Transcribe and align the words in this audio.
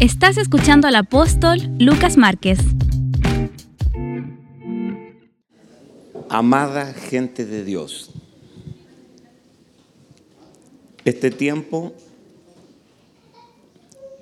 Estás 0.00 0.38
escuchando 0.38 0.88
al 0.88 0.96
apóstol 0.96 1.58
Lucas 1.78 2.16
Márquez. 2.16 2.58
Amada 6.28 6.94
gente 6.94 7.44
de 7.44 7.64
Dios, 7.64 8.10
este 11.04 11.30
tiempo 11.30 11.92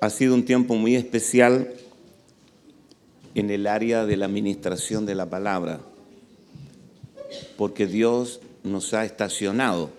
ha 0.01 0.09
sido 0.09 0.33
un 0.33 0.43
tiempo 0.43 0.75
muy 0.75 0.95
especial 0.95 1.73
en 3.35 3.49
el 3.49 3.67
área 3.67 4.05
de 4.05 4.17
la 4.17 4.25
administración 4.25 5.05
de 5.05 5.15
la 5.15 5.29
palabra, 5.29 5.81
porque 7.57 7.85
Dios 7.85 8.41
nos 8.63 8.93
ha 8.93 9.05
estacionado 9.05 9.91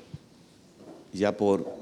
ya 1.13 1.37
por 1.37 1.73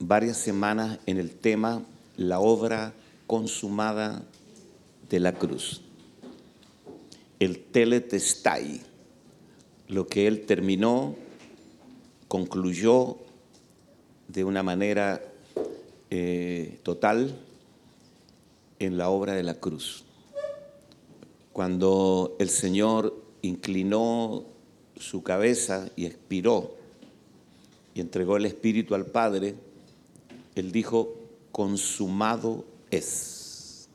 varias 0.00 0.36
semanas 0.36 0.98
en 1.06 1.18
el 1.18 1.30
tema 1.30 1.82
la 2.16 2.40
obra 2.40 2.94
consumada 3.26 4.24
de 5.08 5.20
la 5.20 5.32
cruz. 5.32 5.82
El 7.38 7.58
teletestai, 7.58 8.80
lo 9.88 10.06
que 10.06 10.26
él 10.26 10.46
terminó, 10.46 11.14
concluyó 12.28 13.18
de 14.28 14.44
una 14.44 14.62
manera 14.62 15.22
eh, 16.10 16.80
total 16.82 17.34
en 18.78 18.96
la 18.96 19.10
obra 19.10 19.34
de 19.34 19.42
la 19.42 19.54
cruz. 19.54 20.04
Cuando 21.52 22.36
el 22.38 22.48
Señor 22.48 23.14
inclinó 23.42 24.44
su 24.98 25.22
cabeza 25.22 25.88
y 25.96 26.06
expiró 26.06 26.74
y 27.94 28.00
entregó 28.00 28.36
el 28.36 28.46
Espíritu 28.46 28.94
al 28.94 29.06
Padre, 29.06 29.54
Él 30.54 30.72
dijo, 30.72 31.14
consumado 31.56 32.66
es. 32.90 33.88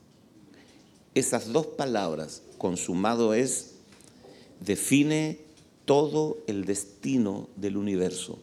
Esas 1.14 1.52
dos 1.52 1.64
palabras, 1.64 2.42
consumado 2.58 3.34
es, 3.34 3.74
define 4.58 5.38
todo 5.84 6.38
el 6.48 6.64
destino 6.64 7.48
del 7.54 7.76
universo. 7.76 8.40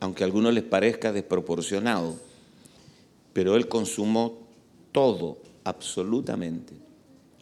Aunque 0.00 0.22
a 0.22 0.26
algunos 0.26 0.52
les 0.52 0.64
parezca 0.64 1.14
desproporcionado, 1.14 2.16
pero 3.32 3.56
Él 3.56 3.66
consumó 3.66 4.36
todo, 4.92 5.38
absolutamente. 5.64 6.74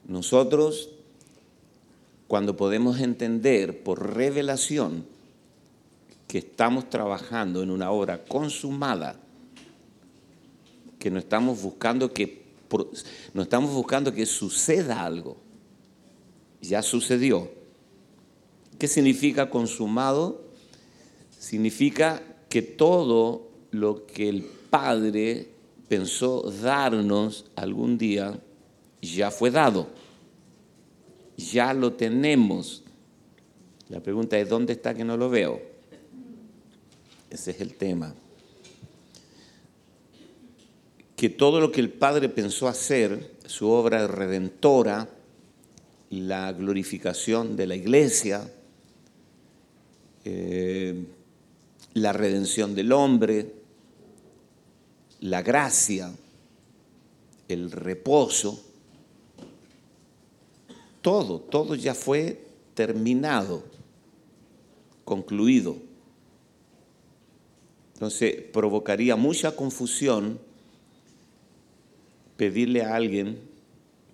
Nosotros, 0.07 0.91
cuando 2.29 2.57
podemos 2.57 3.01
entender 3.01 3.83
por 3.83 4.15
revelación 4.15 5.12
que 6.33 6.39
estamos 6.39 6.89
trabajando 6.89 7.63
en 7.63 7.71
una 7.71 7.91
obra 7.91 8.25
consumada, 8.25 9.21
que 10.99 11.11
no 11.11 11.19
estamos 11.19 11.61
buscando 11.61 12.11
que, 12.11 12.45
no 13.35 13.43
estamos 13.43 13.71
buscando 13.75 14.15
que 14.15 14.25
suceda 14.25 15.05
algo, 15.05 15.37
ya 16.63 16.81
sucedió. 16.81 17.51
¿Qué 18.79 18.89
significa 18.89 19.51
consumado? 19.51 20.47
Significa 21.39 22.23
que 22.49 22.63
todo 22.63 23.51
lo 23.71 24.07
que 24.07 24.31
el 24.31 24.43
Padre 24.71 25.51
pensó 25.87 26.51
darnos 26.51 27.45
algún 27.57 27.99
día 27.99 28.41
ya 29.03 29.31
fue 29.31 29.51
dado. 29.51 29.89
Ya 31.37 31.75
lo 31.75 31.93
tenemos. 31.93 32.85
La 33.91 34.01
pregunta 34.01 34.39
es, 34.39 34.49
¿dónde 34.49 34.73
está 34.73 34.95
que 34.95 35.05
no 35.05 35.19
lo 35.19 35.29
veo? 35.29 35.72
Ese 37.33 37.53
es 37.53 37.63
el 37.63 37.75
tema. 37.77 38.15
Que 41.17 41.31
todo 41.31 41.61
lo 41.61 41.73
que 41.73 41.81
el 41.81 41.91
Padre 41.91 42.29
pensó 42.29 42.69
hacer, 42.69 43.33
su 43.47 43.71
obra 43.71 44.07
redentora, 44.07 45.09
la 46.11 46.53
glorificación 46.53 47.57
de 47.57 47.67
la 47.67 47.75
iglesia, 47.75 48.53
eh, 50.27 51.07
la 51.95 52.13
redención 52.13 52.75
del 52.75 52.93
hombre, 52.93 53.55
la 55.21 55.41
gracia, 55.41 56.13
el 57.49 57.71
reposo, 57.71 58.63
todo, 61.01 61.41
todo 61.41 61.77
ya 61.77 61.95
fue 61.95 62.45
terminado, 62.75 63.65
concluido. 65.07 65.92
Entonces 67.95 68.35
provocaría 68.53 69.17
mucha 69.17 69.55
confusión 69.55 70.39
pedirle 72.37 72.83
a 72.83 72.97
alguien 72.97 73.39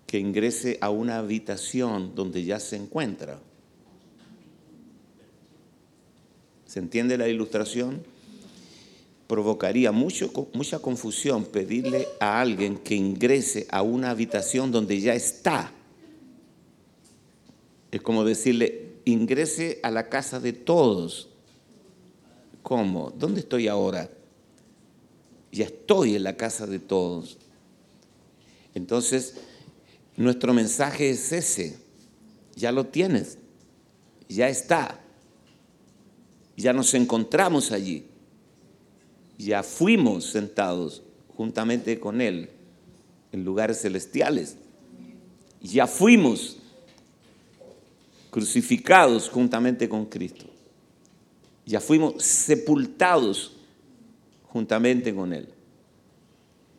que 0.07 0.19
ingrese 0.19 0.79
a 0.81 0.91
una 0.91 1.19
habitación 1.19 2.15
donde 2.15 2.45
ya 2.45 2.59
se 2.61 2.77
encuentra. 2.77 3.41
¿Se 6.67 6.79
entiende 6.79 7.17
la 7.17 7.29
ilustración? 7.29 8.03
Provocaría 9.27 9.93
mucho, 9.93 10.31
mucha 10.55 10.79
confusión 10.79 11.45
pedirle 11.45 12.07
a 12.21 12.41
alguien 12.41 12.79
que 12.79 12.95
ingrese 12.95 13.67
a 13.71 13.83
una 13.83 14.11
habitación 14.11 14.73
donde 14.73 15.01
ya 15.01 15.15
está. 15.15 15.73
Es 17.91 18.03
como 18.03 18.25
decirle, 18.25 18.93
ingrese 19.05 19.81
a 19.83 19.91
la 19.91 20.09
casa 20.09 20.41
de 20.41 20.53
todos. 20.53 21.29
¿Cómo? 22.63 23.11
¿Dónde 23.17 23.41
estoy 23.41 23.69
ahora? 23.69 24.11
Ya 25.53 25.65
estoy 25.65 26.17
en 26.17 26.25
la 26.25 26.37
casa 26.37 26.67
de 26.67 26.79
todos. 26.79 27.39
Entonces, 28.75 29.35
nuestro 30.17 30.53
mensaje 30.53 31.11
es 31.11 31.33
ese. 31.33 31.79
Ya 32.55 32.73
lo 32.73 32.87
tienes. 32.87 33.39
Ya 34.29 34.49
está. 34.49 35.01
Ya 36.57 36.73
nos 36.73 36.93
encontramos 36.95 37.73
allí. 37.73 38.07
Ya 39.39 39.63
fuimos 39.63 40.25
sentados 40.25 41.03
juntamente 41.37 42.01
con 42.01 42.21
Él 42.21 42.51
en 43.33 43.45
lugares 43.45 43.81
celestiales. 43.81 44.57
Ya 45.61 45.87
fuimos 45.87 46.57
crucificados 48.31 49.29
juntamente 49.29 49.89
con 49.89 50.07
Cristo. 50.07 50.47
Ya 51.69 51.81
fuimos 51.83 52.23
sepultados 52.23 53.53
juntamente 54.45 55.15
con 55.15 55.35
Él. 55.35 55.51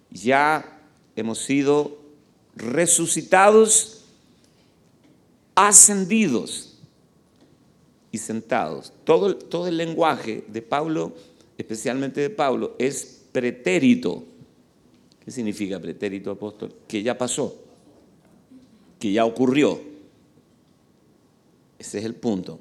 Ya 0.10 0.82
hemos 1.16 1.38
sido 1.38 1.96
resucitados, 2.56 4.04
ascendidos 5.54 6.80
y 8.12 8.18
sentados. 8.18 8.92
Todo, 9.04 9.36
todo 9.36 9.68
el 9.68 9.78
lenguaje 9.78 10.44
de 10.48 10.64
Pablo, 10.64 11.14
especialmente 11.56 12.22
de 12.22 12.32
Pablo, 12.32 12.76
es 12.80 13.22
pretérito. 13.32 14.24
¿Qué 15.24 15.30
significa 15.30 15.80
pretérito, 15.80 16.32
apóstol? 16.32 16.74
Que 16.88 17.04
ya 17.04 17.16
pasó, 17.16 17.56
que 18.98 19.12
ya 19.12 19.24
ocurrió. 19.24 19.80
Ese 21.78 22.00
es 22.00 22.06
el 22.06 22.16
punto. 22.16 22.60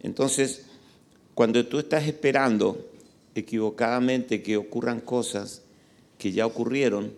Entonces, 0.00 0.64
cuando 1.40 1.64
tú 1.64 1.78
estás 1.78 2.06
esperando 2.06 2.86
equivocadamente 3.34 4.42
que 4.42 4.58
ocurran 4.58 5.00
cosas 5.00 5.62
que 6.18 6.32
ya 6.32 6.44
ocurrieron, 6.44 7.14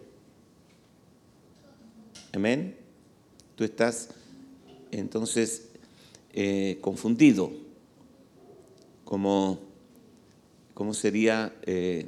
amén, 2.33 2.77
tú 3.57 3.65
estás 3.65 4.11
entonces 4.93 5.71
eh, 6.35 6.79
confundido, 6.81 7.51
como, 9.05 9.59
como 10.73 10.95
sería 10.95 11.53
eh, 11.65 12.07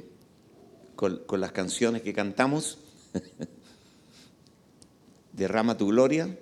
con, 0.95 1.17
con 1.25 1.41
las 1.41 1.51
canciones 1.51 2.01
que 2.01 2.13
cantamos, 2.13 2.77
derrama 5.33 5.77
tu 5.77 5.87
gloria. 5.87 6.33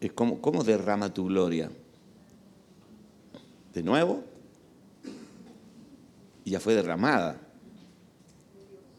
Es 0.00 0.10
como, 0.12 0.40
¿Cómo 0.40 0.64
derrama 0.64 1.12
tu 1.12 1.26
gloria? 1.26 1.70
De 3.78 3.84
nuevo, 3.84 4.24
y 6.44 6.50
ya 6.50 6.58
fue 6.58 6.74
derramada. 6.74 7.40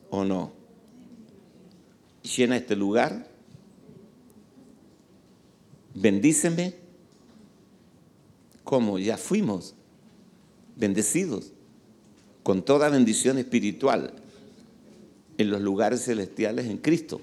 ¿O 0.10 0.24
no? 0.24 0.54
Llena 2.24 2.56
este 2.56 2.78
lugar. 2.78 3.28
Bendíceme. 5.94 6.76
¿Cómo? 8.64 9.00
Ya 9.00 9.18
fuimos 9.18 9.76
bendecidos 10.78 11.52
con 12.42 12.64
toda 12.64 12.88
bendición 12.88 13.38
espiritual 13.38 14.14
en 15.38 15.50
los 15.50 15.60
lugares 15.60 16.06
celestiales 16.06 16.68
en 16.68 16.78
Cristo 16.78 17.20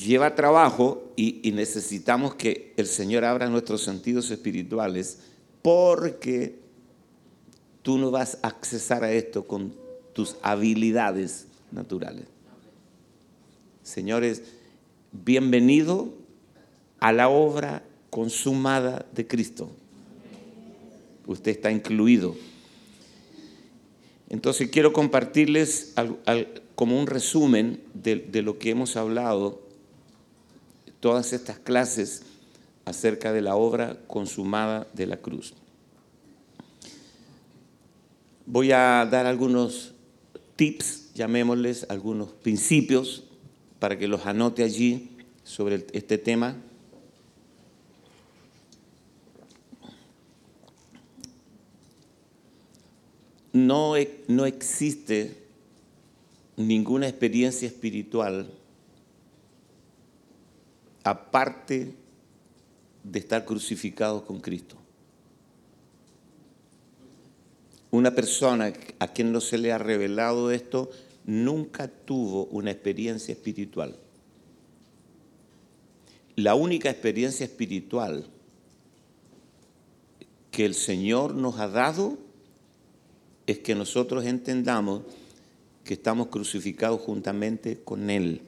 lleva 0.00 0.34
trabajo 0.34 1.12
y, 1.16 1.52
necesitamos 1.52 2.34
que 2.34 2.72
el 2.76 2.86
Señor 2.86 3.24
abra 3.24 3.48
nuestros 3.48 3.82
sentidos 3.82 4.30
espirituales 4.30 5.20
porque 5.62 6.58
tú 7.82 7.98
no 7.98 8.10
vas 8.10 8.38
a 8.42 8.48
accesar 8.48 9.04
a 9.04 9.12
esto 9.12 9.46
con 9.46 9.74
tus 10.12 10.36
habilidades 10.42 11.46
naturales. 11.70 12.24
Señores, 13.82 14.42
bienvenido 15.12 16.12
a 16.98 17.12
la 17.12 17.28
obra 17.28 17.84
consumada 18.10 19.06
de 19.12 19.26
Cristo. 19.26 19.70
Usted 21.26 21.52
está 21.52 21.70
incluido. 21.70 22.34
Entonces 24.28 24.68
quiero 24.70 24.92
compartirles 24.92 25.94
como 26.74 26.98
un 26.98 27.06
resumen 27.06 27.80
de 27.94 28.42
lo 28.42 28.58
que 28.58 28.70
hemos 28.70 28.96
hablado, 28.96 29.65
todas 31.06 31.32
estas 31.32 31.60
clases 31.60 32.22
acerca 32.84 33.32
de 33.32 33.40
la 33.40 33.54
obra 33.54 33.96
consumada 34.08 34.88
de 34.92 35.06
la 35.06 35.18
cruz. 35.18 35.54
Voy 38.44 38.72
a 38.72 39.06
dar 39.08 39.24
algunos 39.24 39.94
tips, 40.56 41.14
llamémosles 41.14 41.86
algunos 41.90 42.32
principios, 42.32 43.22
para 43.78 43.96
que 43.96 44.08
los 44.08 44.26
anote 44.26 44.64
allí 44.64 45.10
sobre 45.44 45.86
este 45.92 46.18
tema. 46.18 46.56
No, 53.52 53.92
no 54.26 54.44
existe 54.44 55.36
ninguna 56.56 57.06
experiencia 57.06 57.68
espiritual 57.68 58.50
aparte 61.06 61.94
de 63.04 63.18
estar 63.20 63.44
crucificado 63.44 64.24
con 64.24 64.40
Cristo. 64.40 64.76
Una 67.92 68.10
persona 68.10 68.72
a 68.98 69.08
quien 69.08 69.30
no 69.30 69.40
se 69.40 69.56
le 69.56 69.70
ha 69.70 69.78
revelado 69.78 70.50
esto 70.50 70.90
nunca 71.24 71.86
tuvo 71.86 72.46
una 72.46 72.72
experiencia 72.72 73.30
espiritual. 73.30 73.96
La 76.34 76.56
única 76.56 76.90
experiencia 76.90 77.44
espiritual 77.44 78.26
que 80.50 80.66
el 80.66 80.74
Señor 80.74 81.36
nos 81.36 81.60
ha 81.60 81.68
dado 81.68 82.18
es 83.46 83.60
que 83.60 83.76
nosotros 83.76 84.24
entendamos 84.24 85.02
que 85.84 85.94
estamos 85.94 86.26
crucificados 86.26 87.00
juntamente 87.00 87.80
con 87.84 88.10
Él. 88.10 88.40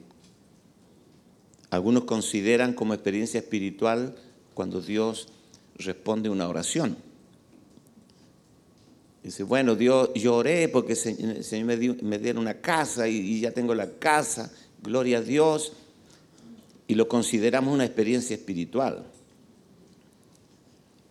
Algunos 1.69 2.05
consideran 2.05 2.73
como 2.73 2.93
experiencia 2.93 3.39
espiritual 3.39 4.15
cuando 4.53 4.81
Dios 4.81 5.27
responde 5.75 6.29
una 6.29 6.47
oración. 6.47 6.97
Dice, 9.23 9.43
bueno, 9.43 9.75
Dios, 9.75 10.11
lloré 10.15 10.69
porque 10.69 10.93
el 10.93 11.43
Señor 11.43 11.65
me, 11.65 11.77
dio, 11.77 11.95
me 12.01 12.17
dieron 12.17 12.41
una 12.41 12.55
casa 12.55 13.07
y, 13.07 13.39
ya 13.41 13.51
tengo 13.51 13.75
la 13.75 13.91
casa, 13.99 14.51
gloria 14.81 15.19
a 15.19 15.21
Dios, 15.21 15.73
y 16.87 16.95
lo 16.95 17.07
consideramos 17.07 17.73
una 17.73 17.85
experiencia 17.85 18.35
espiritual. 18.35 19.05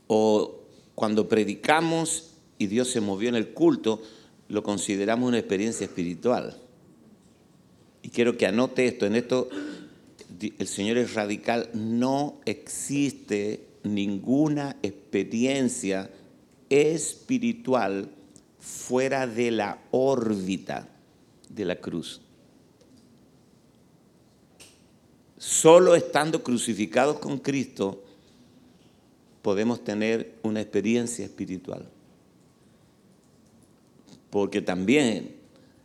O 0.06 0.58
cuando 0.94 1.28
predicamos 1.28 2.30
y 2.58 2.66
Dios 2.66 2.90
se 2.90 3.00
movió 3.00 3.28
en 3.28 3.36
el 3.36 3.50
culto, 3.50 4.02
lo 4.48 4.62
consideramos 4.62 5.28
una 5.28 5.38
experiencia 5.38 5.84
espiritual. 5.84 6.56
Y 8.02 8.08
quiero 8.08 8.36
que 8.36 8.46
anote 8.46 8.86
esto, 8.86 9.06
en 9.06 9.14
esto 9.14 9.48
el 10.40 10.66
Señor 10.66 10.98
es 10.98 11.14
radical, 11.14 11.70
no 11.74 12.40
existe 12.44 13.66
ninguna 13.82 14.76
experiencia 14.82 16.10
espiritual 16.68 18.10
fuera 18.60 19.26
de 19.26 19.50
la 19.50 19.78
órbita 19.90 20.88
de 21.48 21.64
la 21.64 21.76
cruz. 21.76 22.20
Solo 25.38 25.94
estando 25.94 26.42
crucificados 26.42 27.18
con 27.20 27.38
Cristo 27.38 28.02
podemos 29.42 29.82
tener 29.82 30.34
una 30.42 30.60
experiencia 30.60 31.24
espiritual. 31.24 31.88
Porque 34.30 34.60
también 34.60 35.36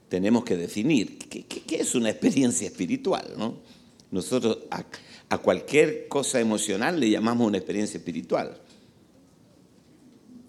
tenemos 0.09 0.43
que 0.43 0.57
definir 0.57 1.17
qué, 1.17 1.45
es 1.69 1.95
una 1.95 2.09
experiencia 2.09 2.67
espiritual. 2.67 3.25
Nosotros 4.13 4.59
a 5.29 5.37
cualquier 5.39 6.07
cosa 6.07 6.39
emocional 6.39 6.99
le 6.99 7.09
llamamos 7.09 7.47
una 7.47 7.57
experiencia 7.57 7.97
espiritual 7.97 8.61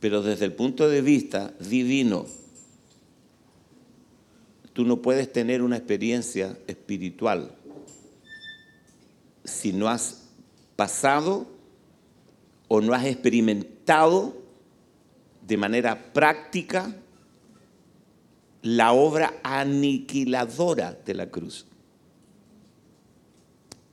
pero 0.04 0.20
desde 0.20 0.44
el 0.44 0.52
punto 0.52 0.86
de 0.86 1.00
vista 1.00 1.54
divino, 1.60 2.26
tú 4.74 4.84
no 4.84 5.00
puedes 5.00 5.32
tener 5.32 5.62
una 5.62 5.78
experiencia 5.78 6.58
espiritual 6.66 7.52
si 9.44 9.72
no 9.72 9.88
has 9.88 10.24
pasado 10.76 11.46
o 12.68 12.82
no 12.82 12.92
has 12.92 13.06
experimentado 13.06 14.36
de 15.40 15.56
manera 15.56 16.12
práctica 16.12 16.94
la 18.60 18.92
obra 18.92 19.32
aniquiladora 19.42 20.92
de 21.02 21.14
la 21.14 21.30
cruz. 21.30 21.64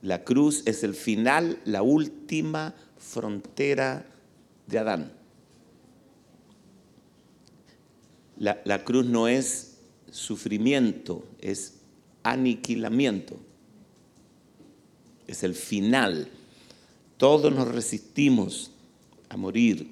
La 0.02 0.24
cruz 0.24 0.64
es 0.66 0.82
el 0.82 0.94
final, 0.94 1.60
la 1.64 1.82
última 1.82 2.74
frontera 2.98 4.04
de 4.66 4.78
Adán. 4.78 5.12
La, 8.36 8.84
cruz 8.84 9.06
no 9.06 9.28
es 9.28 9.78
sufrimiento, 10.10 11.24
es 11.40 11.74
aniquilamiento. 12.24 13.36
Es 15.28 15.44
el 15.44 15.54
final. 15.54 16.28
Todos 17.16 17.52
nos 17.54 17.68
resistimos 17.68 18.72
a 19.28 19.36
morir. 19.36 19.88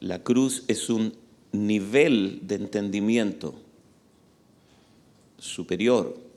La 0.00 0.22
cruz 0.22 0.64
es 0.68 0.88
un 0.88 1.12
nivel 1.52 2.40
de 2.44 2.54
entendimiento 2.54 3.54
superior. 5.36 6.27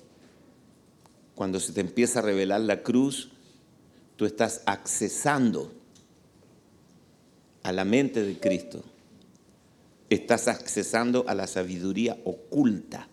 Cuando 1.41 1.59
se 1.59 1.73
te 1.73 1.81
empieza 1.81 2.19
a 2.19 2.21
revelar 2.21 2.61
la 2.61 2.83
cruz, 2.83 3.31
tú 4.15 4.27
estás 4.27 4.61
accesando 4.67 5.73
a 7.63 7.71
la 7.71 7.83
mente 7.83 8.21
de 8.21 8.38
Cristo 8.38 8.83
estás 10.07 10.47
accesando 10.47 11.25
a 11.27 11.33
la 11.33 11.48
sabiduría 11.48 12.15
oculta, 12.25 13.07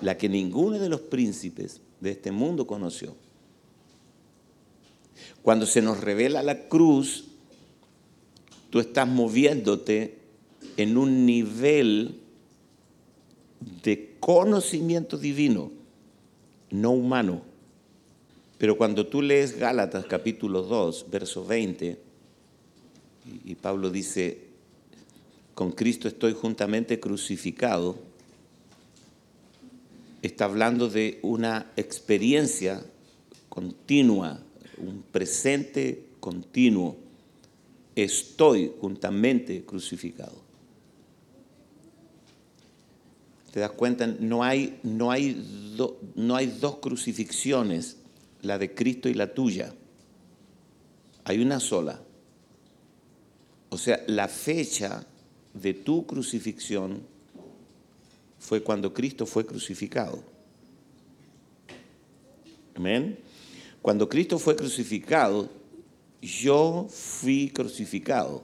la 0.00 0.16
que 0.16 0.30
ninguno 0.30 0.78
de 0.78 0.88
los 0.88 1.02
príncipes 1.02 1.82
de 2.00 2.12
este 2.12 2.32
mundo 2.32 2.66
conoció. 2.66 3.14
Cuando 5.42 5.66
se 5.66 5.82
nos 5.82 6.00
revela 6.00 6.42
la 6.42 6.68
cruz, 6.68 7.26
tú 8.70 8.80
estás 8.80 9.06
moviéndote 9.06 10.16
en 10.78 10.96
un 10.96 11.26
nivel 11.26 12.18
de 13.82 14.16
conocimiento 14.20 15.18
divino, 15.18 15.79
no 16.70 16.90
humano. 16.92 17.42
Pero 18.58 18.76
cuando 18.76 19.06
tú 19.06 19.22
lees 19.22 19.58
Gálatas 19.58 20.04
capítulo 20.06 20.62
2, 20.62 21.06
verso 21.10 21.46
20, 21.46 21.98
y 23.44 23.54
Pablo 23.54 23.90
dice, 23.90 24.48
con 25.54 25.72
Cristo 25.72 26.08
estoy 26.08 26.32
juntamente 26.32 27.00
crucificado, 27.00 27.98
está 30.22 30.44
hablando 30.44 30.88
de 30.88 31.18
una 31.22 31.70
experiencia 31.76 32.84
continua, 33.48 34.40
un 34.78 35.02
presente 35.02 36.06
continuo. 36.20 36.96
Estoy 37.94 38.72
juntamente 38.80 39.64
crucificado. 39.64 40.49
¿Te 43.52 43.60
das 43.60 43.72
cuenta? 43.72 44.06
No 44.06 44.44
hay, 44.44 44.78
no 44.82 45.10
hay, 45.10 45.74
no 46.14 46.36
hay 46.36 46.46
dos 46.46 46.76
crucifixiones, 46.76 47.96
la 48.42 48.58
de 48.58 48.74
Cristo 48.74 49.08
y 49.08 49.14
la 49.14 49.34
tuya. 49.34 49.74
Hay 51.24 51.40
una 51.40 51.58
sola. 51.58 52.00
O 53.70 53.78
sea, 53.78 54.02
la 54.06 54.28
fecha 54.28 55.04
de 55.54 55.74
tu 55.74 56.06
crucifixión 56.06 57.02
fue 58.38 58.62
cuando 58.62 58.94
Cristo 58.94 59.26
fue 59.26 59.44
crucificado. 59.44 60.22
Amén. 62.74 63.18
Cuando 63.82 64.08
Cristo 64.08 64.38
fue 64.38 64.56
crucificado, 64.56 65.50
yo 66.22 66.86
fui 66.88 67.50
crucificado. 67.50 68.42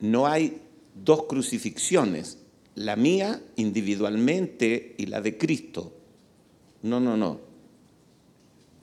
No 0.00 0.26
hay 0.26 0.60
dos 0.94 1.24
crucifixiones, 1.24 2.38
la 2.74 2.96
mía 2.96 3.42
individualmente 3.56 4.94
y 4.98 5.06
la 5.06 5.20
de 5.20 5.36
Cristo. 5.36 5.92
No, 6.82 7.00
no, 7.00 7.16
no. 7.16 7.40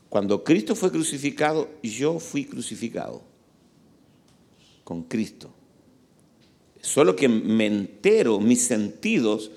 Cuando 0.10 0.44
Cristo 0.44 0.76
fue 0.76 0.92
crucificado, 0.92 1.70
yo 1.82 2.20
fui 2.20 2.46
crucificado 2.46 3.22
con 4.84 5.04
Cristo. 5.04 5.54
Solo 6.82 7.16
que 7.16 7.30
me 7.30 7.68
entero, 7.68 8.40
mis 8.40 8.64
sentidos 8.64 9.52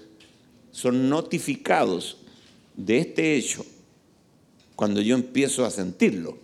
son 0.70 1.08
notificados 1.08 2.18
de 2.76 2.98
este 2.98 3.36
hecho 3.36 3.64
cuando 4.76 5.00
yo 5.00 5.14
empiezo 5.14 5.64
a 5.64 5.70
sentirlo, 5.70 6.36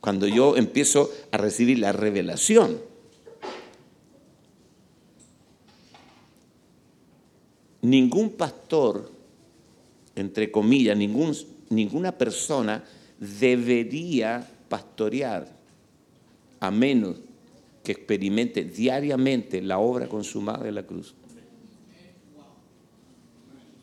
cuando 0.00 0.26
yo 0.26 0.56
empiezo 0.56 1.12
a 1.30 1.36
recibir 1.36 1.78
la 1.78 1.92
revelación. 1.92 2.80
Ningún 7.84 8.30
pastor, 8.30 9.10
entre 10.16 10.50
comillas, 10.50 10.96
ninguna 10.96 12.12
persona 12.12 12.82
debería 13.18 14.48
pastorear 14.70 15.54
a 16.60 16.70
menos 16.70 17.16
que 17.82 17.92
experimente 17.92 18.64
diariamente 18.64 19.60
la 19.60 19.80
obra 19.80 20.08
consumada 20.08 20.64
de 20.64 20.72
la 20.72 20.84
cruz. 20.84 21.14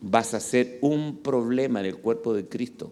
Vas 0.01 0.33
a 0.33 0.39
ser 0.39 0.79
un 0.81 1.17
problema 1.17 1.79
en 1.81 1.85
el 1.85 1.97
cuerpo 1.97 2.33
de 2.33 2.47
Cristo. 2.47 2.91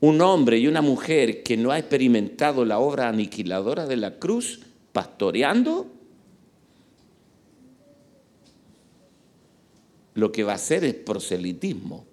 Un 0.00 0.22
hombre 0.22 0.58
y 0.58 0.68
una 0.68 0.80
mujer 0.80 1.42
que 1.42 1.58
no 1.58 1.70
ha 1.70 1.78
experimentado 1.78 2.64
la 2.64 2.78
obra 2.78 3.10
aniquiladora 3.10 3.86
de 3.86 3.96
la 3.96 4.18
cruz, 4.18 4.60
pastoreando, 4.94 5.95
lo 10.16 10.32
que 10.32 10.44
va 10.44 10.52
a 10.52 10.56
hacer 10.56 10.82
es 10.84 10.94
proselitismo, 10.94 12.04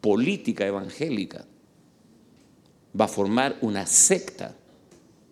política 0.00 0.66
evangélica. 0.66 1.46
Va 2.98 3.06
a 3.06 3.08
formar 3.08 3.56
una 3.62 3.86
secta 3.86 4.54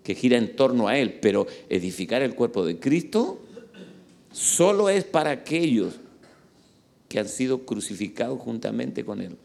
que 0.05 0.15
gira 0.15 0.39
en 0.39 0.57
torno 0.57 0.89
a 0.89 0.97
Él, 0.97 1.19
pero 1.21 1.47
edificar 1.69 2.23
el 2.23 2.35
cuerpo 2.35 2.65
de 2.65 2.79
Cristo 2.79 3.41
solo 4.33 4.89
es 4.89 5.05
para 5.05 5.31
aquellos 5.31 5.97
que 7.09 7.19
han 7.19 7.29
sido 7.29 7.67
crucificados 7.67 8.41
juntamente 8.41 9.05
con 9.05 9.21
Él. 9.21 9.37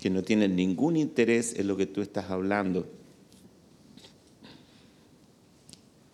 que 0.00 0.10
no 0.10 0.22
tienen 0.22 0.54
ningún 0.56 0.96
interés 0.96 1.58
en 1.58 1.68
lo 1.68 1.76
que 1.76 1.84
tú 1.86 2.00
estás 2.00 2.30
hablando. 2.30 2.86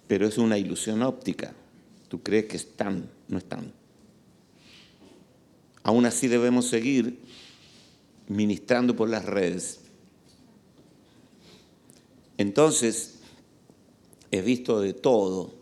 Pero 0.09 0.27
es 0.27 0.39
una 0.39 0.59
ilusión 0.59 1.03
óptica. 1.03 1.55
Tú 2.09 2.21
crees 2.23 2.47
que 2.47 2.57
están, 2.57 3.09
no 3.29 3.39
están. 3.39 3.73
Aún 5.87 6.05
así 6.05 6.27
debemos 6.27 6.67
seguir 6.67 7.19
ministrando 8.29 8.97
por 8.97 9.09
las 9.09 9.25
redes. 9.25 9.81
Entonces, 12.37 13.21
he 14.31 14.43
visto 14.43 14.81
de 14.81 14.93
todo 14.93 15.57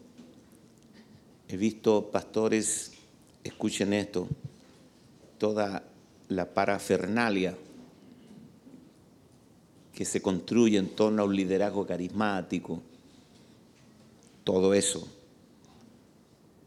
He 1.48 1.56
visto 1.56 2.10
pastores, 2.10 2.92
escuchen 3.44 3.92
esto, 3.92 4.26
toda 5.38 5.84
la 6.28 6.52
parafernalia 6.52 7.56
que 9.92 10.04
se 10.04 10.22
construye 10.22 10.78
en 10.78 10.88
torno 10.96 11.22
a 11.22 11.26
un 11.26 11.36
liderazgo 11.36 11.86
carismático, 11.86 12.82
todo 14.42 14.74
eso, 14.74 15.06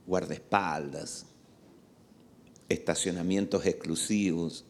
guardaespaldas, 0.06 1.26
estacionamientos 2.70 3.66
exclusivos, 3.66 4.66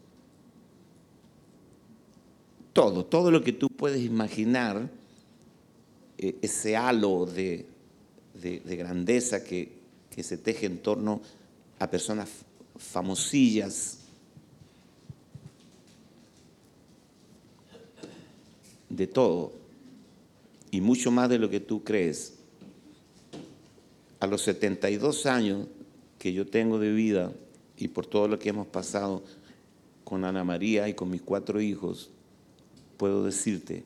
todo, 2.73 3.05
todo 3.05 3.31
lo 3.31 3.43
que 3.43 3.53
tú 3.53 3.69
puedes 3.69 4.03
imaginar, 4.03 4.89
eh, 6.17 6.35
ese 6.41 6.75
halo 6.75 7.25
de, 7.25 7.65
de 8.33 8.75
grandeza 8.75 9.43
que 9.43 9.71
se 10.21 10.37
teje 10.37 10.65
en 10.65 10.79
torno 10.79 11.21
a 11.79 11.89
personas 11.89 12.29
famosillas, 12.77 13.99
de 18.89 19.07
todo, 19.07 19.53
y 20.71 20.81
mucho 20.81 21.11
más 21.11 21.29
de 21.29 21.39
lo 21.39 21.49
que 21.49 21.59
tú 21.59 21.83
crees. 21.83 22.33
A 24.19 24.27
los 24.27 24.41
72 24.41 25.25
años 25.25 25.67
que 26.17 26.33
yo 26.33 26.47
tengo 26.47 26.79
de 26.79 26.91
vida 26.91 27.31
y 27.77 27.87
por 27.89 28.05
todo 28.05 28.27
lo 28.27 28.39
que 28.39 28.49
hemos 28.49 28.67
pasado 28.67 29.23
con 30.03 30.23
Ana 30.23 30.43
María 30.43 30.87
y 30.87 30.93
con 30.93 31.09
mis 31.09 31.21
cuatro 31.21 31.61
hijos, 31.61 32.09
puedo 32.97 33.23
decirte 33.23 33.83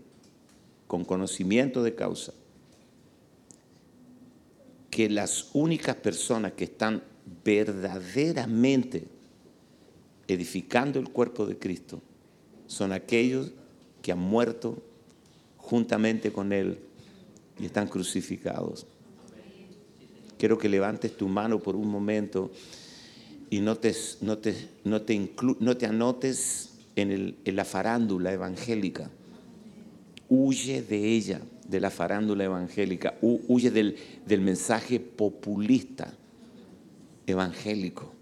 con 0.88 1.04
conocimiento 1.04 1.84
de 1.84 1.96
causa 1.96 2.34
que 4.90 5.10
las 5.10 5.50
únicas 5.54 5.96
personas 5.96 6.54
que 6.54 6.66
están 6.66 7.02
verdaderamente 7.44 9.08
edificando 10.28 11.00
el 11.00 11.10
cuerpo 11.10 11.46
de 11.46 11.58
Cristo 11.58 12.02
son 12.68 12.92
aquellos 12.92 13.52
que 14.02 14.12
han 14.12 14.20
muerto 14.20 14.82
juntamente 15.58 16.32
con 16.32 16.52
Él 16.52 16.80
y 17.60 17.66
están 17.66 17.88
crucificados. 17.88 18.86
Quiero 20.38 20.58
que 20.58 20.70
levantes 20.70 21.16
tu 21.16 21.28
mano 21.28 21.60
por 21.60 21.76
un 21.76 21.88
momento 21.88 22.52
y 23.52 23.60
no 23.60 23.78
te, 23.78 23.94
no 24.22 24.38
te, 24.40 24.56
no 24.86 25.02
te, 25.78 25.86
anotes 25.86 26.72
en, 26.96 27.36
en 27.44 27.56
la 27.56 27.66
farándula 27.66 28.32
evangélica. 28.32 29.12
Huye 30.30 30.82
de 30.82 31.10
ella 31.10 31.42
de 31.68 31.80
la 31.82 31.90
farándula 31.90 32.46
evangélica, 32.46 33.16
huye 33.22 33.72
del, 33.72 33.98
del 34.26 34.42
mensaje 34.42 35.00
populista 35.00 36.14
evangélico. 37.28 38.14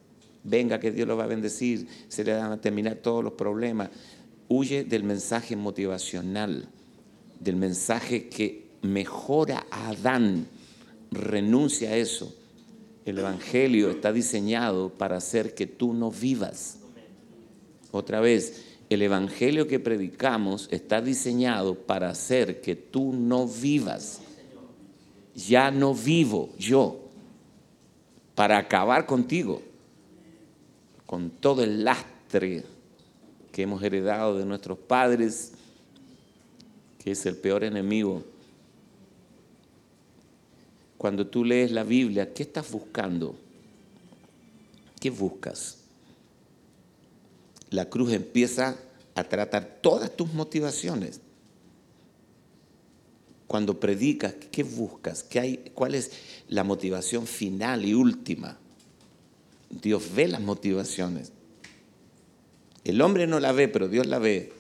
Venga 0.44 0.80
que 0.80 0.92
Dios 0.92 1.08
lo 1.08 1.16
va 1.16 1.26
a 1.26 1.28
bendecir, 1.28 1.88
se 2.08 2.24
le 2.24 2.34
van 2.34 2.52
a 2.52 2.62
terminar 2.62 2.96
todos 2.96 3.24
los 3.24 3.34
problemas. 3.34 3.90
Huye 4.48 4.84
del 4.84 5.04
mensaje 5.04 5.56
motivacional, 5.56 6.70
del 7.40 7.56
mensaje 7.56 8.30
que 8.30 8.70
mejora 8.82 9.68
a 9.70 9.90
Adán. 9.90 10.48
Renuncia 11.12 11.92
a 11.92 11.96
eso. 11.96 12.36
El 13.06 13.20
Evangelio 13.20 13.90
está 13.90 14.14
diseñado 14.14 14.90
para 14.90 15.18
hacer 15.18 15.56
que 15.56 15.68
tú 15.68 15.94
no 15.94 16.12
vivas. 16.12 16.80
Otra 17.92 18.20
vez, 18.20 18.64
el 18.90 19.02
Evangelio 19.02 19.68
que 19.68 19.80
predicamos 19.80 20.68
está 20.72 21.02
diseñado 21.02 21.76
para 21.76 22.10
hacer 22.10 22.62
que 22.62 22.76
tú 22.76 23.14
no 23.14 23.48
vivas. 23.48 24.22
Ya 25.36 25.72
no 25.72 25.94
vivo 25.94 26.50
yo. 26.58 27.00
Para 28.36 28.58
acabar 28.58 29.06
contigo. 29.06 29.62
Con 31.06 31.30
todo 31.30 31.64
el 31.64 31.84
lastre 31.84 32.64
que 33.52 33.64
hemos 33.64 33.82
heredado 33.84 34.38
de 34.38 34.46
nuestros 34.46 34.78
padres, 34.78 35.54
que 37.04 37.12
es 37.12 37.26
el 37.26 37.36
peor 37.36 37.64
enemigo. 37.64 38.24
Cuando 41.00 41.26
tú 41.26 41.44
lees 41.44 41.72
la 41.72 41.84
Biblia, 41.84 42.32
¿qué 42.32 42.44
estás 42.44 42.70
buscando? 42.72 43.36
¿Qué 45.00 45.10
buscas? 45.10 45.80
la 47.70 47.86
cruz 47.86 48.14
empieza 48.14 48.78
a 49.16 49.24
tratar 49.24 49.80
todas 49.82 50.16
tus 50.16 50.34
motivaciones. 50.34 51.22
cuando 53.48 53.80
predicas, 53.80 54.36
¿qué 54.52 54.62
buscas? 54.62 55.24
¿Qué 55.24 55.40
hay, 55.40 55.72
¿Cuál 55.74 55.96
es 55.96 56.12
la 56.50 56.64
motivación 56.64 57.26
final 57.26 57.84
y 57.84 57.96
última? 57.96 58.60
Dios 59.72 60.14
ve 60.14 60.28
las 60.28 60.40
motivaciones. 60.40 61.32
El 62.84 63.02
hombre 63.02 63.26
no 63.26 63.40
la 63.40 63.52
ve, 63.52 63.68
pero 63.68 63.88
Dios 63.88 64.06
la 64.06 64.20
ve. 64.20 64.54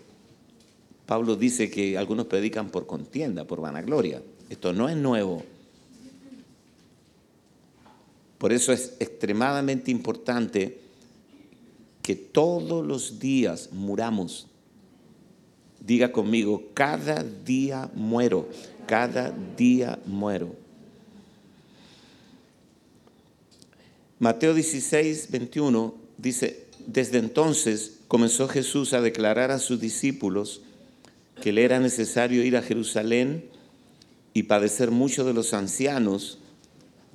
Pablo 1.05 1.35
dice 1.35 1.69
que 1.69 1.99
algunos 1.99 2.25
predican 2.25 2.71
por 2.71 2.87
contienda, 2.87 3.45
por 3.45 3.61
vanagloria. 3.61 4.23
Esto 4.49 4.73
no 4.73 4.89
es 4.89 4.97
nuevo. 4.97 5.43
Por 8.39 8.51
eso 8.51 8.73
es 8.73 8.93
extremadamente 8.99 9.91
importante 9.91 10.79
que 12.01 12.15
todos 12.15 12.83
los 12.83 13.19
días 13.19 13.69
muramos. 13.71 14.47
Diga 15.79 16.11
conmigo, 16.11 16.63
cada 16.73 17.23
día 17.23 17.91
muero, 17.93 18.49
cada 18.87 19.31
día 19.55 19.99
muero. 20.05 20.55
Mateo 24.17 24.53
16, 24.53 25.29
21 25.29 25.93
dice, 26.17 26.65
desde 26.87 27.19
entonces 27.19 27.99
comenzó 28.07 28.47
Jesús 28.47 28.93
a 28.93 29.01
declarar 29.01 29.51
a 29.51 29.59
sus 29.59 29.79
discípulos 29.79 30.61
que 31.41 31.53
le 31.53 31.63
era 31.63 31.79
necesario 31.79 32.43
ir 32.43 32.57
a 32.57 32.61
Jerusalén 32.61 33.45
y 34.33 34.43
padecer 34.43 34.91
mucho 34.91 35.23
de 35.25 35.33
los 35.33 35.53
ancianos, 35.53 36.38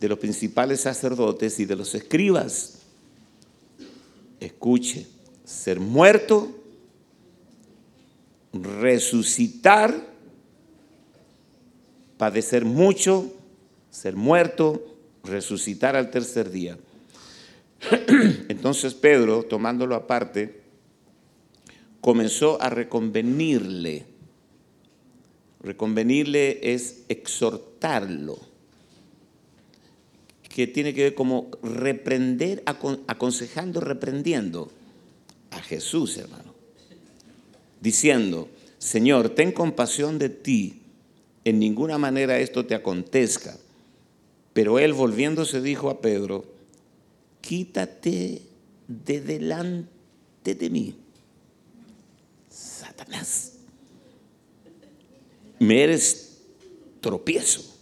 de 0.04 0.08
los 0.10 0.18
principales 0.18 0.82
sacerdotes 0.82 1.58
y 1.60 1.64
de 1.64 1.76
los 1.76 1.94
escribas. 1.94 2.82
Escuche, 4.38 5.06
ser 5.46 5.80
muerto, 5.80 6.54
resucitar, 8.52 9.94
padecer 12.18 12.66
mucho, 12.66 13.32
ser 13.90 14.14
muerto, 14.14 14.94
resucitar 15.24 15.96
al 15.96 16.10
tercer 16.10 16.50
día. 16.50 16.76
Entonces 18.48 18.92
Pedro, 18.92 19.44
tomándolo 19.44 19.94
aparte, 19.94 20.60
comenzó 22.02 22.60
a 22.60 22.68
reconvenirle. 22.68 24.04
Reconvenirle 25.62 26.74
es 26.74 27.04
exhortarlo, 27.08 28.38
que 30.54 30.68
tiene 30.68 30.94
que 30.94 31.02
ver 31.02 31.14
como 31.16 31.48
reprender, 31.64 32.62
aconsejando, 32.64 33.80
reprendiendo 33.80 34.70
a 35.50 35.60
Jesús, 35.60 36.16
hermano, 36.16 36.54
diciendo, 37.80 38.48
Señor, 38.78 39.30
ten 39.30 39.50
compasión 39.50 40.16
de 40.16 40.28
ti, 40.28 40.80
en 41.44 41.58
ninguna 41.58 41.98
manera 41.98 42.38
esto 42.38 42.66
te 42.66 42.76
acontezca. 42.76 43.58
Pero 44.52 44.78
él 44.78 44.92
volviéndose 44.92 45.60
dijo 45.60 45.90
a 45.90 46.00
Pedro, 46.00 46.44
quítate 47.40 48.42
de 48.86 49.20
delante 49.22 50.54
de 50.54 50.70
mí, 50.70 50.94
Satanás. 52.48 53.54
Me 55.58 55.82
eres 55.82 56.38
tropiezo, 57.00 57.73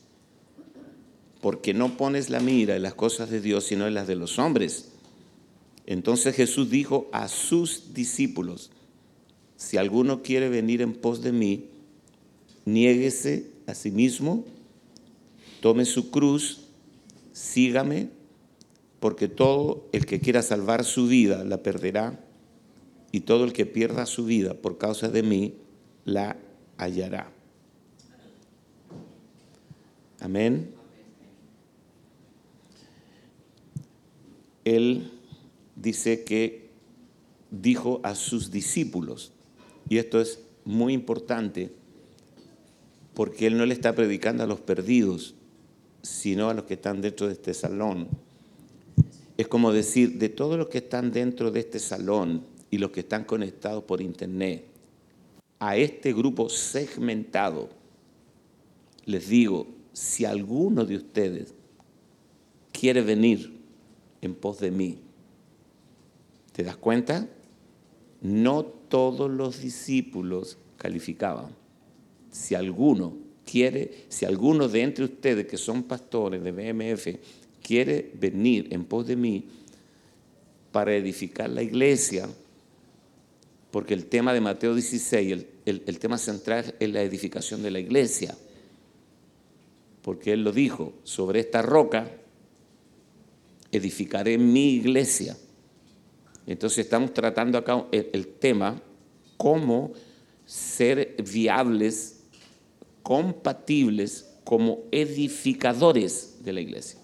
porque 1.43 1.75
no 1.75 1.97
pones 1.97 2.31
la 2.31 2.39
mira 2.39 2.77
en 2.77 2.83
las 2.83 2.95
cosas 2.95 3.29
de 3.29 3.41
Dios, 3.41 3.65
sino 3.65 3.89
en 3.89 3.95
las 3.95 4.07
de 4.07 4.15
los 4.15 4.39
hombres. 4.39 4.93
Entonces 5.87 6.37
Jesús 6.37 6.71
dijo 6.71 7.11
a 7.13 7.27
sus 7.27 7.93
discípulos, 7.93 8.71
si 9.57 9.77
alguno 9.77 10.23
quiere 10.23 10.49
venir 10.49 10.81
en 10.83 10.95
pos 10.95 11.21
de 11.21 11.33
mí, 11.33 11.67
niéguese 12.65 13.51
a 13.67 13.75
sí 13.75 13.91
mismo, 13.91 14.45
tome 15.61 15.85
su 15.85 16.13
cruz, 16.13 16.69
sígame 17.33 18.09
porque 19.01 19.27
todo 19.27 19.89
el 19.91 20.07
que 20.07 20.21
quiera 20.21 20.43
salvar 20.43 20.85
su 20.85 21.09
vida 21.09 21.43
la 21.43 21.61
perderá, 21.65 22.21
y 23.11 23.21
todo 23.21 23.45
el 23.45 23.53
que 23.53 23.67
pierda 23.67 24.07
su 24.07 24.25
vida 24.25 24.55
por 24.55 24.79
causa 24.79 25.09
de 25.09 25.25
mí 25.25 25.55
la 26.05 26.37
hallará. 26.79 27.31
Amén. 30.21 30.82
Él 34.65 35.11
dice 35.77 36.25
que 36.25 36.71
dijo 37.51 38.01
a 38.03 38.15
sus 38.15 38.51
discípulos, 38.51 39.33
y 39.89 39.99
esto 39.99 40.21
es 40.21 40.41
muy 40.65 40.93
importante, 40.93 41.73
porque 43.15 43.47
Él 43.47 43.59
no 43.59 43.67
le 43.67 43.75
está 43.75 43.95
predicando 43.95 44.43
a 44.43 44.47
los 44.47 44.61
perdidos, 44.61 45.35
sino 46.03 46.49
a 46.49 46.55
los 46.55 46.65
que 46.65 46.75
están 46.75 47.01
dentro 47.01 47.27
de 47.27 47.35
este 47.35 47.55
salón. 47.55 48.09
Es 49.37 49.49
como 49.49 49.73
decir, 49.73 50.19
de 50.19 50.29
todos 50.29 50.59
los 50.59 50.69
que 50.69 50.79
están 50.79 51.13
dentro 51.13 51.51
de 51.51 51.61
este 51.61 51.79
salón 51.79 52.45
y 52.71 52.79
los 52.79 52.91
que 52.91 53.01
están 53.01 53.25
conectados 53.25 53.85
por 53.85 54.01
internet, 54.01 54.65
a 55.59 55.77
este 55.77 56.13
grupo 56.13 56.49
segmentado, 56.49 57.69
les 59.05 59.29
digo, 59.29 59.67
si 59.93 60.25
alguno 60.25 60.85
de 60.85 60.97
ustedes 60.97 61.55
quiere 62.73 63.03
venir 63.03 63.62
en 64.23 64.35
pos 64.35 64.61
de 64.61 64.71
mí, 64.71 64.99
¿te 66.53 66.63
das 66.63 66.77
cuenta? 66.77 67.29
No 68.23 68.65
todos 68.65 69.31
los 69.31 69.61
discípulos 69.61 70.57
calificaban. 70.79 71.51
Si 72.31 72.55
alguno 72.55 73.17
quiere, 73.45 74.07
si 74.09 74.25
alguno 74.25 74.69
de 74.69 74.83
entre 74.83 75.05
ustedes 75.05 75.47
que 75.47 75.59
son 75.59 75.83
pastores 75.83 76.43
de 76.43 76.53
BMF 76.53 77.09
quiere 77.63 78.13
venir 78.15 78.69
en 78.71 78.85
pos 78.85 79.07
de 79.07 79.17
mí 79.17 79.45
para 80.71 80.95
edificar 80.95 81.51
la 81.51 81.63
iglesia, 81.63 82.29
porque 83.73 83.95
el 83.95 84.07
tema 84.07 84.33
de 84.33 84.41
Mateo 84.41 84.75
16, 84.75 85.47
el, 85.65 85.99
tema 85.99 86.19
central 86.19 86.75
es 86.79 86.91
la 86.91 87.03
edificación 87.03 87.63
de 87.63 87.71
la 87.71 87.81
iglesia, 87.81 88.37
porque 90.03 90.33
Él 90.33 90.45
lo 90.45 90.53
dijo, 90.53 90.93
sobre 91.05 91.41
esta 91.41 91.63
roca 91.63 92.22
edificaré 93.73 94.39
mi 94.39 94.75
iglesia. 94.75 95.37
Entonces 96.47 96.79
estamos 96.79 97.13
tratando 97.13 97.59
acá 97.59 97.87
el, 97.91 98.11
el 98.13 98.27
tema, 98.27 98.81
cómo 99.37 99.93
ser 100.45 101.17
viables, 101.33 102.21
compatibles 103.03 104.29
como 104.45 104.81
edificadores 104.91 106.45
de 106.45 106.53
la 106.53 106.61
iglesia. 106.61 107.01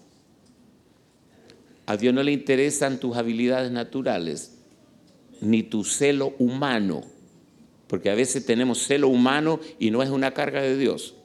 A 1.85 1.97
Dios 1.97 2.13
no 2.13 2.21
le 2.21 2.31
interesan 2.31 2.99
tus 2.99 3.17
habilidades 3.17 3.71
naturales, 3.71 4.57
ni 5.41 5.63
tu 5.63 5.83
celo 5.83 6.35
humano, 6.37 7.01
porque 7.87 8.11
a 8.11 8.15
veces 8.15 8.45
tenemos 8.45 8.83
celo 8.85 9.07
humano 9.07 9.59
y 9.79 9.89
no 9.89 10.03
es 10.03 10.09
una 10.09 10.31
carga 10.31 10.61
de 10.61 10.77
Dios. 10.77 11.15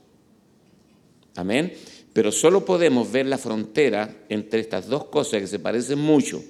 Amén. 1.37 1.75
Pero 2.15 2.31
solo 2.31 2.65
podemos 2.65 3.11
ver 3.11 3.27
la 3.27 3.37
frontera 3.37 4.25
entre 4.29 4.61
estas 4.61 4.89
dos 4.89 5.07
cosas 5.07 5.41
que 5.41 5.49
se 5.49 5.59
parecen 5.59 5.99
mucho. 5.99 6.43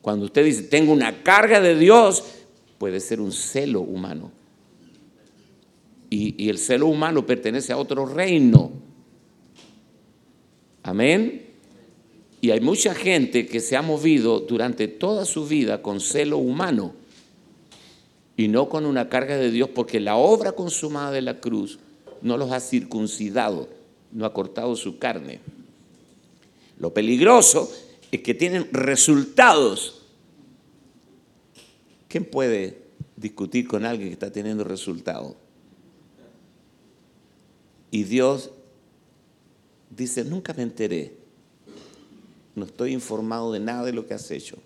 Cuando 0.00 0.24
usted 0.24 0.42
dice, 0.42 0.62
tengo 0.62 0.90
una 0.90 1.22
carga 1.22 1.60
de 1.60 1.78
Dios, 1.78 2.24
puede 2.78 2.98
ser 2.98 3.20
un 3.20 3.30
celo 3.30 3.82
humano. 3.82 4.32
Y, 6.08 6.42
y 6.42 6.48
el 6.48 6.56
celo 6.56 6.86
humano 6.86 7.26
pertenece 7.26 7.74
a 7.74 7.76
otro 7.76 8.06
reino. 8.06 8.72
Amén. 10.82 11.42
Y 12.40 12.52
hay 12.52 12.60
mucha 12.60 12.94
gente 12.94 13.46
que 13.46 13.60
se 13.60 13.76
ha 13.76 13.82
movido 13.82 14.40
durante 14.40 14.88
toda 14.88 15.26
su 15.26 15.46
vida 15.46 15.82
con 15.82 16.00
celo 16.00 16.38
humano 16.38 16.94
y 18.34 18.48
no 18.48 18.70
con 18.70 18.86
una 18.86 19.10
carga 19.10 19.36
de 19.36 19.50
Dios, 19.50 19.68
porque 19.74 20.00
la 20.00 20.16
obra 20.16 20.52
consumada 20.52 21.10
de 21.10 21.22
la 21.22 21.40
cruz 21.40 21.78
no 22.24 22.36
los 22.36 22.50
ha 22.50 22.58
circuncidado, 22.58 23.68
no 24.10 24.26
ha 24.26 24.32
cortado 24.32 24.74
su 24.74 24.98
carne. 24.98 25.38
Lo 26.76 26.92
peligroso 26.92 27.72
es 28.10 28.20
que 28.20 28.34
tienen 28.34 28.68
resultados. 28.72 30.02
¿Quién 32.08 32.24
puede 32.24 32.82
discutir 33.14 33.68
con 33.68 33.84
alguien 33.84 34.08
que 34.08 34.14
está 34.14 34.32
teniendo 34.32 34.64
resultados? 34.64 35.34
Y 37.92 38.02
Dios 38.02 38.50
dice, 39.90 40.24
nunca 40.24 40.52
me 40.52 40.64
enteré 40.64 41.24
no 42.54 42.64
estoy 42.64 42.92
informado 42.92 43.52
de 43.52 43.60
nada 43.60 43.84
de 43.84 43.92
lo 43.92 44.06
que 44.06 44.14
has 44.14 44.30
hecho. 44.30 44.56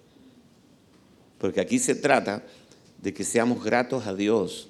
Porque 1.38 1.60
aquí 1.60 1.78
se 1.78 1.94
trata 1.94 2.42
de 3.00 3.14
que 3.14 3.24
seamos 3.24 3.64
gratos 3.64 4.06
a 4.06 4.14
Dios, 4.14 4.68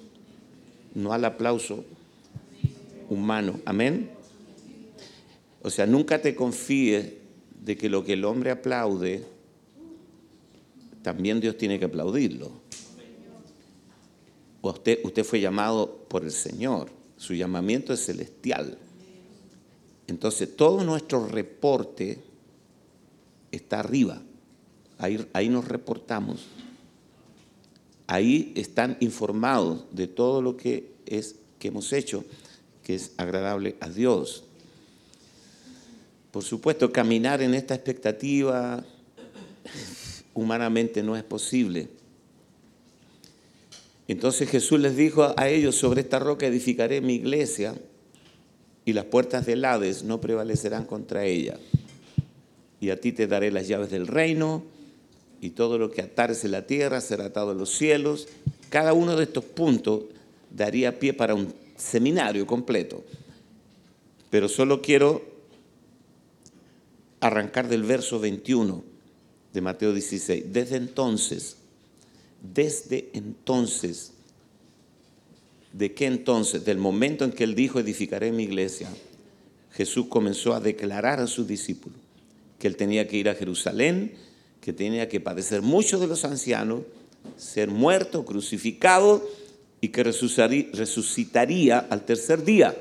no 0.93 1.13
al 1.13 1.25
aplauso 1.25 1.83
humano. 3.09 3.59
Amén. 3.65 4.11
O 5.61 5.69
sea, 5.69 5.85
nunca 5.85 6.21
te 6.21 6.35
confíes 6.35 7.13
de 7.61 7.77
que 7.77 7.89
lo 7.89 8.03
que 8.03 8.13
el 8.13 8.25
hombre 8.25 8.51
aplaude, 8.51 9.25
también 11.01 11.39
Dios 11.39 11.57
tiene 11.57 11.79
que 11.79 11.85
aplaudirlo. 11.85 12.51
Usted, 14.61 14.99
usted 15.03 15.23
fue 15.23 15.39
llamado 15.39 16.05
por 16.07 16.23
el 16.23 16.31
Señor. 16.31 16.89
Su 17.17 17.33
llamamiento 17.33 17.93
es 17.93 18.05
celestial. 18.05 18.77
Entonces, 20.07 20.55
todo 20.55 20.83
nuestro 20.83 21.27
reporte 21.27 22.19
está 23.51 23.79
arriba. 23.79 24.21
Ahí, 24.97 25.25
ahí 25.33 25.49
nos 25.49 25.67
reportamos. 25.67 26.45
Ahí 28.07 28.53
están 28.55 28.97
informados 29.01 29.85
de 29.91 30.07
todo 30.07 30.41
lo 30.41 30.57
que, 30.57 30.93
es, 31.05 31.35
que 31.59 31.67
hemos 31.67 31.93
hecho, 31.93 32.23
que 32.89 32.95
es 32.95 33.11
agradable 33.17 33.75
a 33.81 33.89
Dios. 33.91 34.43
Por 36.31 36.43
supuesto, 36.43 36.91
caminar 36.91 37.39
en 37.39 37.53
esta 37.53 37.75
expectativa 37.75 38.83
humanamente 40.33 41.03
no 41.03 41.15
es 41.15 41.23
posible. 41.23 41.87
Entonces 44.07 44.49
Jesús 44.49 44.79
les 44.79 44.97
dijo 44.97 45.35
a 45.37 45.49
ellos, 45.49 45.75
sobre 45.75 46.01
esta 46.01 46.17
roca 46.17 46.47
edificaré 46.47 46.99
mi 46.99 47.13
iglesia 47.13 47.75
y 48.85 48.93
las 48.93 49.05
puertas 49.05 49.45
del 49.45 49.65
Hades 49.65 50.01
no 50.01 50.19
prevalecerán 50.19 50.85
contra 50.85 51.25
ella. 51.25 51.59
Y 52.81 52.89
a 52.89 52.99
ti 52.99 53.11
te 53.11 53.27
daré 53.27 53.51
las 53.51 53.67
llaves 53.67 53.91
del 53.91 54.07
reino 54.07 54.63
y 55.41 55.51
todo 55.51 55.77
lo 55.77 55.91
que 55.91 56.01
atares 56.01 56.43
en 56.43 56.53
la 56.53 56.65
tierra 56.65 57.01
será 57.01 57.25
atado 57.25 57.51
en 57.51 57.59
los 57.59 57.69
cielos. 57.69 58.27
Cada 58.69 58.93
uno 58.93 59.15
de 59.15 59.25
estos 59.25 59.43
puntos 59.43 60.05
daría 60.49 60.97
pie 60.97 61.13
para 61.13 61.35
un 61.35 61.53
seminario 61.79 62.45
completo. 62.45 63.03
Pero 64.29 64.47
solo 64.47 64.81
quiero 64.81 65.23
arrancar 67.19 67.67
del 67.67 67.83
verso 67.83 68.19
21 68.19 68.83
de 69.53 69.61
Mateo 69.61 69.93
16. 69.93 70.53
Desde 70.53 70.75
entonces, 70.75 71.57
desde 72.41 73.09
entonces, 73.13 74.13
¿de 75.73 75.93
qué 75.93 76.05
entonces? 76.05 76.65
Del 76.65 76.77
momento 76.77 77.25
en 77.25 77.31
que 77.31 77.43
él 77.43 77.55
dijo, 77.55 77.79
edificaré 77.79 78.31
mi 78.31 78.43
iglesia, 78.43 78.89
Jesús 79.71 80.07
comenzó 80.07 80.53
a 80.53 80.59
declarar 80.59 81.19
a 81.19 81.27
sus 81.27 81.47
discípulos 81.47 81.97
que 82.59 82.67
él 82.67 82.75
tenía 82.75 83.07
que 83.07 83.17
ir 83.17 83.29
a 83.29 83.35
Jerusalén, 83.35 84.13
que 84.59 84.73
tenía 84.73 85.07
que 85.07 85.21
padecer 85.21 85.61
mucho 85.61 85.97
de 85.97 86.07
los 86.07 86.25
ancianos, 86.25 86.81
ser 87.37 87.69
muerto, 87.69 88.25
crucificado 88.25 89.25
y 89.81 89.89
que 89.89 90.03
resucitaría 90.03 91.79
al 91.79 92.05
tercer 92.05 92.43
día. 92.43 92.75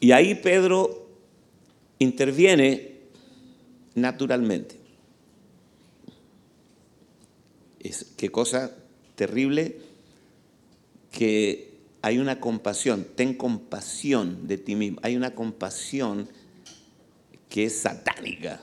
Y 0.00 0.12
ahí 0.12 0.34
Pedro 0.34 1.08
interviene 1.98 2.98
naturalmente. 3.94 4.76
Es, 7.80 8.04
qué 8.16 8.30
cosa 8.30 8.72
terrible 9.14 9.78
que 11.10 11.68
hay 12.02 12.18
una 12.18 12.40
compasión, 12.40 13.06
ten 13.16 13.34
compasión 13.34 14.46
de 14.46 14.58
ti 14.58 14.74
mismo, 14.76 15.00
hay 15.02 15.16
una 15.16 15.34
compasión 15.34 16.28
que 17.48 17.64
es 17.64 17.80
satánica. 17.80 18.60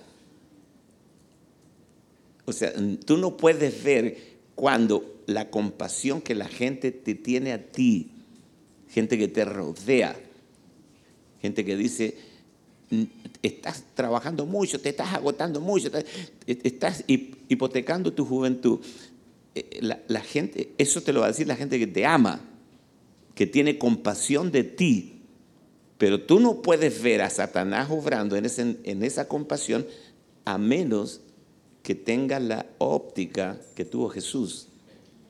O 2.46 2.54
sea, 2.54 2.74
tú 3.06 3.18
no 3.18 3.36
puedes 3.36 3.84
ver 3.84 4.35
cuando 4.56 5.24
la 5.28 5.50
compasión 5.50 6.22
que 6.22 6.36
la 6.36 6.48
gente 6.48 6.92
te 6.92 7.16
tiene 7.16 7.52
a 7.52 7.72
ti, 7.72 8.12
gente 8.90 9.18
que 9.18 9.28
te 9.28 9.46
rodea, 9.46 10.18
gente 11.42 11.66
que 11.66 11.76
dice, 11.76 12.18
estás 13.42 13.84
trabajando 13.94 14.46
mucho, 14.46 14.80
te 14.80 14.90
estás 14.90 15.14
agotando 15.14 15.60
mucho, 15.60 15.92
estás 16.46 17.04
hipotecando 17.08 18.14
tu 18.14 18.26
juventud. 18.26 18.80
Eh, 19.54 19.80
la, 19.82 20.22
gente, 20.22 20.74
eso 20.78 21.02
te 21.02 21.14
lo 21.14 21.22
va 21.22 21.28
a 21.28 21.30
decir 21.30 21.48
la 21.48 21.56
gente 21.56 21.80
que 21.80 21.88
te 21.88 22.06
ama, 22.06 22.42
que 23.34 23.48
tiene 23.48 23.78
compasión 23.78 24.52
de 24.52 24.64
ti. 24.64 25.22
Pero 25.98 26.22
tú 26.22 26.40
no 26.40 26.62
puedes 26.62 27.02
ver 27.02 27.22
a 27.22 27.30
Satanás 27.30 27.90
obrando 27.90 28.36
en, 28.36 28.46
en 28.84 29.04
esa 29.04 29.28
compasión 29.28 29.86
a 30.44 30.58
menos 30.58 31.22
que 31.86 31.94
tenga 31.94 32.40
la 32.40 32.66
óptica 32.80 33.62
que 33.76 33.86
tuvo 33.86 34.10
Jesús. 34.10 34.70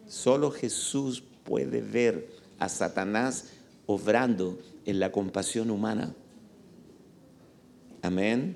Solo 0.07 0.51
Jesús 0.51 1.21
puede 1.43 1.81
ver 1.81 2.29
a 2.59 2.69
Satanás 2.69 3.49
obrando 3.85 4.57
en 4.85 5.01
la 5.01 5.11
compasión 5.11 5.69
humana. 5.69 6.15
Amén. 8.01 8.55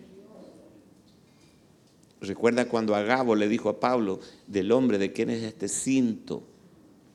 Recuerda 2.22 2.70
cuando 2.70 2.96
Agabo 2.96 3.36
le 3.36 3.50
dijo 3.50 3.68
a 3.68 3.82
Pablo, 3.82 4.22
del 4.48 4.72
hombre 4.72 4.98
de 4.98 5.12
quién 5.12 5.30
es 5.30 5.44
este 5.44 5.68
cinto, 5.68 6.44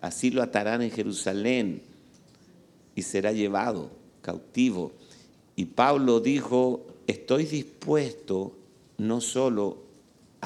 así 0.02 0.30
lo 0.30 0.42
atarán 0.42 0.82
en 0.82 0.90
Jerusalén 0.90 1.80
y 2.94 3.00
será 3.00 3.32
llevado 3.32 3.90
cautivo. 4.20 4.92
Y 5.56 5.64
Pablo 5.64 6.20
dijo, 6.20 6.84
estoy 7.06 7.46
dispuesto 7.46 8.52
no 8.98 9.22
solo 9.22 9.83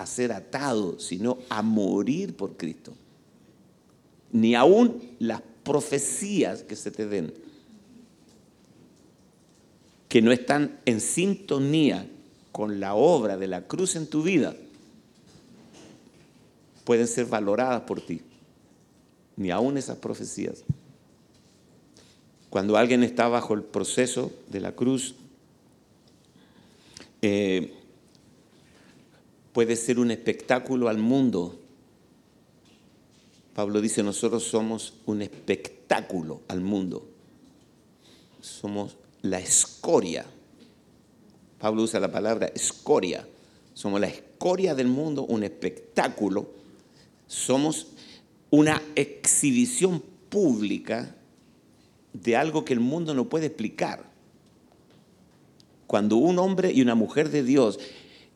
a 0.02 0.06
ser 0.06 0.32
atado, 0.32 0.98
sino 0.98 1.38
a 1.48 1.62
morir 1.62 2.36
por 2.36 2.56
Cristo. 2.56 2.92
Ni 4.32 4.54
aún 4.54 5.16
las 5.18 5.42
profecías 5.62 6.62
que 6.62 6.76
se 6.76 6.90
te 6.90 7.06
den 7.06 7.32
que 10.08 10.22
no 10.22 10.32
están 10.32 10.80
en 10.86 11.00
sintonía 11.00 12.08
con 12.50 12.80
la 12.80 12.94
obra 12.94 13.36
de 13.36 13.46
la 13.46 13.66
cruz 13.66 13.94
en 13.94 14.06
tu 14.06 14.22
vida, 14.22 14.56
pueden 16.84 17.06
ser 17.06 17.26
valoradas 17.26 17.82
por 17.82 18.00
ti. 18.00 18.22
Ni 19.36 19.50
aún 19.50 19.76
esas 19.76 19.98
profecías. 19.98 20.64
Cuando 22.50 22.76
alguien 22.76 23.02
está 23.02 23.28
bajo 23.28 23.52
el 23.52 23.62
proceso 23.62 24.32
de 24.48 24.60
la 24.60 24.72
cruz, 24.72 25.14
eh, 27.20 27.74
puede 29.58 29.74
ser 29.74 29.98
un 29.98 30.12
espectáculo 30.12 30.88
al 30.88 30.98
mundo. 30.98 31.58
Pablo 33.54 33.80
dice, 33.80 34.04
nosotros 34.04 34.44
somos 34.44 34.94
un 35.04 35.20
espectáculo 35.20 36.42
al 36.46 36.60
mundo. 36.60 37.08
Somos 38.40 38.96
la 39.22 39.40
escoria. 39.40 40.26
Pablo 41.58 41.82
usa 41.82 41.98
la 41.98 42.12
palabra 42.12 42.46
escoria. 42.54 43.26
Somos 43.74 44.00
la 44.00 44.06
escoria 44.06 44.76
del 44.76 44.86
mundo, 44.86 45.24
un 45.24 45.42
espectáculo. 45.42 46.50
Somos 47.26 47.88
una 48.50 48.80
exhibición 48.94 50.04
pública 50.28 51.16
de 52.12 52.36
algo 52.36 52.64
que 52.64 52.74
el 52.74 52.80
mundo 52.80 53.12
no 53.12 53.28
puede 53.28 53.46
explicar. 53.46 54.08
Cuando 55.88 56.14
un 56.14 56.38
hombre 56.38 56.70
y 56.70 56.80
una 56.80 56.94
mujer 56.94 57.30
de 57.30 57.42
Dios 57.42 57.80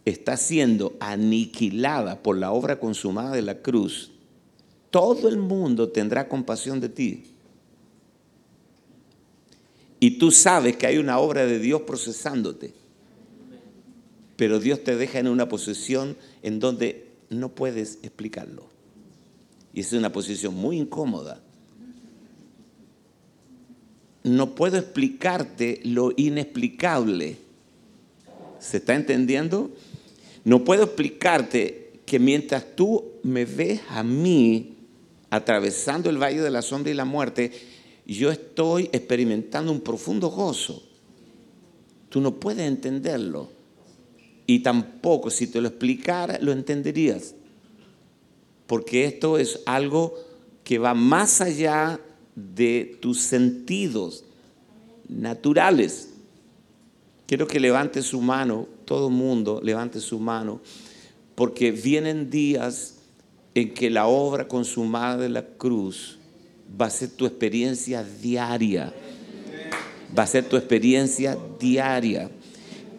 está 0.04 0.36
siendo 0.36 0.94
aniquilada 1.00 2.22
por 2.22 2.36
la 2.36 2.52
obra 2.52 2.80
consumada 2.80 3.32
de 3.32 3.42
la 3.42 3.62
cruz, 3.62 4.10
todo 4.90 5.28
el 5.28 5.38
mundo 5.38 5.88
tendrá 5.88 6.28
compasión 6.28 6.80
de 6.80 6.88
ti 6.88 7.32
y 10.02 10.18
tú 10.18 10.32
sabes 10.32 10.76
que 10.76 10.88
hay 10.88 10.98
una 10.98 11.20
obra 11.20 11.46
de 11.46 11.60
Dios 11.60 11.82
procesándote. 11.82 12.74
Pero 14.34 14.58
Dios 14.58 14.82
te 14.82 14.96
deja 14.96 15.20
en 15.20 15.28
una 15.28 15.48
posición 15.48 16.16
en 16.42 16.58
donde 16.58 17.12
no 17.30 17.50
puedes 17.50 18.00
explicarlo. 18.02 18.66
Y 19.72 19.78
es 19.78 19.92
una 19.92 20.10
posición 20.10 20.56
muy 20.56 20.76
incómoda. 20.76 21.40
No 24.24 24.56
puedo 24.56 24.76
explicarte 24.76 25.80
lo 25.84 26.12
inexplicable. 26.16 27.36
¿Se 28.58 28.78
está 28.78 28.96
entendiendo? 28.96 29.70
No 30.44 30.64
puedo 30.64 30.84
explicarte 30.84 32.00
que 32.04 32.18
mientras 32.18 32.74
tú 32.74 33.12
me 33.22 33.44
ves 33.44 33.80
a 33.88 34.02
mí 34.02 34.76
atravesando 35.30 36.10
el 36.10 36.22
valle 36.22 36.40
de 36.40 36.50
la 36.50 36.62
sombra 36.62 36.92
y 36.92 36.94
la 36.94 37.04
muerte, 37.04 37.52
yo 38.06 38.30
estoy 38.30 38.90
experimentando 38.92 39.72
un 39.72 39.80
profundo 39.80 40.28
gozo. 40.28 40.82
Tú 42.08 42.20
no 42.20 42.34
puedes 42.34 42.66
entenderlo. 42.66 43.50
Y 44.46 44.60
tampoco 44.60 45.30
si 45.30 45.46
te 45.46 45.60
lo 45.60 45.68
explicara, 45.68 46.38
lo 46.40 46.52
entenderías. 46.52 47.34
Porque 48.66 49.04
esto 49.04 49.38
es 49.38 49.60
algo 49.64 50.14
que 50.64 50.78
va 50.78 50.94
más 50.94 51.40
allá 51.40 52.00
de 52.34 52.98
tus 53.00 53.20
sentidos 53.20 54.24
naturales. 55.08 56.10
Quiero 57.26 57.46
que 57.46 57.60
levante 57.60 58.02
su 58.02 58.20
mano, 58.20 58.68
todo 58.84 59.10
mundo 59.10 59.60
levante 59.62 60.00
su 60.00 60.18
mano, 60.18 60.60
porque 61.34 61.72
vienen 61.72 62.30
días 62.30 62.96
en 63.54 63.74
que 63.74 63.90
la 63.90 64.06
obra 64.06 64.48
consumada 64.48 65.16
de 65.18 65.28
la 65.28 65.44
cruz 65.44 66.18
va 66.80 66.86
a 66.86 66.90
ser 66.90 67.10
tu 67.10 67.26
experiencia 67.26 68.02
diaria. 68.02 68.92
Va 70.16 70.24
a 70.24 70.26
ser 70.26 70.44
tu 70.44 70.56
experiencia 70.56 71.36
diaria. 71.58 72.30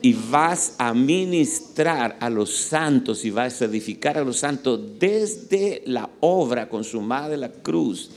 Y 0.02 0.13
vas 0.13 0.76
a 0.78 0.93
ministrar 0.93 2.17
a 2.19 2.30
los 2.30 2.54
santos 2.54 3.24
y 3.24 3.32
vas 3.32 3.62
a 3.62 3.65
edificar 3.65 4.17
a 4.17 4.24
los 4.24 4.38
santos 4.38 4.80
desde 5.00 5.82
la 5.86 6.10
obra 6.19 6.67
consumada 6.67 7.30
de 7.30 7.38
la 7.38 7.52
cruz. 7.52 8.10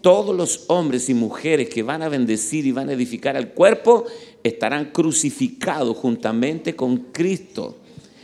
todos 0.00 0.34
los 0.34 0.64
hombres 0.68 1.08
y 1.08 1.14
mujeres 1.14 1.68
que 1.68 1.82
van 1.82 2.02
a 2.02 2.08
bendecir 2.08 2.64
y 2.64 2.72
van 2.72 2.88
a 2.88 2.92
edificar 2.92 3.36
al 3.36 3.48
cuerpo 3.48 4.04
estarán 4.42 4.86
crucificados 4.86 5.96
juntamente 5.96 6.74
con 6.74 6.96
Cristo. 7.12 7.78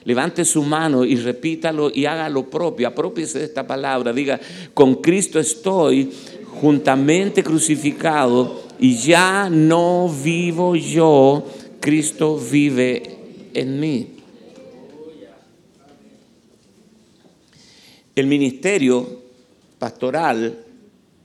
Levante 0.04 0.44
su 0.44 0.62
mano 0.62 1.04
y 1.04 1.16
repítalo 1.16 1.90
y 1.92 2.04
haga 2.04 2.28
lo 2.28 2.48
propio. 2.50 2.88
Apropiese 2.88 3.38
de 3.38 3.46
esta 3.46 3.66
palabra. 3.66 4.12
Diga, 4.12 4.38
con 4.74 4.96
Cristo 4.96 5.40
estoy 5.40 6.12
juntamente 6.60 7.42
crucificado 7.42 8.62
y 8.78 8.96
ya 8.96 9.48
no 9.50 10.08
vivo 10.08 10.76
yo, 10.76 11.44
Cristo 11.80 12.38
vive 12.38 13.02
en 13.54 13.80
mí. 13.80 14.08
El 18.14 18.26
ministerio 18.26 19.22
pastoral 19.78 20.64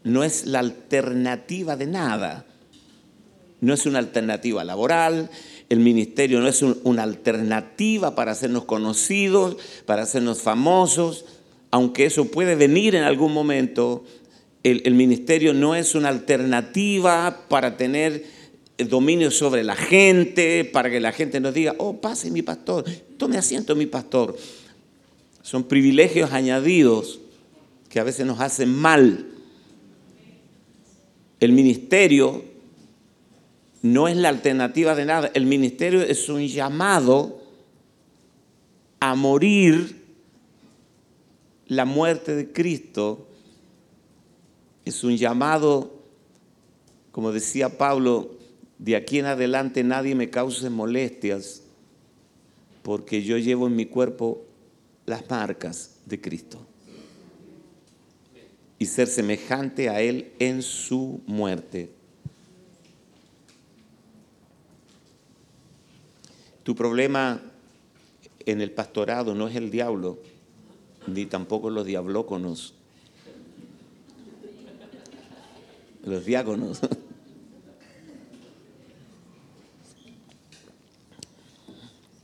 no 0.04 0.23
es 0.23 0.45
la 0.45 0.60
alternativa 0.60 1.75
de 1.75 1.86
nada. 1.86 2.45
No 3.62 3.74
es 3.74 3.86
una 3.86 4.00
alternativa 4.00 4.63
laboral, 4.63 5.30
el 5.69 5.80
ministerio 5.80 6.39
no 6.39 6.48
es 6.48 6.63
una 6.63 7.04
alternativa 7.04 8.15
para 8.15 8.32
hacernos 8.32 8.65
conocidos, 8.65 9.58
para 9.86 10.02
hacernos 10.02 10.41
famosos, 10.41 11.26
aunque 11.69 12.06
eso 12.06 12.26
puede 12.26 12.56
venir 12.56 12.95
en 12.95 13.04
algún 13.04 13.34
momento. 13.34 14.04
El, 14.63 14.93
ministerio 14.95 15.54
no 15.54 15.76
es 15.76 15.93
una 15.93 16.10
alternativa 16.10 17.45
para 17.48 17.78
tener 17.78 18.26
dominio 18.78 19.30
sobre 19.30 19.63
la 19.63 19.76
gente, 19.76 20.65
para 20.65 20.89
que 20.89 21.00
la 21.00 21.12
gente 21.12 21.39
nos 21.39 21.54
diga, 21.54 21.76
oh, 21.78 22.02
pase 22.02 22.32
mi 22.32 22.41
pastor, 22.41 22.86
tome 23.17 23.38
asiento 23.38 23.76
mi 23.76 23.86
pastor. 23.86 24.36
Son 25.43 25.63
privilegios 25.63 26.32
añadidos 26.32 27.19
que 27.89 28.00
a 28.00 28.04
veces 28.04 28.26
nos 28.26 28.39
hacen 28.39 28.74
mal. 28.74 29.28
El 31.39 31.54
ministerio 31.54 32.43
no 33.82 34.08
es 34.08 34.18
la 34.18 34.30
alternativa 34.30 34.96
de 34.96 35.06
nada. 35.06 35.32
El 35.34 35.46
ministerio 35.46 36.02
es 36.02 36.28
un 36.30 36.46
llamado 36.48 37.42
a 39.00 39.15
morir 39.15 40.04
la 41.68 41.86
muerte 41.86 42.36
de 42.36 42.52
Cristo. 42.52 43.28
Es 44.84 45.04
un 45.04 45.15
llamado, 45.15 45.94
como 47.12 47.32
decía 47.32 47.78
Pablo, 47.78 48.32
de 48.78 48.96
aquí 48.96 49.20
en 49.20 49.26
adelante 49.26 49.84
nadie 49.84 50.15
me 50.15 50.30
cause 50.30 50.70
molestias 50.70 51.63
porque 52.82 53.22
yo 53.22 53.38
llevo 53.38 53.68
en 53.68 53.76
mi 53.76 53.86
cuerpo 53.86 54.46
las 55.06 55.30
marcas 55.30 56.00
de 56.06 56.20
Cristo 56.20 56.65
y 58.80 58.86
ser 58.86 59.08
semejante 59.08 59.89
a 59.89 60.02
Él 60.02 60.32
en 60.39 60.62
su 60.62 61.22
muerte. 61.28 61.98
Tu 66.69 66.75
problema 66.75 67.41
en 68.45 68.62
el 68.62 68.69
pastorado 68.69 69.34
no 69.34 69.47
es 69.47 69.55
el 69.55 69.71
diablo, 69.71 70.19
ni 71.08 71.25
tampoco 71.25 71.71
los 71.71 71.84
diablóconos, 71.84 72.75
los 76.03 76.25
diáconos. 76.25 76.82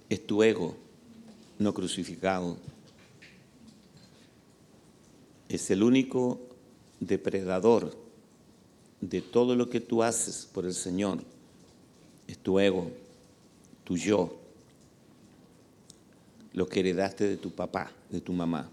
Es 0.10 0.28
tu 0.28 0.44
ego 0.44 0.76
no 1.58 1.74
crucificado. 1.74 2.58
Es 5.50 5.72
el 5.72 5.82
único 5.82 6.40
depredador 7.00 7.98
de 9.02 9.24
todo 9.24 9.56
lo 9.56 9.72
que 9.72 9.80
tú 9.80 10.04
haces 10.04 10.48
por 10.54 10.68
el 10.68 10.76
Señor. 10.76 11.24
Es 12.28 12.38
tu 12.38 12.60
ego 12.60 12.92
tu 13.86 13.96
yo, 13.96 14.38
lo 16.52 16.68
que 16.68 16.82
heredaste 16.82 17.26
de 17.26 17.38
tu 17.38 17.52
papá, 17.52 17.92
de 18.10 18.20
tu 18.20 18.34
mamá. 18.34 18.70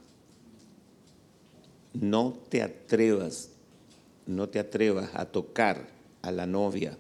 No 1.93 2.37
te 2.49 2.63
atrevas, 2.63 3.51
no 4.27 4.49
te 4.49 4.59
atrevas 4.59 5.11
a 5.15 5.27
tocar 5.27 5.89
a 6.23 6.33
la 6.33 6.47
novia 6.47 6.97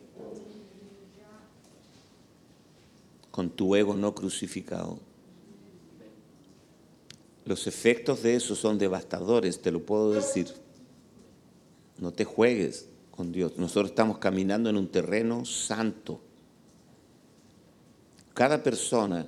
con 3.31 3.49
tu 3.49 3.75
ego 3.75 3.95
no 3.95 4.15
crucificado. 4.15 4.99
Los 7.47 7.67
efectos 7.67 8.23
de 8.23 8.37
eso 8.37 8.55
son 8.55 8.79
devastadores, 8.79 9.63
te 9.63 9.73
lo 9.73 9.85
puedo 9.85 10.13
decir. 10.13 10.49
No 11.99 12.13
te 12.13 12.25
juegues 12.25 12.89
con 13.11 13.33
Dios. 13.33 13.57
Nosotros 13.57 13.91
estamos 13.91 14.19
caminando 14.19 14.69
en 14.69 14.77
un 14.77 14.89
terreno 14.89 15.45
santo 15.45 16.21
cada 18.35 18.63
persona 18.63 19.27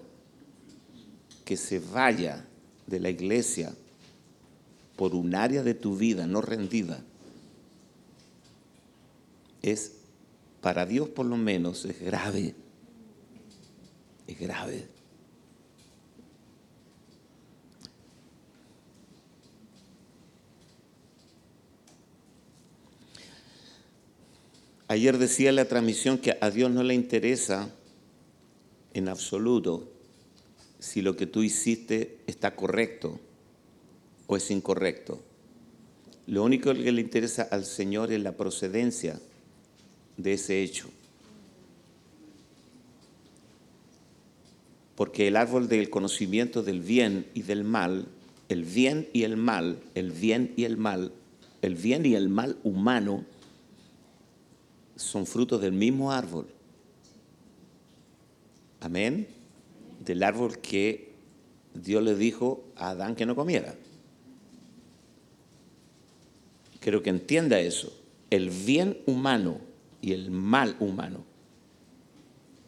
que 1.44 1.56
se 1.56 1.78
vaya 1.78 2.44
de 2.86 3.00
la 3.00 3.10
iglesia 3.10 3.74
por 4.96 5.14
un 5.14 5.34
área 5.34 5.62
de 5.62 5.74
tu 5.74 5.96
vida 5.96 6.26
no 6.26 6.40
rendida, 6.40 7.02
es, 9.62 9.92
para 10.60 10.86
Dios 10.86 11.08
por 11.08 11.26
lo 11.26 11.36
menos, 11.36 11.84
es 11.84 12.00
grave. 12.00 12.54
Es 14.26 14.38
grave. 14.38 14.88
Ayer 24.86 25.18
decía 25.18 25.50
la 25.50 25.64
transmisión 25.64 26.18
que 26.18 26.36
a 26.40 26.50
Dios 26.50 26.70
no 26.70 26.82
le 26.82 26.94
interesa 26.94 27.68
en 28.94 29.08
absoluto 29.08 29.90
si 30.78 31.02
lo 31.02 31.16
que 31.16 31.26
tú 31.26 31.42
hiciste 31.42 32.18
está 32.26 32.56
correcto 32.56 33.20
o 34.26 34.36
es 34.36 34.50
incorrecto. 34.50 35.22
Lo 36.26 36.42
único 36.42 36.72
que 36.72 36.92
le 36.92 37.00
interesa 37.00 37.42
al 37.42 37.64
Señor 37.64 38.12
es 38.12 38.22
la 38.22 38.32
procedencia 38.32 39.20
de 40.16 40.34
ese 40.34 40.62
hecho. 40.62 40.88
Porque 44.94 45.28
el 45.28 45.36
árbol 45.36 45.68
del 45.68 45.90
conocimiento 45.90 46.62
del 46.62 46.80
bien 46.80 47.26
y 47.34 47.42
del 47.42 47.64
mal, 47.64 48.06
el 48.48 48.64
bien 48.64 49.08
y 49.12 49.24
el 49.24 49.36
mal, 49.36 49.78
el 49.94 50.12
bien 50.12 50.54
y 50.56 50.64
el 50.64 50.76
mal, 50.76 51.12
el 51.62 51.74
bien 51.74 52.06
y 52.06 52.14
el 52.14 52.28
mal 52.28 52.56
humano, 52.62 53.24
son 54.96 55.26
frutos 55.26 55.60
del 55.60 55.72
mismo 55.72 56.12
árbol. 56.12 56.46
Amén. 58.84 59.26
Del 60.04 60.22
árbol 60.22 60.58
que 60.58 61.14
Dios 61.72 62.02
le 62.02 62.14
dijo 62.14 62.64
a 62.76 62.90
Adán 62.90 63.16
que 63.16 63.24
no 63.24 63.34
comiera. 63.34 63.74
Quiero 66.80 67.02
que 67.02 67.08
entienda 67.08 67.60
eso. 67.60 67.98
El 68.28 68.50
bien 68.50 68.98
humano 69.06 69.56
y 70.02 70.12
el 70.12 70.30
mal 70.30 70.76
humano. 70.80 71.24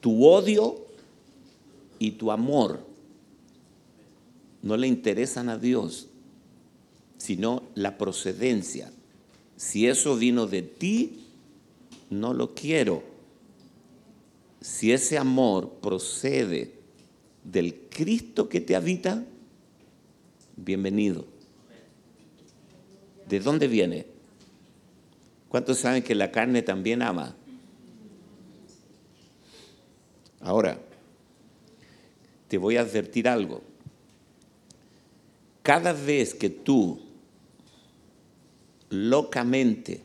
Tu 0.00 0.24
odio 0.24 0.86
y 1.98 2.12
tu 2.12 2.30
amor 2.30 2.80
no 4.62 4.78
le 4.78 4.86
interesan 4.86 5.50
a 5.50 5.58
Dios, 5.58 6.08
sino 7.18 7.64
la 7.74 7.98
procedencia. 7.98 8.90
Si 9.56 9.86
eso 9.86 10.16
vino 10.16 10.46
de 10.46 10.62
ti, 10.62 11.26
no 12.08 12.32
lo 12.32 12.54
quiero 12.54 13.15
si 14.66 14.92
ese 14.92 15.16
amor 15.16 15.74
procede 15.80 16.74
del 17.44 17.86
Cristo 17.88 18.48
que 18.48 18.60
te 18.60 18.74
habita, 18.74 19.24
bienvenido. 20.56 21.24
¿De 23.28 23.38
dónde 23.38 23.68
viene? 23.68 24.06
¿Cuántos 25.48 25.78
saben 25.78 26.02
que 26.02 26.16
la 26.16 26.32
carne 26.32 26.62
también 26.62 27.00
ama? 27.00 27.36
Ahora, 30.40 30.80
te 32.48 32.58
voy 32.58 32.76
a 32.76 32.80
advertir 32.80 33.28
algo. 33.28 33.62
Cada 35.62 35.92
vez 35.92 36.34
que 36.34 36.50
tú 36.50 37.00
locamente 38.90 40.02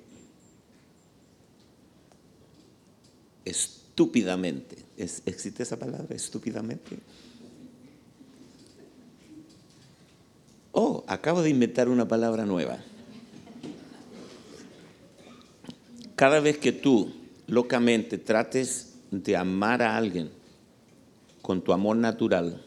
estúpidamente. 4.02 4.78
¿Existe 4.98 5.62
esa 5.62 5.78
palabra? 5.78 6.16
Estúpidamente. 6.16 6.98
Oh, 10.72 11.04
acabo 11.08 11.44
de 11.44 11.52
inventar 11.52 11.88
una 11.88 12.08
palabra 12.08 12.46
nueva. 12.46 12.80
Cada 16.16 16.40
vez 16.40 16.58
que 16.58 16.72
tú 16.72 17.14
locamente 17.46 18.18
trates 18.18 18.96
de 19.12 19.36
amar 19.38 19.84
a 19.84 19.96
alguien 19.96 20.32
con 21.44 21.62
tu 21.62 21.74
amor 21.74 21.98
natural, 21.98 22.64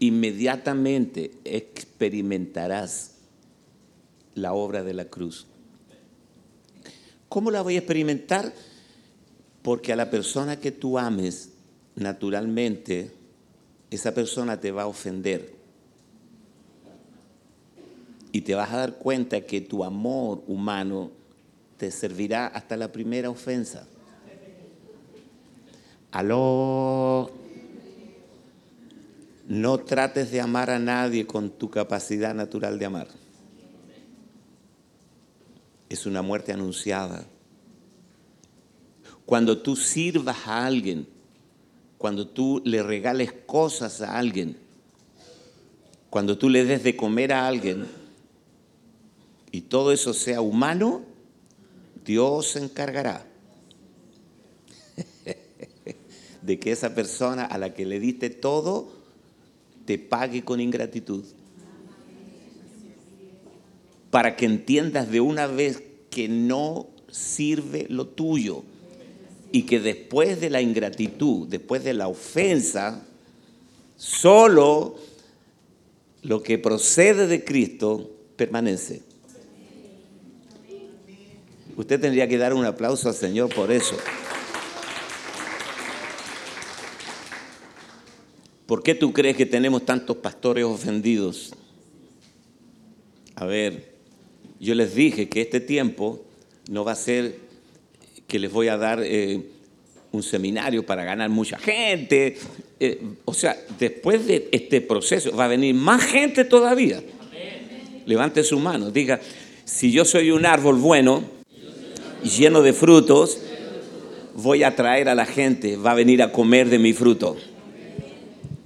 inmediatamente 0.00 1.32
experimentarás 1.44 3.14
la 4.34 4.54
obra 4.54 4.82
de 4.82 4.94
la 4.94 5.04
cruz. 5.04 5.46
¿Cómo 7.28 7.50
la 7.50 7.62
voy 7.62 7.74
a 7.76 7.78
experimentar? 7.78 8.52
Porque 9.62 9.92
a 9.92 9.96
la 9.96 10.10
persona 10.10 10.58
que 10.58 10.72
tú 10.72 10.98
ames, 10.98 11.50
naturalmente, 11.94 13.10
esa 13.90 14.14
persona 14.14 14.58
te 14.58 14.70
va 14.70 14.82
a 14.82 14.86
ofender. 14.86 15.52
Y 18.32 18.42
te 18.42 18.54
vas 18.54 18.72
a 18.72 18.78
dar 18.78 18.94
cuenta 18.94 19.40
que 19.42 19.60
tu 19.60 19.84
amor 19.84 20.42
humano 20.46 21.10
te 21.76 21.90
servirá 21.90 22.46
hasta 22.46 22.76
la 22.76 22.92
primera 22.92 23.30
ofensa. 23.30 23.86
Aló. 26.10 27.30
No 29.46 29.78
trates 29.78 30.30
de 30.30 30.40
amar 30.40 30.68
a 30.70 30.78
nadie 30.78 31.26
con 31.26 31.50
tu 31.50 31.70
capacidad 31.70 32.34
natural 32.34 32.78
de 32.78 32.84
amar. 32.84 33.08
Es 35.88 36.06
una 36.06 36.22
muerte 36.22 36.52
anunciada. 36.52 37.24
Cuando 39.24 39.58
tú 39.58 39.76
sirvas 39.76 40.46
a 40.46 40.66
alguien, 40.66 41.06
cuando 41.98 42.26
tú 42.26 42.62
le 42.64 42.82
regales 42.82 43.32
cosas 43.46 44.00
a 44.00 44.18
alguien, 44.18 44.56
cuando 46.10 46.38
tú 46.38 46.48
le 46.48 46.64
des 46.64 46.82
de 46.82 46.96
comer 46.96 47.32
a 47.32 47.46
alguien 47.46 47.86
y 49.50 49.62
todo 49.62 49.92
eso 49.92 50.14
sea 50.14 50.40
humano, 50.40 51.02
Dios 52.04 52.52
se 52.52 52.60
encargará 52.60 53.26
de 56.42 56.58
que 56.58 56.72
esa 56.72 56.94
persona 56.94 57.44
a 57.44 57.58
la 57.58 57.74
que 57.74 57.84
le 57.84 58.00
diste 58.00 58.30
todo 58.30 58.90
te 59.84 59.98
pague 59.98 60.44
con 60.44 60.60
ingratitud. 60.60 61.24
Para 64.10 64.36
que 64.36 64.46
entiendas 64.46 65.10
de 65.10 65.20
una 65.20 65.46
vez 65.46 65.82
que 66.10 66.28
no 66.28 66.88
sirve 67.10 67.86
lo 67.88 68.06
tuyo 68.06 68.62
y 69.52 69.62
que 69.62 69.80
después 69.80 70.40
de 70.40 70.50
la 70.50 70.60
ingratitud, 70.60 71.48
después 71.48 71.84
de 71.84 71.94
la 71.94 72.08
ofensa, 72.08 73.04
solo 73.96 74.96
lo 76.22 76.42
que 76.42 76.58
procede 76.58 77.26
de 77.26 77.44
Cristo 77.44 78.10
permanece. 78.36 79.02
Usted 81.76 82.00
tendría 82.00 82.28
que 82.28 82.38
dar 82.38 82.54
un 82.54 82.64
aplauso 82.64 83.08
al 83.08 83.14
Señor 83.14 83.54
por 83.54 83.70
eso. 83.70 83.96
¿Por 88.66 88.82
qué 88.82 88.94
tú 88.94 89.12
crees 89.12 89.36
que 89.36 89.46
tenemos 89.46 89.86
tantos 89.86 90.16
pastores 90.18 90.64
ofendidos? 90.64 91.54
A 93.34 93.46
ver, 93.46 93.87
yo 94.60 94.74
les 94.74 94.94
dije 94.94 95.28
que 95.28 95.40
este 95.40 95.60
tiempo 95.60 96.24
no 96.70 96.84
va 96.84 96.92
a 96.92 96.96
ser 96.96 97.36
que 98.26 98.38
les 98.38 98.52
voy 98.52 98.68
a 98.68 98.76
dar 98.76 99.00
eh, 99.02 99.40
un 100.12 100.22
seminario 100.22 100.84
para 100.84 101.04
ganar 101.04 101.30
mucha 101.30 101.58
gente. 101.58 102.36
Eh, 102.80 103.00
o 103.24 103.34
sea, 103.34 103.56
después 103.78 104.26
de 104.26 104.48
este 104.52 104.80
proceso 104.80 105.34
va 105.34 105.46
a 105.46 105.48
venir 105.48 105.74
más 105.74 106.02
gente 106.04 106.44
todavía. 106.44 107.02
Levante 108.06 108.42
su 108.42 108.58
mano, 108.58 108.90
diga, 108.90 109.20
si 109.64 109.92
yo 109.92 110.04
soy 110.04 110.30
un 110.30 110.46
árbol 110.46 110.76
bueno, 110.76 111.22
lleno 112.22 112.62
de 112.62 112.72
frutos, 112.72 113.38
voy 114.34 114.62
a 114.62 114.74
traer 114.74 115.08
a 115.08 115.14
la 115.14 115.26
gente, 115.26 115.76
va 115.76 115.90
a 115.92 115.94
venir 115.94 116.22
a 116.22 116.32
comer 116.32 116.68
de 116.68 116.78
mi 116.78 116.92
fruto. 116.92 117.36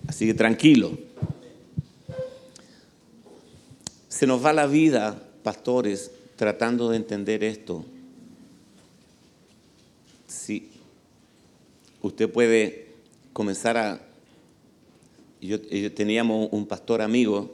Así 0.06 0.26
que 0.26 0.34
tranquilo. 0.34 0.96
Se 4.08 4.26
nos 4.26 4.44
va 4.44 4.52
la 4.52 4.66
vida, 4.66 5.20
pastores, 5.42 6.10
tratando 6.36 6.90
de 6.90 6.96
entender 6.96 7.44
esto. 7.44 7.84
Sí, 10.26 10.70
usted 12.00 12.30
puede 12.30 12.88
comenzar 13.32 13.76
a... 13.76 14.00
Yo, 15.40 15.60
teníamos 15.92 16.48
un 16.52 16.66
pastor 16.66 17.02
amigo 17.02 17.50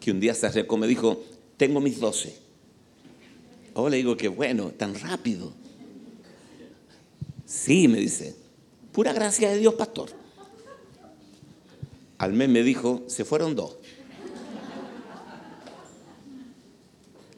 que 0.00 0.10
un 0.10 0.20
día 0.20 0.34
se 0.34 0.46
acercó, 0.46 0.76
me 0.76 0.86
dijo, 0.86 1.22
tengo 1.56 1.80
mis 1.80 2.00
doce. 2.00 2.36
Ahora 3.74 3.90
le 3.90 3.96
digo 3.98 4.16
que 4.16 4.28
bueno, 4.28 4.70
tan 4.70 4.98
rápido. 4.98 5.52
Sí, 7.46 7.88
me 7.88 7.98
dice, 7.98 8.34
pura 8.92 9.12
gracia 9.12 9.50
de 9.50 9.58
Dios, 9.58 9.74
pastor. 9.74 10.10
Al 12.18 12.32
mes 12.32 12.48
me 12.48 12.62
dijo, 12.62 13.04
se 13.06 13.24
fueron 13.24 13.54
dos. 13.54 13.76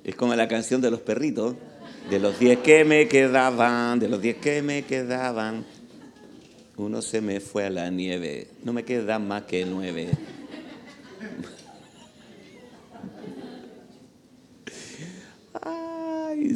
Es 0.07 0.15
como 0.15 0.37
la 0.37 0.47
canción 0.47 0.81
de 0.81 0.89
los 0.93 1.01
perritos, 1.01 1.57
de 2.09 2.21
los 2.21 2.39
diez 2.39 2.61
que 2.61 2.85
me 2.85 3.09
quedaban, 3.09 3.99
de 3.99 4.09
los 4.09 4.23
diez 4.23 4.37
que 4.37 4.63
me 4.63 4.85
quedaban. 4.85 5.67
Uno 6.77 7.03
se 7.03 7.21
me 7.21 7.41
fue 7.41 7.67
a 7.67 7.71
la 7.71 7.91
nieve, 7.91 8.47
no 8.63 8.73
me 8.73 8.85
queda 8.85 9.19
más 9.19 9.43
que 9.47 9.67
nueve. 9.67 10.11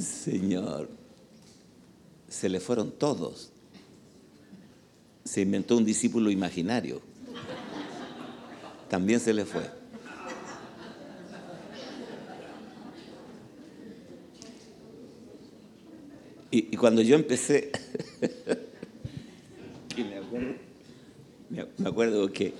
Señor, 0.00 0.88
se 2.28 2.48
le 2.48 2.60
fueron 2.60 2.92
todos. 2.92 3.50
Se 5.24 5.40
inventó 5.40 5.76
un 5.76 5.84
discípulo 5.84 6.30
imaginario. 6.30 7.02
También 8.88 9.18
se 9.18 9.34
le 9.34 9.44
fue. 9.44 9.79
Y, 16.50 16.76
cuando 16.76 17.02
yo 17.02 17.14
empecé, 17.14 17.70
me, 19.96 20.16
acuerdo, 20.16 20.54
me 21.78 21.88
acuerdo 21.88 22.32
que 22.32 22.52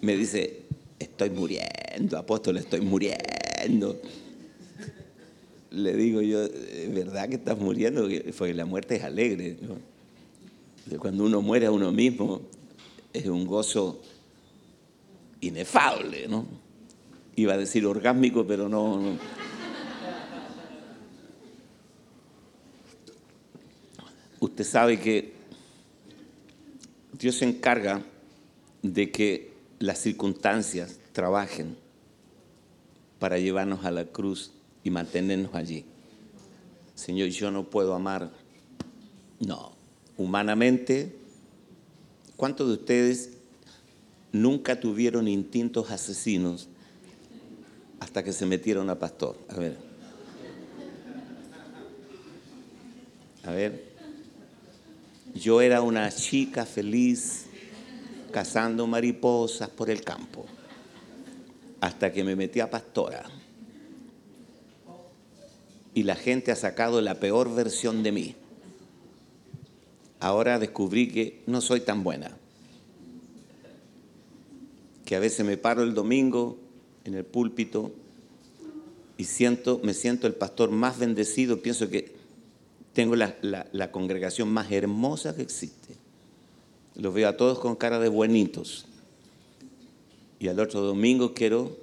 me 0.00 0.16
dice, 0.16 0.62
estoy 0.98 1.30
muriendo, 1.30 2.18
apóstol, 2.18 2.56
estoy 2.56 2.80
muriendo 2.80 3.96
le 5.72 5.96
digo 5.96 6.20
yo, 6.20 6.46
¿verdad 6.90 7.28
que 7.28 7.36
estás 7.36 7.58
muriendo? 7.58 8.08
Porque 8.36 8.54
la 8.54 8.66
muerte 8.66 8.96
es 8.96 9.04
alegre. 9.04 9.56
Cuando 10.98 11.24
uno 11.24 11.40
muere 11.40 11.66
a 11.66 11.70
uno 11.70 11.92
mismo, 11.92 12.42
es 13.12 13.26
un 13.26 13.46
gozo 13.46 14.00
inefable, 15.40 16.28
¿no? 16.28 16.46
Iba 17.36 17.54
a 17.54 17.56
decir 17.56 17.86
orgásmico, 17.86 18.46
pero 18.46 18.68
no, 18.68 19.00
no. 19.00 19.18
Usted 24.42 24.64
sabe 24.64 24.98
que 24.98 25.34
Dios 27.12 27.36
se 27.36 27.44
encarga 27.44 28.02
de 28.82 29.12
que 29.12 29.52
las 29.78 29.98
circunstancias 29.98 30.98
trabajen 31.12 31.76
para 33.20 33.38
llevarnos 33.38 33.84
a 33.84 33.92
la 33.92 34.04
cruz 34.04 34.50
y 34.82 34.90
mantenernos 34.90 35.54
allí. 35.54 35.84
Señor, 36.96 37.28
yo 37.28 37.52
no 37.52 37.70
puedo 37.70 37.94
amar. 37.94 38.32
No, 39.38 39.76
humanamente, 40.16 41.14
¿cuántos 42.36 42.66
de 42.66 42.74
ustedes 42.74 43.34
nunca 44.32 44.80
tuvieron 44.80 45.28
instintos 45.28 45.92
asesinos 45.92 46.68
hasta 48.00 48.24
que 48.24 48.32
se 48.32 48.44
metieron 48.44 48.90
a 48.90 48.98
pastor? 48.98 49.38
A 49.50 49.54
ver. 49.54 49.76
A 53.44 53.52
ver. 53.52 53.91
Yo 55.34 55.60
era 55.60 55.82
una 55.82 56.10
chica 56.10 56.66
feliz 56.66 57.46
cazando 58.32 58.86
mariposas 58.86 59.68
por 59.68 59.90
el 59.90 60.02
campo 60.02 60.46
hasta 61.80 62.12
que 62.12 62.24
me 62.24 62.36
metí 62.36 62.60
a 62.60 62.70
pastora 62.70 63.24
y 65.94 66.04
la 66.04 66.16
gente 66.16 66.52
ha 66.52 66.56
sacado 66.56 67.00
la 67.00 67.20
peor 67.20 67.54
versión 67.54 68.02
de 68.02 68.12
mí. 68.12 68.34
Ahora 70.20 70.58
descubrí 70.58 71.08
que 71.08 71.42
no 71.46 71.60
soy 71.60 71.80
tan 71.80 72.02
buena. 72.02 72.36
Que 75.04 75.16
a 75.16 75.20
veces 75.20 75.44
me 75.44 75.56
paro 75.56 75.82
el 75.82 75.94
domingo 75.94 76.56
en 77.04 77.14
el 77.14 77.24
púlpito 77.24 77.92
y 79.18 79.24
siento, 79.24 79.80
me 79.82 79.94
siento 79.94 80.26
el 80.26 80.34
pastor 80.34 80.70
más 80.70 80.98
bendecido, 80.98 81.60
pienso 81.60 81.90
que 81.90 82.14
tengo 82.92 83.16
la, 83.16 83.90
congregación 83.90 84.52
más 84.52 84.70
hermosa 84.70 85.34
que 85.34 85.42
existe. 85.42 85.96
Los 86.94 87.14
veo 87.14 87.28
a 87.28 87.36
todos 87.36 87.58
con 87.58 87.74
cara 87.74 87.98
de 87.98 88.08
buenitos. 88.08 88.84
Y 90.38 90.48
al 90.48 90.60
otro 90.60 90.80
domingo 90.80 91.34
quiero 91.34 91.76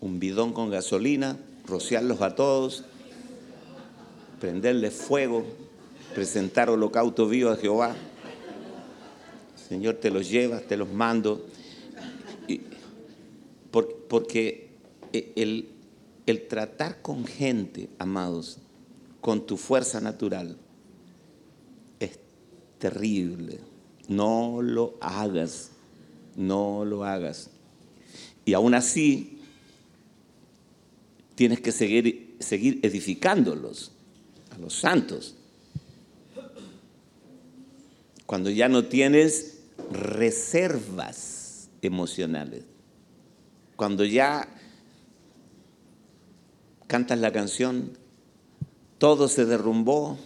un 0.00 0.18
bidón 0.18 0.52
con 0.52 0.70
gasolina, 0.70 1.38
rociarlos 1.66 2.20
a 2.22 2.34
todos, 2.34 2.84
prenderles 4.40 4.94
fuego, 4.94 5.44
presentar 6.14 6.70
holocausto 6.70 7.28
vivo 7.28 7.50
a 7.50 7.56
Jehová. 7.56 7.94
Señor, 9.68 9.96
te 9.96 10.10
los 10.10 10.28
llevas, 10.28 10.62
te 10.64 10.76
los 10.76 10.92
mando. 10.92 11.46
porque 14.08 14.70
el 15.36 16.48
tratar 16.48 17.02
con 17.02 17.24
gente, 17.24 17.88
amados, 17.98 18.58
con 19.20 19.46
tu 19.46 19.56
fuerza 19.56 20.00
natural, 20.00 20.56
es 21.98 22.18
terrible. 22.78 23.60
No 24.08 24.60
lo 24.62 24.96
hagas, 25.00 25.70
no 26.36 26.84
lo 26.84 27.04
hagas. 27.04 27.50
Y 28.44 28.54
aún 28.54 28.74
así, 28.74 29.38
tienes 31.34 31.60
que 31.60 31.72
seguir, 31.72 32.36
seguir 32.40 32.80
edificándolos, 32.82 33.92
a 34.50 34.58
los 34.58 34.74
santos. 34.74 35.36
Cuando 38.26 38.50
ya 38.50 38.68
no 38.68 38.84
tienes 38.84 39.60
reservas 39.90 41.68
emocionales. 41.82 42.64
Cuando 43.76 44.04
ya 44.04 44.48
cantas 46.86 47.18
la 47.18 47.32
canción, 47.32 47.92
todo 49.00 49.28
se 49.28 49.46
derrumbó, 49.46 50.18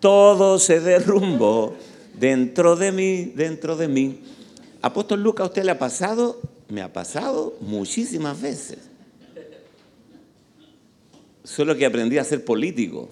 todo 0.00 0.58
se 0.58 0.80
derrumbó 0.80 1.76
dentro 2.18 2.74
de 2.74 2.90
mí, 2.90 3.26
dentro 3.26 3.76
de 3.76 3.86
mí. 3.86 4.20
Apóstol 4.82 5.22
Lucas, 5.22 5.44
¿a 5.44 5.48
usted 5.50 5.62
le 5.62 5.70
ha 5.70 5.78
pasado? 5.78 6.40
Me 6.68 6.82
ha 6.82 6.92
pasado 6.92 7.56
muchísimas 7.60 8.42
veces. 8.42 8.78
Solo 11.44 11.76
que 11.76 11.86
aprendí 11.86 12.18
a 12.18 12.24
ser 12.24 12.44
político. 12.44 13.08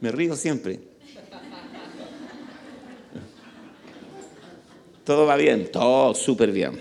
Me 0.00 0.10
río 0.10 0.34
siempre. 0.34 0.80
Todo 5.04 5.26
va 5.26 5.36
bien, 5.36 5.70
todo 5.70 6.14
súper 6.14 6.50
bien. 6.50 6.80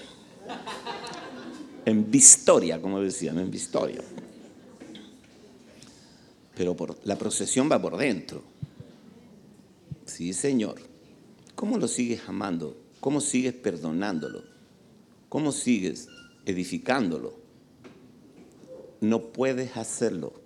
En 1.84 2.10
Vistoria, 2.10 2.82
como 2.82 3.02
decían, 3.02 3.38
en 3.38 3.52
Vistoria. 3.52 4.02
Pero 6.56 6.76
la 7.04 7.18
procesión 7.18 7.70
va 7.72 7.82
por 7.82 7.98
dentro. 7.98 8.42
Sí, 10.06 10.34
Señor. 10.34 10.76
¿Cómo 11.56 11.78
lo 11.78 11.88
sigues 11.88 12.22
amando? 12.28 12.78
¿Cómo 13.00 13.22
sigues 13.22 13.54
perdonándolo? 13.54 14.44
¿Cómo 15.30 15.52
sigues 15.52 16.08
edificándolo? 16.46 17.34
No 19.02 19.22
puedes 19.32 19.76
hacerlo 19.78 20.46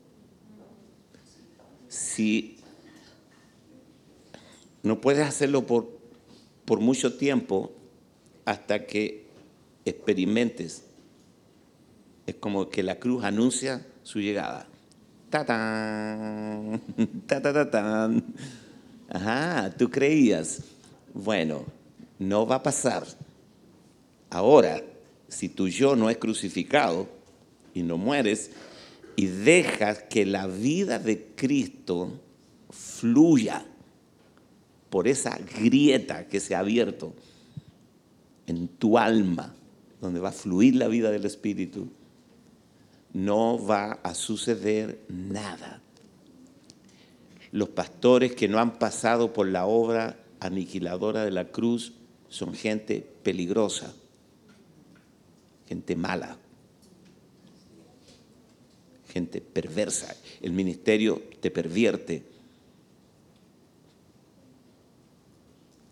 si 1.89 2.57
no 4.83 5.01
puedes 5.01 5.27
hacerlo 5.27 5.65
por, 5.65 5.89
por 6.63 6.79
mucho 6.79 7.17
tiempo 7.17 7.73
hasta 8.45 8.85
que 8.85 9.27
experimentes. 9.83 10.83
Es 12.25 12.35
como 12.35 12.69
que 12.69 12.83
la 12.83 12.99
cruz 12.99 13.23
anuncia 13.23 13.85
su 14.03 14.19
llegada. 14.19 14.68
¡Tatán! 15.29 16.81
¡Tatatán! 17.27 18.23
Ajá, 19.09 19.71
tú 19.77 19.89
creías. 19.89 20.61
Bueno, 21.13 21.65
no 22.17 22.45
va 22.45 22.55
a 22.55 22.63
pasar. 22.63 23.05
Ahora, 24.29 24.81
si 25.27 25.49
tu 25.49 25.67
yo 25.67 25.95
no 25.95 26.09
es 26.09 26.17
crucificado 26.17 27.07
y 27.73 27.83
no 27.83 27.97
mueres, 27.97 28.51
y 29.15 29.25
dejas 29.25 30.03
que 30.03 30.25
la 30.25 30.47
vida 30.47 30.97
de 30.99 31.27
Cristo 31.35 32.19
fluya 32.69 33.65
por 34.89 35.07
esa 35.07 35.37
grieta 35.37 36.27
que 36.27 36.39
se 36.39 36.55
ha 36.55 36.59
abierto 36.59 37.13
en 38.47 38.67
tu 38.67 38.97
alma, 38.97 39.53
donde 40.01 40.19
va 40.19 40.29
a 40.29 40.33
fluir 40.33 40.75
la 40.75 40.87
vida 40.87 41.11
del 41.11 41.25
Espíritu, 41.25 41.89
no 43.13 43.63
va 43.63 43.93
a 44.03 44.13
suceder 44.13 44.99
nada. 45.07 45.81
Los 47.51 47.69
pastores 47.69 48.35
que 48.35 48.47
no 48.47 48.59
han 48.59 48.77
pasado 48.77 49.33
por 49.33 49.47
la 49.47 49.65
obra 49.65 50.19
aniquiladora 50.39 51.25
de 51.25 51.31
la 51.31 51.45
cruz 51.45 51.93
son 52.29 52.53
gente 52.53 53.05
peligrosa, 53.23 53.93
gente 55.67 55.95
mala 55.95 56.37
gente 59.09 59.41
perversa. 59.41 60.15
El 60.41 60.53
ministerio 60.53 61.21
te 61.41 61.51
pervierte. 61.51 62.23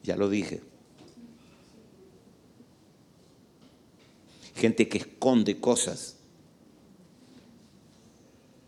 Ya 0.03 0.15
lo 0.15 0.29
dije. 0.29 0.61
Gente 4.55 4.87
que 4.87 4.99
esconde 4.99 5.59
cosas 5.59 6.16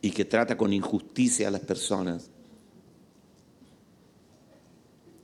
y 0.02 0.12
que 0.12 0.26
trata 0.26 0.58
con 0.58 0.74
injusticia 0.74 1.48
a 1.48 1.52
las 1.52 1.62
personas. 1.62 2.30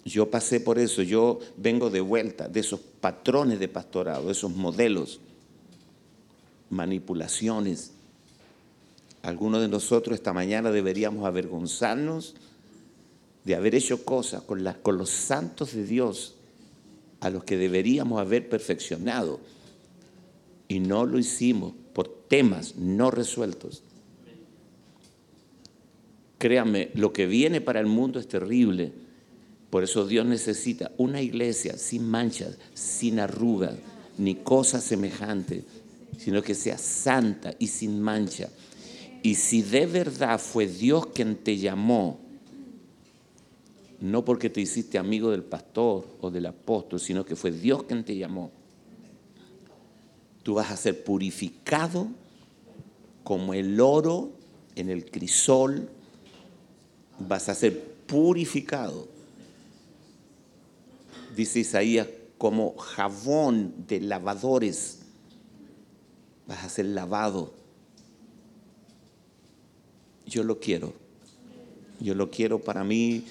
Yo 0.03 0.29
pasé 0.29 0.59
por 0.59 0.77
eso, 0.77 1.01
yo 1.01 1.39
vengo 1.57 1.89
de 1.89 2.01
vuelta 2.01 2.47
de 2.47 2.59
esos 2.59 2.79
patrones 2.79 3.59
de 3.59 3.67
pastorado, 3.67 4.29
esos 4.29 4.51
modelos, 4.51 5.19
manipulaciones, 6.69 7.91
algunos 9.25 9.61
de 9.61 9.67
nosotros 9.67 10.13
esta 10.13 10.33
mañana 10.33 10.69
deberíamos 10.69 11.25
avergonzarnos 11.25 12.35
de 13.43 13.55
haber 13.55 13.73
hecho 13.73 14.05
cosas 14.05 14.43
con, 14.43 14.63
con 14.83 14.97
los 14.99 15.09
santos 15.09 15.73
de 15.73 15.83
Dios 15.83 16.35
a 17.21 17.31
los 17.31 17.43
que 17.43 17.57
deberíamos 17.57 18.19
haber 18.19 18.47
perfeccionado 18.47 19.39
y 20.67 20.79
no 20.79 21.05
lo 21.05 21.17
hicimos 21.17 21.73
por 21.93 22.07
temas 22.27 22.75
no 22.75 23.09
resueltos. 23.09 23.81
Créame, 26.45 26.91
lo 26.93 27.11
que 27.11 27.25
viene 27.25 27.59
para 27.59 27.79
el 27.79 27.87
mundo 27.87 28.19
es 28.19 28.27
terrible. 28.27 28.91
Por 29.71 29.83
eso 29.83 30.05
Dios 30.05 30.27
necesita 30.27 30.91
una 30.99 31.19
iglesia 31.19 31.75
sin 31.75 32.07
manchas, 32.07 32.59
sin 32.75 33.19
arrugas, 33.19 33.73
ni 34.19 34.35
cosa 34.35 34.79
semejante, 34.79 35.63
sino 36.19 36.43
que 36.43 36.53
sea 36.53 36.77
santa 36.77 37.55
y 37.57 37.65
sin 37.65 37.99
mancha. 37.99 38.49
Y 39.23 39.33
si 39.33 39.63
de 39.63 39.87
verdad 39.87 40.39
fue 40.39 40.67
Dios 40.67 41.07
quien 41.07 41.35
te 41.35 41.57
llamó, 41.57 42.19
no 43.99 44.23
porque 44.23 44.51
te 44.51 44.61
hiciste 44.61 44.99
amigo 44.99 45.31
del 45.31 45.41
pastor 45.41 46.05
o 46.21 46.29
del 46.29 46.45
apóstol, 46.45 46.99
sino 46.99 47.25
que 47.25 47.35
fue 47.35 47.49
Dios 47.49 47.85
quien 47.85 48.03
te 48.03 48.15
llamó, 48.15 48.51
tú 50.43 50.53
vas 50.53 50.69
a 50.69 50.77
ser 50.77 51.03
purificado 51.03 52.07
como 53.23 53.55
el 53.55 53.79
oro 53.79 54.29
en 54.75 54.91
el 54.91 55.09
crisol, 55.09 55.89
vas 57.19 57.49
a 57.49 57.55
ser 57.55 57.81
purificado. 58.07 59.07
Dice 61.35 61.59
Isaías, 61.59 62.07
como 62.37 62.75
jabón 62.77 63.73
de 63.87 63.99
lavadores, 64.01 64.99
vas 66.47 66.63
a 66.63 66.69
ser 66.69 66.85
lavado 66.85 67.53
yo 70.25 70.43
lo 70.43 70.59
quiero. 70.59 70.93
Yo 71.99 72.15
lo 72.15 72.29
quiero 72.29 72.59
para 72.59 72.83
mí. 72.83 73.23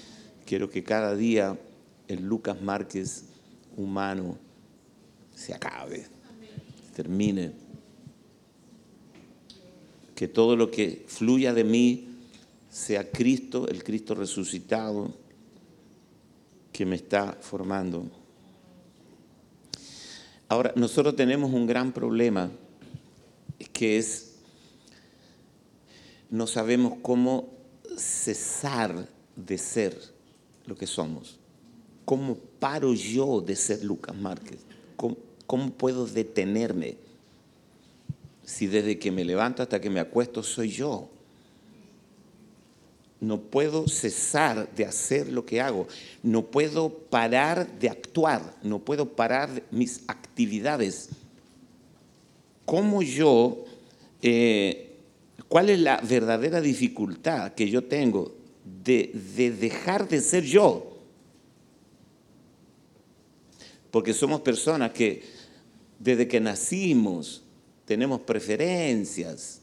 Quiero 0.46 0.70
que 0.70 0.82
cada 0.84 1.14
día 1.14 1.58
el 2.08 2.24
Lucas 2.24 2.60
Márquez 2.60 3.24
humano 3.76 4.38
se 5.34 5.54
acabe, 5.54 6.06
termine. 6.94 7.52
Que 10.14 10.28
todo 10.28 10.54
lo 10.54 10.70
que 10.70 11.04
fluya 11.08 11.52
de 11.52 11.64
mí 11.64 12.08
sea 12.74 13.08
Cristo, 13.08 13.68
el 13.68 13.84
Cristo 13.84 14.16
resucitado 14.16 15.14
que 16.72 16.84
me 16.84 16.96
está 16.96 17.38
formando. 17.40 18.10
Ahora, 20.48 20.72
nosotros 20.74 21.14
tenemos 21.14 21.52
un 21.52 21.68
gran 21.68 21.92
problema, 21.92 22.50
que 23.72 23.96
es 23.96 24.32
no 26.30 26.48
sabemos 26.48 26.94
cómo 27.00 27.48
cesar 27.96 29.08
de 29.36 29.56
ser 29.56 29.96
lo 30.66 30.74
que 30.74 30.88
somos. 30.88 31.38
¿Cómo 32.04 32.36
paro 32.58 32.92
yo 32.92 33.40
de 33.40 33.54
ser 33.54 33.84
Lucas 33.84 34.16
Márquez? 34.16 34.58
¿Cómo, 34.96 35.70
puedo 35.70 36.06
detenerme 36.06 36.96
si 38.42 38.66
desde 38.66 38.98
que 38.98 39.12
me 39.12 39.24
levanto 39.24 39.62
hasta 39.62 39.80
que 39.80 39.90
me 39.90 40.00
acuesto 40.00 40.42
soy 40.42 40.70
yo? 40.70 41.13
No 43.20 43.40
puedo 43.40 43.88
cesar 43.88 44.74
de 44.74 44.84
hacer 44.84 45.32
lo 45.32 45.46
que 45.46 45.60
hago. 45.60 45.86
No 46.22 46.46
puedo 46.46 46.90
parar 46.90 47.78
de 47.78 47.88
actuar. 47.88 48.56
No 48.62 48.80
puedo 48.80 49.14
parar 49.16 49.62
mis 49.70 50.02
actividades. 50.08 51.10
¿Cómo 52.66 53.02
yo 53.02 53.64
eh, 54.20 54.94
¿Cuál 55.48 55.70
es 55.70 55.78
la 55.78 56.00
verdadera 56.00 56.60
dificultad 56.60 57.52
que 57.52 57.68
yo 57.68 57.84
tengo 57.84 58.34
de, 58.82 59.10
dejar 59.60 60.08
de 60.08 60.20
ser 60.20 60.44
yo? 60.44 60.98
Porque 63.90 64.12
somos 64.12 64.40
personas 64.40 64.92
que 64.92 65.22
desde 65.98 66.26
que 66.26 66.40
nacimos 66.40 67.42
tenemos 67.84 68.20
preferencias 68.22 69.60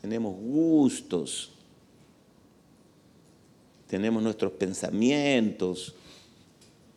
tenemos 0.00 0.34
gustos, 0.36 1.51
tenemos 3.92 4.22
nuestros 4.22 4.52
pensamientos, 4.52 5.94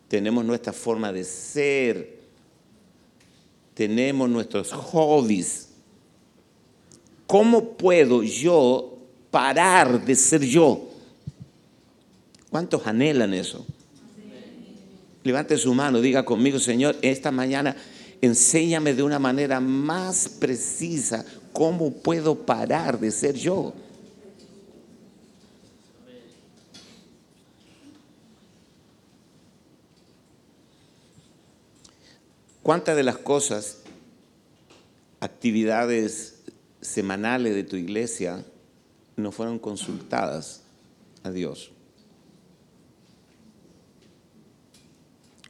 tenemos 0.08 0.46
nuestra 0.46 0.72
forma 0.72 1.12
de 1.12 1.26
ser, 1.26 2.20
tenemos 3.74 4.30
nuestros 4.30 4.72
hobbies. 4.72 5.68
¿Cómo 7.28 7.74
puedo 7.74 8.24
yo 8.24 8.98
parar 9.30 10.06
de 10.06 10.16
ser 10.16 10.46
yo? 10.46 10.88
¿Cuántos 12.50 12.88
anhelan 12.88 13.34
eso? 13.34 13.66
Levante 15.26 15.58
su 15.58 15.74
mano, 15.74 16.00
diga 16.00 16.24
conmigo, 16.24 16.60
Señor, 16.60 16.96
esta 17.02 17.30
mañana 17.30 17.76
enséñame 18.22 18.94
de 18.94 19.04
una 19.04 19.20
manera 19.20 19.60
más 19.60 20.30
precisa 20.30 21.26
cómo 21.52 21.92
puedo 21.92 22.46
parar 22.46 22.98
de 22.98 23.12
ser 23.12 23.36
yo. 23.36 23.74
¿Cuántas 32.66 32.96
de 32.96 33.04
las 33.04 33.20
cosas, 33.20 33.84
actividades 35.20 36.42
semanales 36.82 37.54
de 37.54 37.64
tu 37.64 37.76
iglesia 37.76 38.44
no 39.16 39.32
fueron 39.32 39.60
consultadas 39.60 40.64
a 41.22 41.30
Dios? 41.30 41.70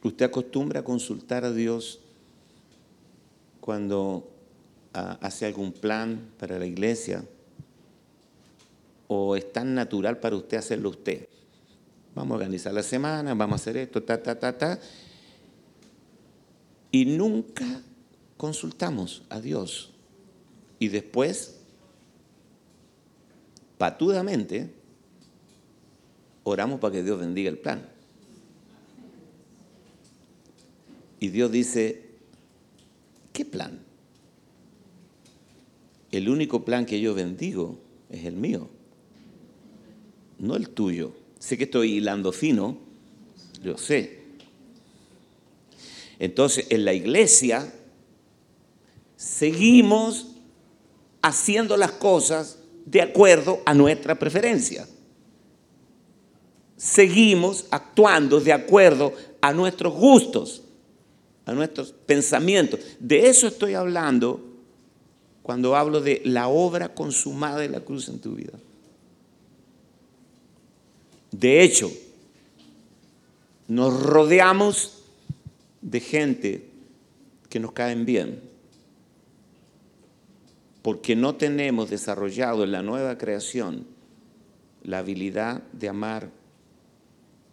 ¿Usted 0.04 0.26
acostumbra 0.26 0.82
a 0.82 0.84
consultar 0.84 1.46
a 1.46 1.54
Dios 1.54 2.02
cuando 3.62 4.30
ah, 4.94 5.18
hace 5.22 5.46
algún 5.46 5.72
plan 5.72 6.20
para 6.38 6.60
la 6.60 6.66
iglesia? 6.66 7.24
¿O 9.08 9.38
es 9.38 9.54
tan 9.54 9.74
natural 9.74 10.20
para 10.20 10.36
usted 10.36 10.58
hacerlo 10.58 10.90
usted? 10.90 11.30
Vamos 12.14 12.32
a 12.32 12.36
organizar 12.36 12.74
la 12.74 12.84
semana, 12.84 13.34
vamos 13.34 13.54
a 13.54 13.62
hacer 13.62 13.78
esto, 13.78 14.04
ta, 14.04 14.22
ta, 14.22 14.38
ta, 14.38 14.58
ta 14.58 14.80
y 16.92 17.06
nunca 17.06 17.82
consultamos 18.38 19.24
a 19.30 19.40
Dios. 19.40 19.92
Y 20.80 20.90
después, 20.90 21.60
patudamente, 23.78 24.74
oramos 26.44 26.80
para 26.80 26.94
que 26.94 27.04
Dios 27.04 27.20
bendiga 27.20 27.50
el 27.50 27.58
plan. 27.58 27.90
Y 31.20 31.30
Dios 31.30 31.52
dice, 31.52 32.10
¿qué 33.34 33.46
plan? 33.46 33.80
El 36.12 36.30
único 36.30 36.64
plan 36.64 36.86
que 36.86 37.02
yo 37.02 37.14
bendigo 37.14 37.80
es 38.10 38.26
el 38.26 38.36
mío, 38.36 38.70
no 40.40 40.56
el 40.56 40.70
tuyo. 40.70 41.14
Sé 41.40 41.58
que 41.58 41.66
estoy 41.66 41.94
hilando 41.94 42.32
fino, 42.32 42.78
yo 43.64 43.78
sé, 43.78 44.15
entonces, 46.20 46.68
en 46.70 46.86
la 46.86 46.94
iglesia 46.94 47.72
seguimos 49.16 50.28
haciendo 51.22 51.78
las 51.78 51.92
cosas 51.92 52.60
de 52.86 53.02
acuerdo 53.02 53.62
a 53.66 53.74
nuestra 53.74 54.18
preferencia. 54.18 54.88
Seguimos 56.78 57.66
actuando 57.72 58.40
de 58.40 58.54
acuerdo 58.54 59.14
a 59.42 59.54
nuestros 59.54 59.94
gustos, 59.94 60.62
a 61.46 61.54
nuestros 61.54 61.92
pensamientos. 61.92 62.80
De 63.00 63.28
eso 63.28 63.48
estoy 63.48 63.74
hablando 63.74 64.42
cuando 65.42 65.76
hablo 65.76 66.02
de 66.02 66.22
la 66.26 66.48
obra 66.48 66.94
consumada 66.94 67.60
de 67.60 67.70
la 67.70 67.80
cruz 67.80 68.10
en 68.10 68.20
tu 68.20 68.36
vida. 68.36 68.54
De 71.32 71.62
hecho, 71.62 71.92
nos 73.68 74.02
rodeamos 74.02 74.95
de 75.86 76.00
gente 76.00 76.66
que 77.48 77.60
nos 77.60 77.74
caen 77.74 78.06
bien, 78.06 78.42
porque 80.82 81.16
no 81.16 81.36
tenemos 81.36 81.92
desarrollado 81.92 82.64
en 82.64 82.72
la 82.72 82.82
nueva 82.82 83.18
creación 83.20 83.86
la 84.84 85.00
habilidad 85.00 85.62
de 85.74 85.88
amar 85.88 86.32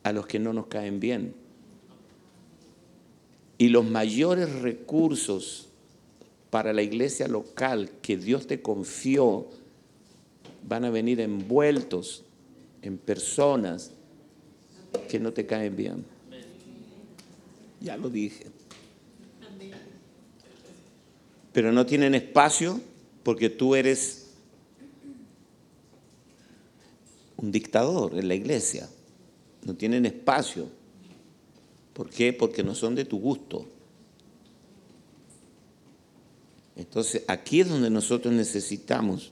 a 0.03 0.12
los 0.12 0.26
que 0.26 0.39
no 0.39 0.55
nos 0.55 0.66
caen 0.66 0.99
bien. 0.99 1.35
Y 3.59 3.68
los 3.68 3.85
mayores 3.85 4.51
recursos 4.61 5.68
para 6.49 6.72
la 6.72 6.83
iglesia 6.83 7.28
local 7.28 7.91
que 8.01 8.16
Dios 8.16 8.47
te 8.47 8.62
confió 8.62 9.47
van 10.66 10.87
a 10.87 10.91
venir 10.91 11.20
envueltos 11.20 12.24
en 12.80 12.97
personas 12.97 13.93
que 15.11 15.20
no 15.20 15.33
te 15.33 15.45
caen 15.45 15.76
bien. 15.76 16.22
Ya 17.83 17.97
lo 17.97 18.09
dije. 18.09 18.47
Pero 21.53 21.72
no 21.72 21.85
tienen 21.85 22.14
espacio 22.14 22.80
porque 23.22 23.51
tú 23.51 23.74
eres 23.74 24.26
un 27.37 27.53
dictador 27.53 28.18
en 28.18 28.28
la 28.28 28.35
iglesia. 28.35 28.89
No 29.64 29.74
tienen 29.74 30.07
espacio. 30.07 30.68
¿Por 31.93 32.09
qué? 32.09 32.33
Porque 32.33 32.62
no 32.62 32.74
son 32.74 32.95
de 32.95 33.05
tu 33.05 33.18
gusto. 33.18 33.66
Entonces, 36.76 37.22
aquí 37.28 37.61
es 37.61 37.68
donde 37.68 37.91
nosotros 37.91 38.33
necesitamos 38.33 39.30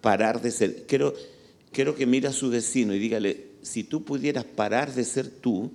parar 0.00 0.40
de 0.40 0.50
ser. 0.50 0.86
Quiero, 0.86 1.14
quiero 1.70 1.94
que 1.94 2.06
mire 2.06 2.28
a 2.28 2.32
su 2.32 2.48
vecino 2.48 2.94
y 2.94 2.98
dígale, 2.98 3.52
si 3.62 3.84
tú 3.84 4.02
pudieras 4.02 4.44
parar 4.44 4.92
de 4.94 5.04
ser 5.04 5.28
tú, 5.28 5.70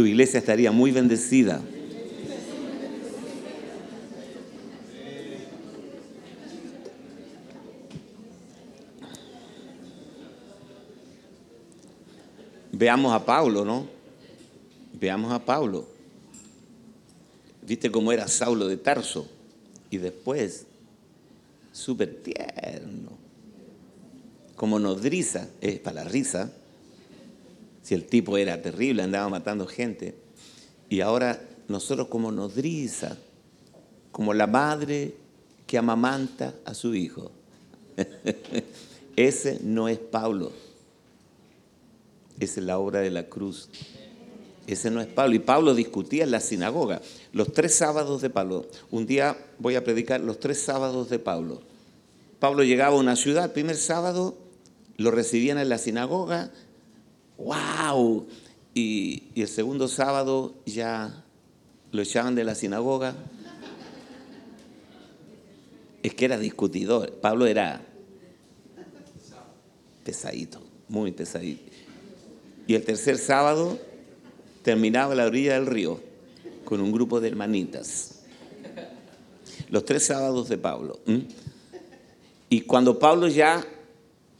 tu 0.00 0.06
iglesia 0.06 0.38
estaría 0.38 0.72
muy 0.72 0.92
bendecida. 0.92 1.60
Veamos 12.72 13.12
a 13.12 13.26
Pablo, 13.26 13.62
¿no? 13.66 13.86
Veamos 14.98 15.30
a 15.32 15.44
Pablo. 15.44 15.86
¿Viste 17.60 17.90
cómo 17.90 18.10
era 18.10 18.26
Saulo 18.26 18.68
de 18.68 18.78
Tarso? 18.78 19.28
Y 19.90 19.98
después, 19.98 20.64
súper 21.72 22.22
tierno, 22.22 23.18
como 24.56 24.78
nodriza, 24.78 25.46
es 25.60 25.78
para 25.78 26.04
la 26.04 26.08
risa, 26.08 26.50
si 27.82 27.94
el 27.94 28.06
tipo 28.06 28.36
era 28.36 28.60
terrible, 28.60 29.02
andaba 29.02 29.28
matando 29.28 29.66
gente. 29.66 30.14
Y 30.88 31.00
ahora 31.00 31.40
nosotros 31.68 32.08
como 32.08 32.32
nodriza, 32.32 33.16
como 34.12 34.34
la 34.34 34.46
madre 34.46 35.14
que 35.66 35.78
amamanta 35.78 36.54
a 36.64 36.74
su 36.74 36.94
hijo. 36.94 37.30
Ese 39.16 39.60
no 39.62 39.88
es 39.88 39.98
Pablo. 39.98 40.52
Esa 42.38 42.60
es 42.60 42.66
la 42.66 42.78
obra 42.78 43.00
de 43.00 43.10
la 43.10 43.24
cruz. 43.28 43.68
Ese 44.66 44.90
no 44.90 45.00
es 45.00 45.06
Pablo. 45.06 45.34
Y 45.34 45.40
Pablo 45.40 45.74
discutía 45.74 46.24
en 46.24 46.30
la 46.30 46.40
sinagoga. 46.40 47.00
Los 47.32 47.52
tres 47.52 47.74
sábados 47.74 48.22
de 48.22 48.30
Pablo. 48.30 48.66
Un 48.90 49.06
día 49.06 49.36
voy 49.58 49.76
a 49.76 49.84
predicar 49.84 50.20
los 50.20 50.40
tres 50.40 50.60
sábados 50.60 51.10
de 51.10 51.18
Pablo. 51.18 51.60
Pablo 52.40 52.64
llegaba 52.64 52.96
a 52.96 52.98
una 52.98 53.16
ciudad, 53.16 53.44
el 53.44 53.50
primer 53.50 53.76
sábado 53.76 54.34
lo 54.96 55.10
recibían 55.10 55.58
en 55.58 55.68
la 55.68 55.78
sinagoga, 55.78 56.50
¡Wow! 57.40 58.26
Y, 58.74 59.22
el 59.34 59.48
segundo 59.48 59.88
sábado 59.88 60.54
ya 60.66 61.24
lo 61.90 62.02
echaban 62.02 62.34
de 62.34 62.44
la 62.44 62.54
sinagoga. 62.54 63.14
Es 66.02 66.14
que 66.14 66.24
era 66.26 66.38
discutidor. 66.38 67.12
Pablo 67.14 67.46
era 67.46 67.82
pesadito, 70.04 70.62
muy 70.88 71.12
pesadito. 71.12 71.62
Y 72.66 72.74
el 72.74 72.84
tercer 72.84 73.16
sábado 73.16 73.78
terminaba 74.62 75.14
a 75.14 75.16
la 75.16 75.26
orilla 75.26 75.54
del 75.54 75.66
río 75.66 76.00
con 76.64 76.80
un 76.80 76.92
grupo 76.92 77.20
de 77.20 77.28
hermanitas. 77.28 78.22
Los 79.70 79.84
tres 79.86 80.04
sábados 80.04 80.48
de 80.48 80.58
Pablo. 80.58 81.00
Y 82.50 82.62
cuando 82.62 82.98
Pablo 82.98 83.28
ya 83.28 83.64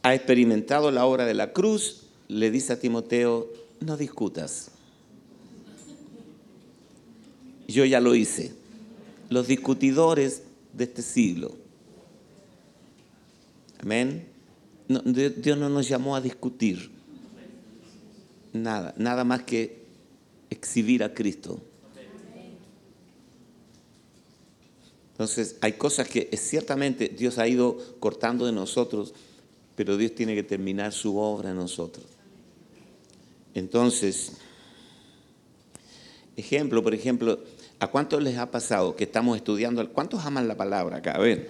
ha 0.03 0.15
experimentado 0.15 0.91
la 0.91 1.07
obra 1.07 1.25
de 1.25 1.35
la 1.35 1.53
cruz, 1.53 2.10
le 2.31 2.51
dice 2.51 2.73
a 2.73 2.79
Timoteo, 2.79 3.49
no 3.81 3.97
discutas. 3.97 4.71
Yo 7.67 7.85
ya 7.85 8.01
lo 8.01 8.15
hice. 8.15 8.53
Los 9.29 9.49
discutidores 9.49 10.43
de 10.73 10.85
este 10.85 11.03
siglo. 11.03 11.57
Amén. 13.81 14.29
Dios 14.89 15.59
no 15.59 15.69
nos 15.69 15.89
llamó 15.89 16.15
a 16.15 16.21
discutir. 16.21 16.91
Nada, 18.53 18.95
nada 18.97 19.25
más 19.25 19.43
que 19.43 19.85
exhibir 20.51 21.03
a 21.03 21.15
Cristo. 21.15 21.61
Entonces, 25.13 25.57
hay 25.61 25.75
cosas 25.75 26.09
que 26.09 26.31
ciertamente 26.37 27.09
Dios 27.09 27.39
ha 27.39 27.47
ido 27.47 27.77
cortando 27.99 28.47
de 28.47 28.53
nosotros, 28.53 29.15
pero 29.75 29.97
Dios 29.97 30.15
tiene 30.15 30.35
que 30.35 30.43
terminar 30.43 30.93
su 30.93 31.19
obra 31.19 31.51
en 31.51 31.57
nosotros. 31.57 32.20
Entonces, 33.55 34.33
ejemplo, 36.37 36.83
por 36.83 36.95
ejemplo, 36.95 37.41
¿a 37.79 37.89
cuántos 37.89 38.23
les 38.23 38.39
ha 38.39 38.51
pasado 38.51 38.97
que 38.97 39.05
estamos 39.05 39.37
estudiando, 39.37 39.89
cuántos 39.93 40.25
aman 40.25 40.49
la 40.49 40.57
palabra 40.57 40.99
acá? 40.99 41.13
A 41.13 41.19
ver, 41.19 41.49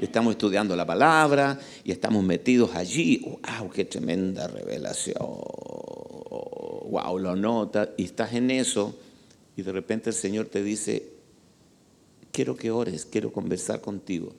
estamos 0.00 0.32
estudiando 0.32 0.76
la 0.76 0.86
palabra 0.86 1.58
y 1.84 1.92
estamos 1.92 2.24
metidos 2.24 2.74
allí. 2.74 3.18
¡Wow! 3.20 3.70
¡Qué 3.70 3.84
tremenda 3.84 4.46
revelación! 4.46 5.16
¡Wow! 5.20 7.18
Lo 7.18 7.36
nota 7.36 7.90
y 7.96 8.04
estás 8.04 8.32
en 8.34 8.50
eso 8.50 8.94
y 9.56 9.62
de 9.62 9.72
repente 9.72 10.10
el 10.10 10.16
Señor 10.16 10.46
te 10.46 10.62
dice, 10.62 11.10
quiero 12.30 12.56
que 12.56 12.70
ores, 12.70 13.06
quiero 13.06 13.32
conversar 13.32 13.80
contigo. 13.80 14.32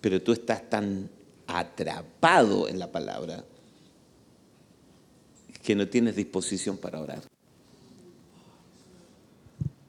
Pero 0.00 0.22
tú 0.22 0.32
estás 0.32 0.68
tan 0.68 1.08
atrapado 1.46 2.68
en 2.68 2.78
la 2.78 2.90
palabra 2.90 3.44
que 5.68 5.76
no 5.76 5.86
tienes 5.86 6.16
disposición 6.16 6.78
para 6.78 6.98
orar. 6.98 7.22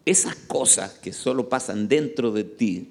Esas 0.05 0.35
cosas 0.35 0.91
que 0.95 1.13
solo 1.13 1.47
pasan 1.47 1.87
dentro 1.87 2.33
de 2.33 2.43
ti, 2.43 2.89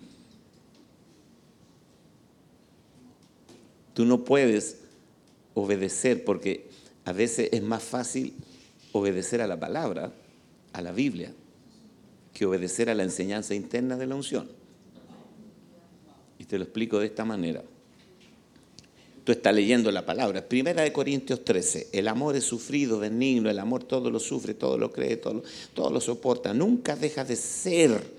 tú 3.92 4.06
no 4.06 4.24
puedes 4.24 4.78
obedecer 5.52 6.24
porque 6.24 6.70
a 7.04 7.12
veces 7.12 7.50
es 7.52 7.62
más 7.62 7.82
fácil 7.82 8.32
obedecer 8.92 9.42
a 9.42 9.46
la 9.46 9.60
palabra, 9.60 10.10
a 10.72 10.80
la 10.80 10.92
Biblia, 10.92 11.34
que 12.32 12.46
obedecer 12.46 12.88
a 12.88 12.94
la 12.94 13.02
enseñanza 13.02 13.54
interna 13.54 13.98
de 13.98 14.06
la 14.06 14.14
unción. 14.14 14.48
Y 16.38 16.46
te 16.46 16.56
lo 16.56 16.64
explico 16.64 16.98
de 16.98 17.04
esta 17.08 17.26
manera. 17.26 17.62
Tú 19.28 19.32
estás 19.32 19.54
leyendo 19.54 19.92
la 19.92 20.06
palabra. 20.06 20.48
Primera 20.48 20.80
de 20.80 20.90
Corintios 20.90 21.44
13. 21.44 21.90
El 21.92 22.08
amor 22.08 22.34
es 22.34 22.44
sufrido, 22.44 22.98
benigno, 22.98 23.50
el 23.50 23.58
amor 23.58 23.84
todo 23.84 24.10
lo 24.10 24.18
sufre, 24.18 24.54
todo 24.54 24.78
lo 24.78 24.90
cree, 24.90 25.18
todo 25.18 25.34
lo, 25.34 25.42
todo 25.74 25.90
lo 25.90 26.00
soporta. 26.00 26.54
Nunca 26.54 26.96
deja 26.96 27.26
de 27.26 27.36
ser. 27.36 28.10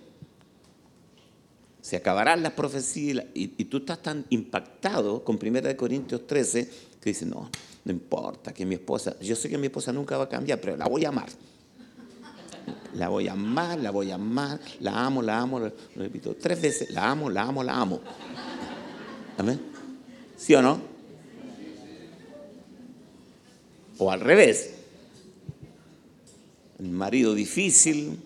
Se 1.81 1.95
acabarán 1.95 2.43
las 2.43 2.51
profecías 2.53 3.25
y, 3.33 3.47
tú 3.47 3.77
estás 3.77 4.03
tan 4.03 4.23
impactado 4.29 5.23
con 5.23 5.39
Primera 5.39 5.67
de 5.67 5.75
Corintios 5.75 6.27
13 6.27 6.69
que 7.01 7.09
dices, 7.09 7.27
no, 7.27 7.49
no 7.85 7.91
importa 7.91 8.53
que 8.53 8.63
mi 8.63 8.75
esposa, 8.75 9.19
yo 9.19 9.35
sé 9.35 9.49
que 9.49 9.57
mi 9.57 9.65
esposa 9.65 9.91
nunca 9.91 10.15
va 10.15 10.25
a 10.25 10.29
cambiar, 10.29 10.61
pero 10.61 10.77
la 10.77 10.87
voy 10.87 11.05
a 11.05 11.09
amar. 11.09 11.29
La 12.93 13.09
voy 13.09 13.27
a 13.27 13.31
amar, 13.31 13.79
la 13.79 13.89
voy 13.89 14.11
a 14.11 14.13
amar, 14.13 14.59
la 14.79 15.07
amo, 15.07 15.23
la 15.23 15.39
amo, 15.39 15.59
lo 15.59 15.71
repito 15.95 16.35
tres 16.35 16.61
veces, 16.61 16.91
la 16.91 17.09
amo, 17.09 17.31
la 17.31 17.41
amo, 17.41 17.63
la 17.63 17.77
amo. 17.77 17.99
¿Amén? 19.39 19.59
¿Sí 20.37 20.53
o 20.53 20.61
no? 20.61 20.98
O 23.99 24.11
al 24.11 24.21
revés. 24.21 24.71
El 26.79 26.89
marido 26.89 27.35
difícil. 27.35 28.17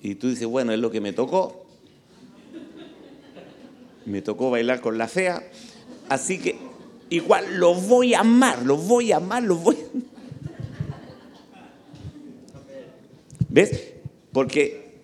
Y 0.00 0.14
tú 0.14 0.28
dices, 0.28 0.46
bueno, 0.46 0.72
es 0.72 0.78
lo 0.78 0.90
que 0.90 1.00
me 1.00 1.12
tocó. 1.12 1.66
Me 4.06 4.22
tocó 4.22 4.50
bailar 4.50 4.80
con 4.80 4.96
la 4.96 5.08
fea. 5.08 5.42
Así 6.08 6.38
que 6.38 6.56
igual 7.10 7.58
lo 7.58 7.74
voy 7.74 8.14
a 8.14 8.20
amar, 8.20 8.64
lo 8.64 8.76
voy 8.76 9.10
a 9.10 9.16
amar, 9.16 9.42
lo 9.42 9.56
voy 9.56 9.74
a... 9.74 9.78
¿Ves? 13.48 13.94
Porque 14.32 15.00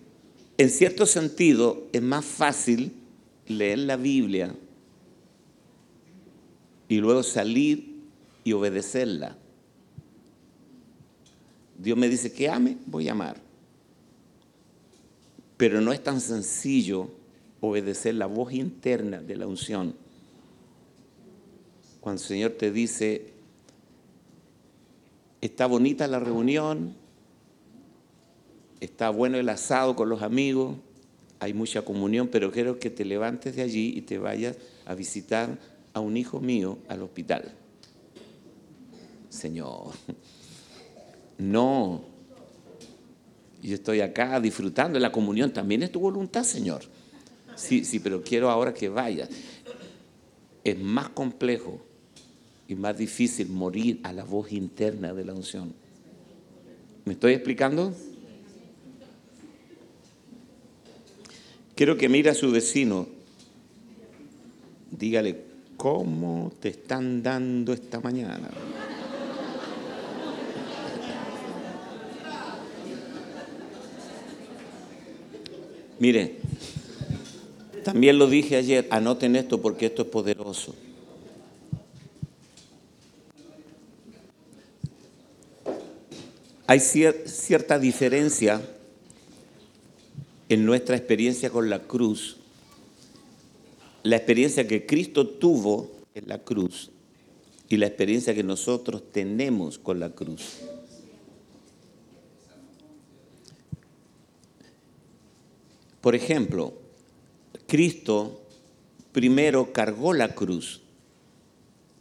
en 0.57 0.69
cierto 0.69 1.05
sentido 1.05 1.87
es 1.91 2.01
más 2.01 2.23
fácil 2.23 2.93
leer 3.47 3.79
la 3.79 3.97
Biblia 3.97 4.55
y 6.87 6.97
luego 6.97 7.23
salir 7.23 8.01
y 8.43 8.53
obedecerla. 8.53 9.37
Dios 11.77 11.97
me 11.97 12.07
dice 12.07 12.31
que 12.31 12.49
ame, 12.49 12.77
voy 12.85 13.09
a 13.09 13.11
amar. 13.11 13.37
Pero 15.57 15.81
no 15.81 15.91
es 15.91 16.03
tan 16.03 16.21
sencillo 16.21 17.09
obedecer 17.61 18.15
la 18.15 18.25
voz 18.25 18.53
interna 18.53 19.21
de 19.21 19.35
la 19.35 19.47
unción. 19.47 19.95
Cuando 22.01 22.21
el 22.21 22.27
Señor 22.27 22.51
te 22.51 22.71
dice, 22.71 23.33
está 25.39 25.65
bonita 25.65 26.07
la 26.07 26.19
reunión, 26.19 26.95
está 28.81 29.09
bueno 29.09 29.37
el 29.37 29.47
asado 29.47 29.95
con 29.95 30.09
los 30.09 30.21
amigos, 30.21 30.75
hay 31.39 31.53
mucha 31.53 31.83
comunión, 31.83 32.27
pero 32.27 32.51
quiero 32.51 32.79
que 32.79 32.89
te 32.89 33.05
levantes 33.05 33.55
de 33.55 33.61
allí 33.61 33.93
y 33.95 34.01
te 34.01 34.17
vayas 34.17 34.57
a 34.85 34.95
visitar 34.95 35.57
a 35.93 35.99
un 35.99 36.17
hijo 36.17 36.39
mío 36.39 36.79
al 36.87 37.01
hospital. 37.03 37.51
Señor, 39.29 39.93
no. 41.37 42.01
Yo 43.61 43.75
estoy 43.75 44.01
acá 44.01 44.39
disfrutando 44.39 44.95
de 44.95 44.99
la 44.99 45.11
comunión, 45.11 45.51
también 45.51 45.83
es 45.83 45.91
tu 45.91 45.99
voluntad, 45.99 46.43
Señor. 46.43 46.83
Sí, 47.55 47.85
sí, 47.85 47.99
pero 47.99 48.21
quiero 48.21 48.49
ahora 48.49 48.73
que 48.73 48.89
vayas. 48.89 49.29
Es 50.63 50.79
más 50.79 51.09
complejo 51.09 51.81
y 52.67 52.75
más 52.75 52.97
difícil 52.97 53.49
morir 53.49 53.99
a 54.03 54.11
la 54.11 54.23
voz 54.23 54.51
interna 54.51 55.13
de 55.13 55.25
la 55.25 55.33
unción. 55.33 55.73
¿Me 57.05 57.13
estoy 57.13 57.33
explicando? 57.33 57.93
Quiero 61.75 61.97
que 61.97 62.07
mire 62.07 62.29
a 62.29 62.35
su 62.35 62.51
vecino, 62.51 63.07
dígale, 64.91 65.52
¿cómo 65.83 66.49
te 66.61 66.69
están 66.69 67.21
dando 67.21 67.73
esta 67.73 67.99
mañana? 67.99 68.49
Mire, 75.99 76.37
también 77.83 78.17
lo 78.17 78.27
dije 78.27 78.55
ayer, 78.55 78.87
anoten 78.91 79.35
esto 79.35 79.61
porque 79.61 79.87
esto 79.87 80.03
es 80.03 80.07
poderoso. 80.07 80.73
Hay 86.65 86.79
cierta 86.79 87.77
diferencia 87.77 88.61
en 90.47 90.65
nuestra 90.65 90.95
experiencia 90.95 91.49
con 91.49 91.69
la 91.69 91.79
cruz, 91.79 92.37
la 94.03 94.17
experiencia 94.17 94.67
que 94.67 94.85
Cristo 94.85 95.27
tuvo 95.27 95.91
en 96.13 96.27
la 96.27 96.43
cruz 96.43 96.91
y 97.69 97.77
la 97.77 97.87
experiencia 97.87 98.35
que 98.35 98.43
nosotros 98.43 99.11
tenemos 99.11 99.79
con 99.79 99.99
la 99.99 100.09
cruz. 100.09 100.59
Por 106.01 106.15
ejemplo, 106.15 106.73
Cristo 107.65 108.41
primero 109.13 109.71
cargó 109.71 110.13
la 110.13 110.35
cruz 110.35 110.81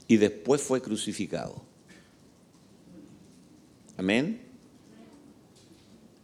y 0.09 0.17
después 0.17 0.61
fue 0.61 0.83
crucificado. 0.83 1.63
Amén. 3.97 4.43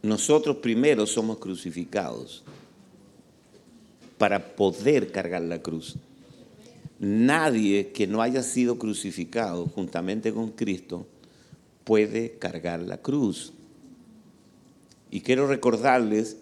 Nosotros 0.01 0.57
primero 0.57 1.07
somos 1.07 1.37
crucificados 1.37 2.43
para 4.19 4.55
poder 4.55 5.11
cargar 5.11 5.41
la 5.41 5.63
cruz. 5.63 5.95
Nadie 6.99 7.91
que 7.93 8.05
no 8.05 8.21
haya 8.21 8.43
sido 8.43 8.77
crucificado 8.77 9.65
juntamente 9.65 10.33
con 10.33 10.51
Cristo 10.51 11.07
puede 11.85 12.33
cargar 12.33 12.81
la 12.81 12.97
cruz. 12.97 13.53
Y 15.09 15.21
quiero 15.21 15.47
recordarles 15.47 16.37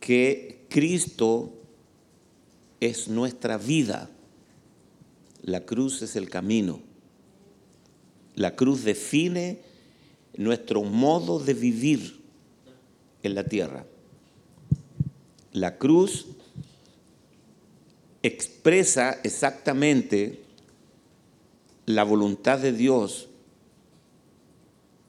que 0.00 0.66
Cristo 0.68 1.54
es 2.78 3.08
nuestra 3.08 3.56
vida. 3.56 4.10
La 5.42 5.64
cruz 5.64 6.02
es 6.02 6.16
el 6.16 6.28
camino. 6.28 6.80
La 8.34 8.54
cruz 8.54 8.84
define 8.84 9.60
nuestro 10.36 10.82
modo 10.82 11.38
de 11.38 11.54
vivir 11.54 12.20
en 13.22 13.34
la 13.34 13.44
tierra. 13.44 13.86
La 15.52 15.78
cruz 15.78 16.26
expresa 18.24 19.20
exactamente 19.22 20.40
la 21.84 22.04
voluntad 22.04 22.58
de 22.58 22.72
Dios, 22.72 23.28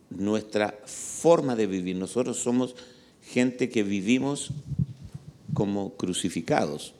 nuestra 0.09 0.77
forma 0.85 1.55
de 1.55 1.65
vivir. 1.65 1.95
Nosotros 1.95 2.37
somos 2.37 2.75
gente 3.23 3.69
que 3.69 3.83
vivimos 3.83 4.49
como 5.53 5.93
crucificados. 5.93 6.93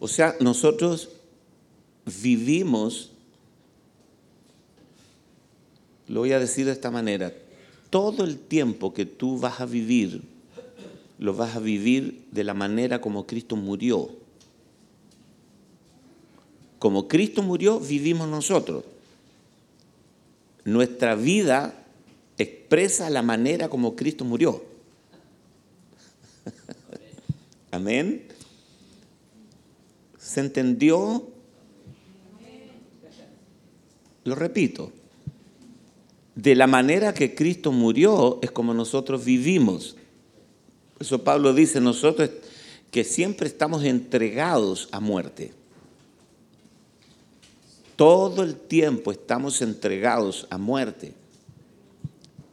O 0.00 0.06
sea, 0.06 0.36
nosotros 0.40 1.08
vivimos, 2.20 3.12
lo 6.08 6.20
voy 6.20 6.32
a 6.32 6.38
decir 6.38 6.66
de 6.66 6.72
esta 6.72 6.90
manera, 6.90 7.32
todo 7.88 8.24
el 8.24 8.36
tiempo 8.38 8.92
que 8.92 9.06
tú 9.06 9.38
vas 9.38 9.62
a 9.62 9.64
vivir, 9.64 10.20
lo 11.18 11.32
vas 11.32 11.56
a 11.56 11.60
vivir 11.60 12.26
de 12.32 12.44
la 12.44 12.52
manera 12.52 13.00
como 13.00 13.26
Cristo 13.26 13.56
murió. 13.56 14.25
Como 16.86 17.08
Cristo 17.08 17.42
murió, 17.42 17.80
vivimos 17.80 18.28
nosotros. 18.28 18.84
Nuestra 20.64 21.16
vida 21.16 21.84
expresa 22.38 23.10
la 23.10 23.22
manera 23.22 23.68
como 23.68 23.96
Cristo 23.96 24.24
murió. 24.24 24.62
Amén. 27.72 28.28
¿Se 30.16 30.38
entendió? 30.38 31.26
Lo 34.22 34.36
repito. 34.36 34.92
De 36.36 36.54
la 36.54 36.68
manera 36.68 37.12
que 37.12 37.34
Cristo 37.34 37.72
murió 37.72 38.38
es 38.42 38.52
como 38.52 38.72
nosotros 38.72 39.24
vivimos. 39.24 39.96
Por 40.92 41.02
eso 41.02 41.24
Pablo 41.24 41.52
dice 41.52 41.80
nosotros 41.80 42.30
que 42.92 43.02
siempre 43.02 43.48
estamos 43.48 43.82
entregados 43.82 44.88
a 44.92 45.00
muerte. 45.00 45.55
Todo 47.96 48.42
el 48.42 48.56
tiempo 48.56 49.10
estamos 49.10 49.62
entregados 49.62 50.46
a 50.50 50.58
muerte. 50.58 51.14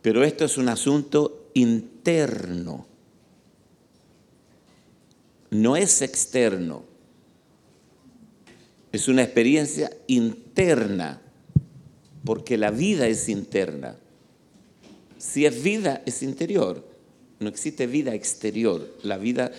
Pero 0.02 0.24
esto 0.24 0.46
es 0.46 0.58
un 0.58 0.70
asunto 0.70 1.50
interno. 1.54 2.86
No 5.50 5.76
es 5.76 6.02
externo. 6.02 6.84
Es 8.92 9.08
una 9.08 9.24
experiencia 9.24 9.92
interna, 10.08 11.22
porque 12.24 12.58
la 12.58 12.70
vida 12.70 13.08
es 13.08 13.28
interna. 13.28 13.96
Si 15.18 15.46
es 15.46 15.64
vida, 15.64 16.04
es 16.06 16.22
interior. 16.22 16.86
No 17.40 17.50
existe 17.50 17.88
vida 17.88 18.14
exterior. 18.14 18.88
La 19.04 19.18
vida, 19.18 19.52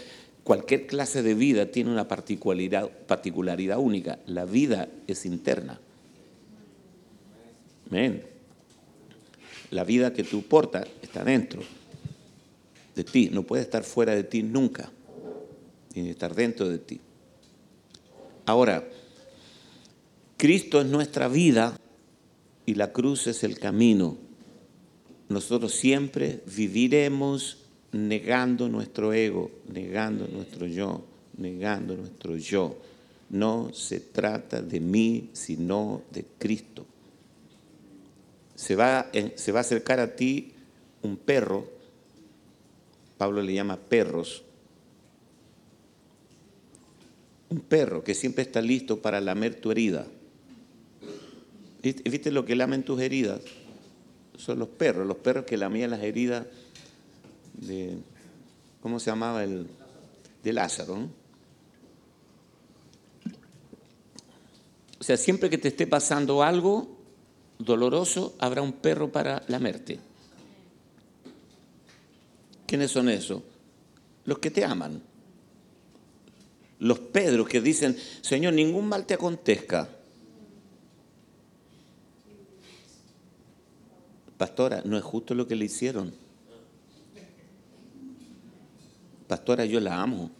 cualquier 0.45 0.87
clase 0.87 1.23
de 1.23 1.35
vida 1.35 1.71
tiene 1.71 1.91
una 1.91 2.07
particularidad, 2.07 2.89
particularidad 3.07 3.79
única. 3.79 4.21
La 4.27 4.45
vida 4.45 4.89
es 5.07 5.27
interna. 5.27 5.81
Amén. 7.91 8.25
La 9.71 9.85
vida 9.85 10.13
que 10.13 10.23
tú 10.23 10.43
portas 10.43 10.87
está 11.03 11.25
dentro 11.25 11.63
de 12.95 13.05
ti. 13.05 13.31
No 13.33 13.43
puede 13.43 13.63
estar 13.63 13.83
fuera 13.83 14.15
de 14.15 14.25
ti 14.25 14.43
nunca. 14.43 14.91
Tiene 15.93 16.09
que 16.09 16.13
estar 16.13 16.35
dentro 16.35 16.69
de 16.69 16.79
ti. 16.79 17.01
Ahora, 18.47 18.87
Cristo 20.37 20.81
es 20.81 20.87
nuestra 20.87 21.29
vida 21.29 21.79
y 22.67 22.75
la 22.75 22.93
cruz 22.93 23.27
es 23.27 23.45
el 23.45 23.59
camino. 23.59 24.19
Nosotros 25.29 25.73
siempre 25.73 26.43
viviremos 26.55 27.64
negando 27.95 28.69
nuestro 28.69 29.13
ego, 29.13 29.53
negando 29.73 30.27
nuestro 30.27 30.67
yo, 30.67 31.05
negando 31.37 31.97
nuestro 31.97 32.37
yo. 32.37 32.77
No 33.31 33.73
se 33.73 34.01
trata 34.01 34.61
de 34.61 34.81
mí, 34.81 35.31
sino 35.33 36.03
de 36.11 36.25
Cristo. 36.39 36.85
Se 38.57 38.75
va, 38.75 39.11
se 39.37 39.53
va 39.53 39.61
a 39.61 39.63
acercar 39.63 40.01
a 40.01 40.17
ti 40.17 40.53
un 41.03 41.17
perro, 41.17 41.69
Pablo 43.17 43.43
le 43.43 43.55
llama 43.55 43.77
perros, 43.77 44.43
un 47.49 47.61
perro 47.61 48.03
que 48.03 48.15
siempre 48.15 48.43
está 48.43 48.61
listo 48.61 49.01
para 49.01 49.21
lamer 49.21 49.55
tu 49.55 49.71
herida. 49.71 50.07
¿Viste 51.83 52.33
lo 52.33 52.45
que 52.45 52.57
lamen 52.57 52.83
tus 52.83 53.01
heridas? 53.01 53.41
Son 54.37 54.59
los 54.59 54.69
perros, 54.69 55.07
los 55.07 55.19
perros 55.19 55.45
que 55.45 55.57
lamían 55.57 55.91
las 55.91 56.03
heridas 56.03 56.47
de, 57.55 57.99
¿cómo 58.81 59.01
se 59.01 59.11
llamaba? 59.11 59.45
El, 59.45 59.69
de 60.43 60.53
Lázaro. 60.53 61.09
O 65.01 65.03
sea, 65.03 65.17
siempre 65.17 65.51
que 65.51 65.59
te 65.59 65.69
esté 65.69 65.87
pasando 65.87 66.43
algo 66.43 66.97
doloroso, 67.59 68.35
habrá 68.39 68.63
un 68.63 68.73
perro 68.73 69.11
para 69.11 69.43
lamerte. 69.49 69.99
¿Quiénes 72.67 72.91
son 72.91 73.09
esos? 73.09 73.43
Los 74.25 74.39
que 74.39 74.51
te 74.51 74.65
aman. 74.65 75.03
Los 76.81 76.99
Pedros 76.99 77.49
que 77.49 77.61
dicen, 77.61 77.97
Señor, 78.21 78.53
ningún 78.55 78.89
mal 78.89 79.07
te 79.07 79.15
acontezca. 79.15 79.89
Pastora, 84.37 84.83
no 84.85 84.97
es 84.97 85.05
justo 85.05 85.35
lo 85.35 85.47
que 85.47 85.55
le 85.55 85.67
hicieron. 85.67 86.24
Pastora, 89.35 89.65
yo 89.65 89.81
la 89.81 90.01
amo. 90.01 90.31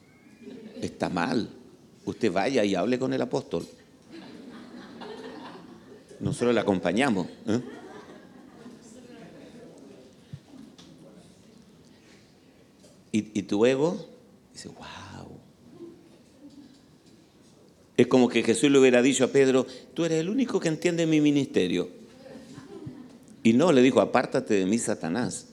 Está 0.81 1.09
mal. 1.09 1.49
Usted 2.05 2.31
vaya 2.31 2.65
y 2.65 2.77
hable 2.77 2.97
con 2.97 3.13
el 3.13 3.21
apóstol. 3.21 3.67
Nosotros 6.21 6.55
la 6.55 6.61
acompañamos. 6.61 7.27
¿eh? 7.49 7.61
Y, 13.11 13.41
y 13.41 13.43
tu 13.43 13.67
ego 13.67 14.07
dice, 14.53 14.69
wow. 14.69 15.41
Es 17.97 18.07
como 18.07 18.29
que 18.29 18.45
Jesús 18.45 18.71
le 18.71 18.79
hubiera 18.79 19.03
dicho 19.03 19.25
a 19.25 19.27
Pedro, 19.27 19.67
tú 19.93 20.05
eres 20.05 20.21
el 20.21 20.29
único 20.29 20.61
que 20.61 20.69
entiende 20.69 21.05
mi 21.05 21.21
ministerio. 21.21 21.89
Y 23.43 23.55
no, 23.55 23.73
le 23.73 23.83
dijo, 23.83 24.01
apártate 24.01 24.55
de 24.55 24.67
mí, 24.67 24.79
Satanás. 24.79 25.49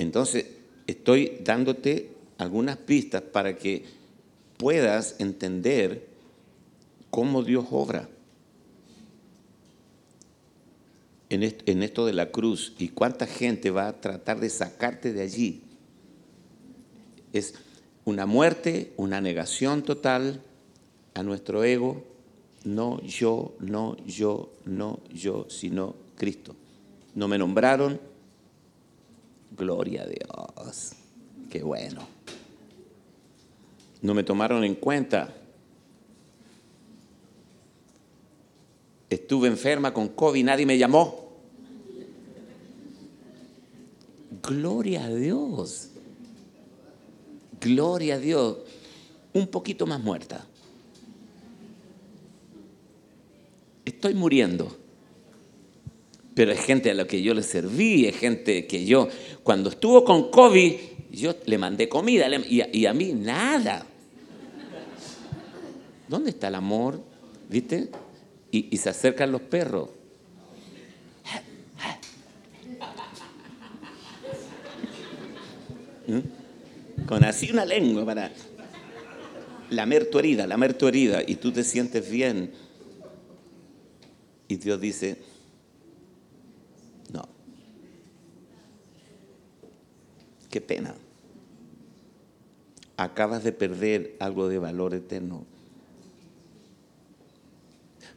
Entonces, 0.00 0.46
estoy 0.86 1.40
dándote 1.44 2.12
algunas 2.38 2.78
pistas 2.78 3.20
para 3.20 3.58
que 3.58 3.84
puedas 4.56 5.16
entender 5.18 6.08
cómo 7.10 7.42
Dios 7.42 7.66
obra 7.70 8.08
en 11.28 11.82
esto 11.82 12.06
de 12.06 12.14
la 12.14 12.30
cruz 12.30 12.72
y 12.78 12.88
cuánta 12.88 13.26
gente 13.26 13.70
va 13.70 13.88
a 13.88 14.00
tratar 14.00 14.40
de 14.40 14.48
sacarte 14.48 15.12
de 15.12 15.20
allí. 15.20 15.64
Es 17.34 17.54
una 18.06 18.24
muerte, 18.24 18.94
una 18.96 19.20
negación 19.20 19.82
total 19.82 20.42
a 21.12 21.22
nuestro 21.22 21.62
ego, 21.62 22.02
no 22.64 23.02
yo, 23.02 23.54
no 23.60 23.98
yo, 24.06 24.50
no 24.64 25.00
yo, 25.12 25.44
sino 25.50 25.94
Cristo. 26.16 26.56
No 27.14 27.28
me 27.28 27.36
nombraron, 27.36 28.00
gloria 29.60 30.02
a 30.02 30.06
Dios, 30.06 30.92
qué 31.50 31.62
bueno. 31.62 32.00
No 34.02 34.14
me 34.14 34.22
tomaron 34.24 34.64
en 34.64 34.74
cuenta, 34.74 35.34
Estuve 39.10 39.48
enferma 39.48 39.92
con 39.92 40.08
COVID, 40.10 40.44
nadie 40.44 40.64
me 40.64 40.78
llamó. 40.78 41.32
Gloria 44.40 45.04
a 45.04 45.12
Dios. 45.12 45.88
Gloria 47.60 48.14
a 48.14 48.18
Dios. 48.18 48.58
Un 49.32 49.48
poquito 49.48 49.84
más 49.84 50.00
muerta. 50.00 50.46
Estoy 53.84 54.14
muriendo. 54.14 54.79
Pero 56.34 56.52
es 56.52 56.60
gente 56.60 56.90
a 56.90 56.94
la 56.94 57.06
que 57.06 57.22
yo 57.22 57.34
le 57.34 57.42
serví, 57.42 58.06
es 58.06 58.16
gente 58.16 58.66
que 58.66 58.84
yo, 58.84 59.08
cuando 59.42 59.70
estuvo 59.70 60.04
con 60.04 60.30
COVID, 60.30 60.74
yo 61.10 61.34
le 61.46 61.58
mandé 61.58 61.88
comida 61.88 62.28
y 62.48 62.86
a, 62.86 62.94
mí 62.94 63.12
nada. 63.12 63.84
¿Dónde 66.08 66.30
está 66.30 66.48
el 66.48 66.54
amor? 66.54 67.00
¿Viste? 67.48 67.88
y, 68.52 68.76
se 68.76 68.88
acercan 68.88 69.30
los 69.30 69.42
perros. 69.42 69.90
¿Mm? 76.06 77.06
Con 77.06 77.24
así 77.24 77.50
una 77.50 77.64
lengua 77.64 78.04
para 78.04 78.32
lamer 79.70 80.10
tu 80.10 80.18
herida, 80.18 80.46
lamer 80.46 80.74
tu 80.74 80.88
herida, 80.88 81.22
y 81.24 81.36
tú 81.36 81.52
te 81.52 81.62
sientes 81.62 82.10
bien. 82.10 82.52
Y 84.48 84.56
Dios 84.56 84.80
dice, 84.80 85.18
qué 90.50 90.60
pena. 90.60 90.94
Acabas 92.96 93.44
de 93.44 93.52
perder 93.52 94.16
algo 94.20 94.48
de 94.48 94.58
valor 94.58 94.94
eterno 94.94 95.46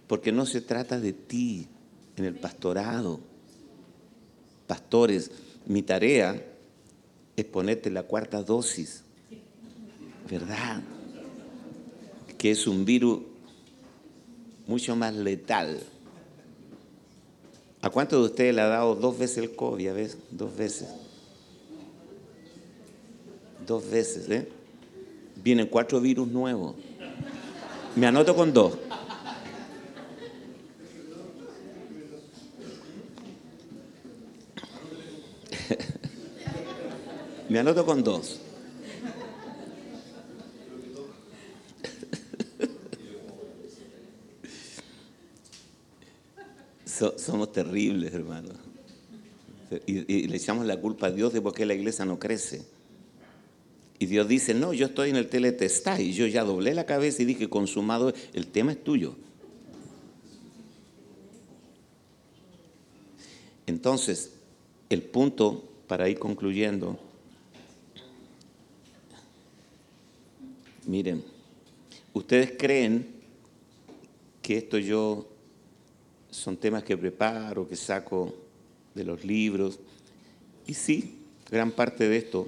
porque 0.07 0.31
no 0.31 0.45
se 0.45 0.61
trata 0.61 0.99
de 0.99 1.13
ti 1.13 1.67
en 2.17 2.25
el 2.25 2.35
pastorado. 2.35 3.19
Pastores, 4.67 5.31
mi 5.65 5.81
tarea 5.81 6.39
es 7.35 7.45
ponerte 7.45 7.89
la 7.89 8.03
cuarta 8.03 8.43
dosis, 8.43 9.03
¿verdad? 10.29 10.83
Que 12.37 12.51
es 12.51 12.67
un 12.67 12.85
virus 12.85 13.21
mucho 14.67 14.95
más 14.95 15.15
letal. 15.15 15.81
¿A 17.81 17.89
cuántos 17.89 18.19
de 18.19 18.25
ustedes 18.27 18.55
le 18.55 18.61
ha 18.61 18.67
dado 18.67 18.95
dos 18.95 19.17
veces 19.17 19.39
el 19.39 19.55
COVID? 19.55 19.87
A 19.87 19.93
ver, 19.93 20.11
dos 20.31 20.55
veces. 20.55 20.87
Dos 23.65 23.89
veces, 23.89 24.29
¿eh? 24.29 24.47
Vienen 25.35 25.67
cuatro 25.67 26.01
virus 26.01 26.27
nuevos. 26.27 26.75
Me 27.95 28.07
anoto 28.07 28.35
con 28.35 28.51
dos. 28.53 28.73
Me 37.49 37.59
anoto 37.59 37.85
con 37.85 38.03
dos. 38.03 38.41
somos 47.17 47.51
terribles, 47.51 48.13
hermano. 48.13 48.49
Y, 49.87 50.27
le 50.27 50.37
echamos 50.37 50.65
la 50.65 50.77
culpa 50.79 51.07
a 51.07 51.11
Dios 51.11 51.33
de 51.33 51.41
por 51.41 51.53
qué 51.53 51.65
la 51.65 51.73
iglesia 51.73 52.05
no 52.05 52.19
crece. 52.19 52.63
Y 53.99 54.05
Dios 54.05 54.27
dice, 54.27 54.53
no, 54.53 54.73
yo 54.73 54.87
estoy 54.87 55.11
en 55.11 55.15
el 55.15 55.29
teletestá 55.29 56.01
y 56.01 56.13
yo 56.13 56.27
ya 56.27 56.43
doblé 56.43 56.73
la 56.73 56.85
cabeza 56.85 57.21
y 57.21 57.25
dije, 57.25 57.49
consumado, 57.49 58.13
el 58.33 58.47
tema 58.47 58.71
es 58.73 58.83
tuyo. 58.83 59.15
Entonces, 63.65 64.33
el 64.89 65.01
punto 65.03 65.63
para 65.87 66.09
ir 66.09 66.19
concluyendo, 66.19 66.99
miren, 70.85 71.23
ustedes 72.13 72.53
creen 72.57 73.07
que 74.41 74.57
esto 74.57 74.77
yo 74.77 75.27
son 76.29 76.57
temas 76.57 76.83
que 76.83 76.97
preparo, 76.97 77.67
que 77.67 77.75
saco 77.75 78.33
de 78.93 79.03
los 79.03 79.23
libros. 79.23 79.79
Y 80.67 80.73
sí, 80.73 81.19
gran 81.49 81.71
parte 81.71 82.09
de 82.09 82.17
esto 82.17 82.47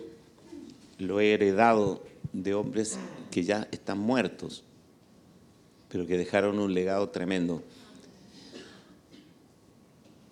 lo 0.97 1.19
he 1.19 1.33
heredado 1.33 2.03
de 2.33 2.53
hombres 2.53 2.97
que 3.31 3.43
ya 3.43 3.67
están 3.71 3.99
muertos, 3.99 4.63
pero 5.89 6.05
que 6.05 6.17
dejaron 6.17 6.59
un 6.59 6.73
legado 6.73 7.09
tremendo. 7.09 7.63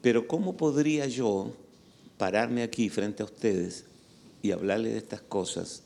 Pero 0.02 0.28
¿cómo 0.28 0.58
podría 0.58 1.08
yo 1.08 1.54
pararme 2.18 2.64
aquí 2.64 2.90
frente 2.90 3.24
a 3.24 3.26
ustedes 3.26 3.86
y 4.42 4.52
hablarles 4.52 4.94
de 4.94 4.98
estas 4.98 5.22
cosas 5.22 5.84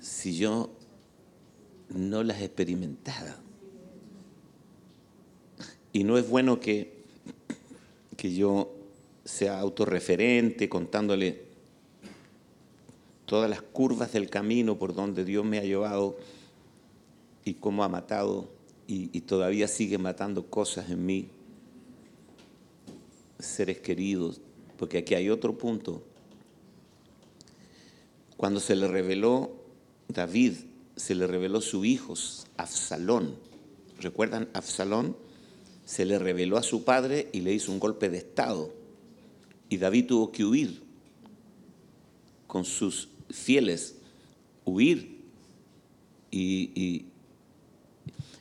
si 0.00 0.36
yo 0.36 0.70
no 1.88 2.22
las 2.22 2.42
experimentara? 2.42 3.38
Y 5.92 6.04
no 6.04 6.18
es 6.18 6.28
bueno 6.28 6.60
que, 6.60 7.02
que 8.16 8.34
yo 8.34 8.74
sea 9.24 9.58
autorreferente 9.58 10.68
contándole 10.68 11.47
todas 13.28 13.50
las 13.50 13.60
curvas 13.60 14.12
del 14.12 14.30
camino 14.30 14.78
por 14.78 14.94
donde 14.94 15.24
Dios 15.24 15.44
me 15.44 15.58
ha 15.58 15.62
llevado 15.62 16.16
y 17.44 17.54
cómo 17.54 17.84
ha 17.84 17.88
matado 17.88 18.48
y, 18.86 19.20
todavía 19.20 19.68
sigue 19.68 19.98
matando 19.98 20.46
cosas 20.46 20.88
en 20.88 21.04
mí, 21.04 21.28
seres 23.38 23.80
queridos, 23.80 24.40
porque 24.78 24.96
aquí 24.96 25.14
hay 25.14 25.28
otro 25.28 25.58
punto. 25.58 26.02
Cuando 28.38 28.60
se 28.60 28.74
le 28.74 28.88
reveló 28.88 29.52
David, 30.08 30.54
se 30.96 31.14
le 31.14 31.26
reveló 31.26 31.60
su 31.60 31.84
hijo, 31.84 32.14
Absalón. 32.56 33.36
¿Recuerdan 34.00 34.48
Absalón? 34.54 35.14
se 35.88 36.04
le 36.04 36.18
reveló 36.18 36.58
a 36.58 36.62
su 36.62 36.84
padre 36.84 37.30
y 37.32 37.40
le 37.40 37.54
hizo 37.54 37.72
un 37.72 37.80
golpe 37.80 38.10
de 38.10 38.18
estado. 38.18 38.74
Y 39.70 39.78
David 39.78 40.08
tuvo 40.08 40.30
que 40.30 40.44
huir 40.44 40.82
con 42.46 42.66
sus 42.66 43.08
fieles, 43.30 43.96
huir. 44.64 45.18
Y, 46.30 47.04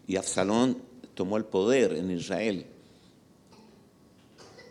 y, 0.08 0.16
Absalón 0.16 0.78
tomó 1.14 1.38
el 1.38 1.46
poder 1.46 1.94
en 1.94 2.12
Israel. 2.12 2.66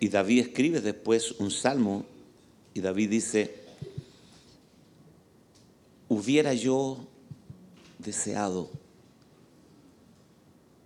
Y 0.01 0.09
David 0.09 0.41
escribe 0.41 0.81
después 0.81 1.33
un 1.39 1.51
salmo 1.51 2.05
y 2.75 2.81
David 2.81 3.11
dice, 3.11 3.55
hubiera 6.09 6.53
yo 6.53 7.07
deseado 7.99 8.71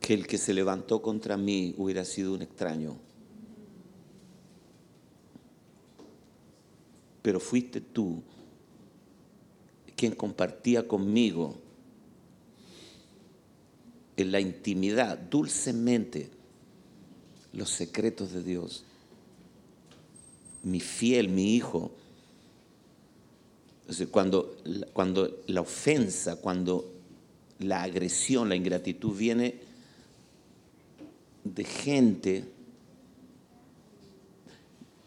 que 0.01 0.14
el 0.14 0.26
que 0.26 0.39
se 0.39 0.55
levantó 0.55 1.03
contra 1.03 1.37
mí 1.37 1.74
hubiera 1.76 2.05
sido 2.05 2.35
un 2.35 2.43
extraño. 2.43 2.97
Pero 7.22 7.41
fuiste 7.41 7.81
tú 7.81 8.22
quien 10.01 10.15
compartía 10.15 10.89
conmigo 10.89 11.59
en 14.17 14.33
la 14.33 14.41
intimidad, 14.41 15.19
dulcemente, 15.19 16.31
los 17.53 17.69
secretos 17.69 18.33
de 18.33 18.43
Dios. 18.43 18.85
Mi 20.63 20.81
fiel, 20.81 21.29
mi 21.29 21.55
hijo. 21.55 21.91
cuando, 24.11 24.57
cuando 24.95 25.43
la 25.49 25.61
ofensa, 25.61 26.37
cuando 26.37 26.91
la 27.59 27.83
agresión, 27.83 28.49
la 28.49 28.57
ingratitud 28.57 29.15
viene, 29.15 29.61
de 31.45 31.65
gente, 31.65 32.45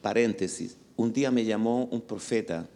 paréntesis, 0.04 0.78
un 0.98 1.12
día 1.12 1.32
me 1.32 1.46
llamó 1.46 1.86
un 1.86 2.02
profeta 2.02 2.70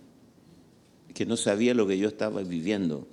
que 1.18 1.26
no 1.26 1.36
sabía 1.36 1.74
lo 1.74 1.88
que 1.88 1.98
yo 1.98 2.10
estaba 2.10 2.44
viviendo 2.44 3.08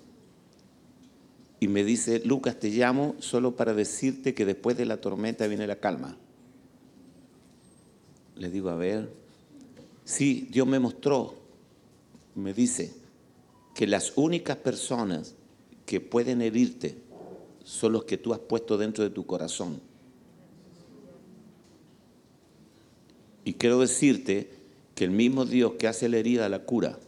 y 1.59 1.69
me 1.69 1.85
dice, 1.85 2.21
Lucas, 2.23 2.61
te 2.61 2.69
llamo 2.69 3.17
solo 3.19 3.57
para 3.57 3.73
decirte 3.73 4.35
que 4.35 4.45
después 4.45 4.77
de 4.77 4.85
la 4.85 4.99
tormenta 4.99 5.47
viene 5.47 5.67
la 5.67 5.81
calma. 5.81 6.19
Le 8.37 8.51
digo, 8.51 8.69
a 8.69 8.75
ver, 8.75 9.11
sí, 10.05 10.49
Dios 10.51 10.67
me 10.67 10.79
mostró, 10.79 11.37
me 12.35 12.53
dice, 12.53 12.93
que 13.75 13.87
las 13.87 14.13
únicas 14.17 14.59
personas 14.59 15.35
que 15.87 16.03
pueden 16.03 16.43
herirte 16.43 16.99
son 17.63 17.93
los 17.95 18.05
que 18.05 18.19
tú 18.19 18.35
has 18.35 18.41
puesto 18.41 18.77
dentro 18.77 19.03
de 19.03 19.09
tu 19.09 19.25
corazón. 19.25 19.81
Y 23.47 23.55
quiero 23.55 23.79
decirte 23.79 24.51
que 24.95 25.05
el 25.05 25.11
mismo 25.11 25.47
Dios 25.47 25.73
que 25.79 25.89
hace 25.89 26.11
la 26.11 26.19
herida 26.19 26.51
la 26.51 26.67
cura. 26.67 26.99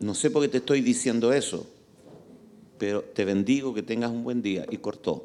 No 0.00 0.14
sé 0.14 0.30
por 0.30 0.42
qué 0.42 0.48
te 0.48 0.58
estoy 0.58 0.80
diciendo 0.80 1.32
eso, 1.32 1.66
pero 2.78 3.02
te 3.02 3.24
bendigo 3.24 3.72
que 3.72 3.82
tengas 3.82 4.10
un 4.10 4.24
buen 4.24 4.42
día. 4.42 4.66
Y 4.70 4.78
cortó. 4.78 5.22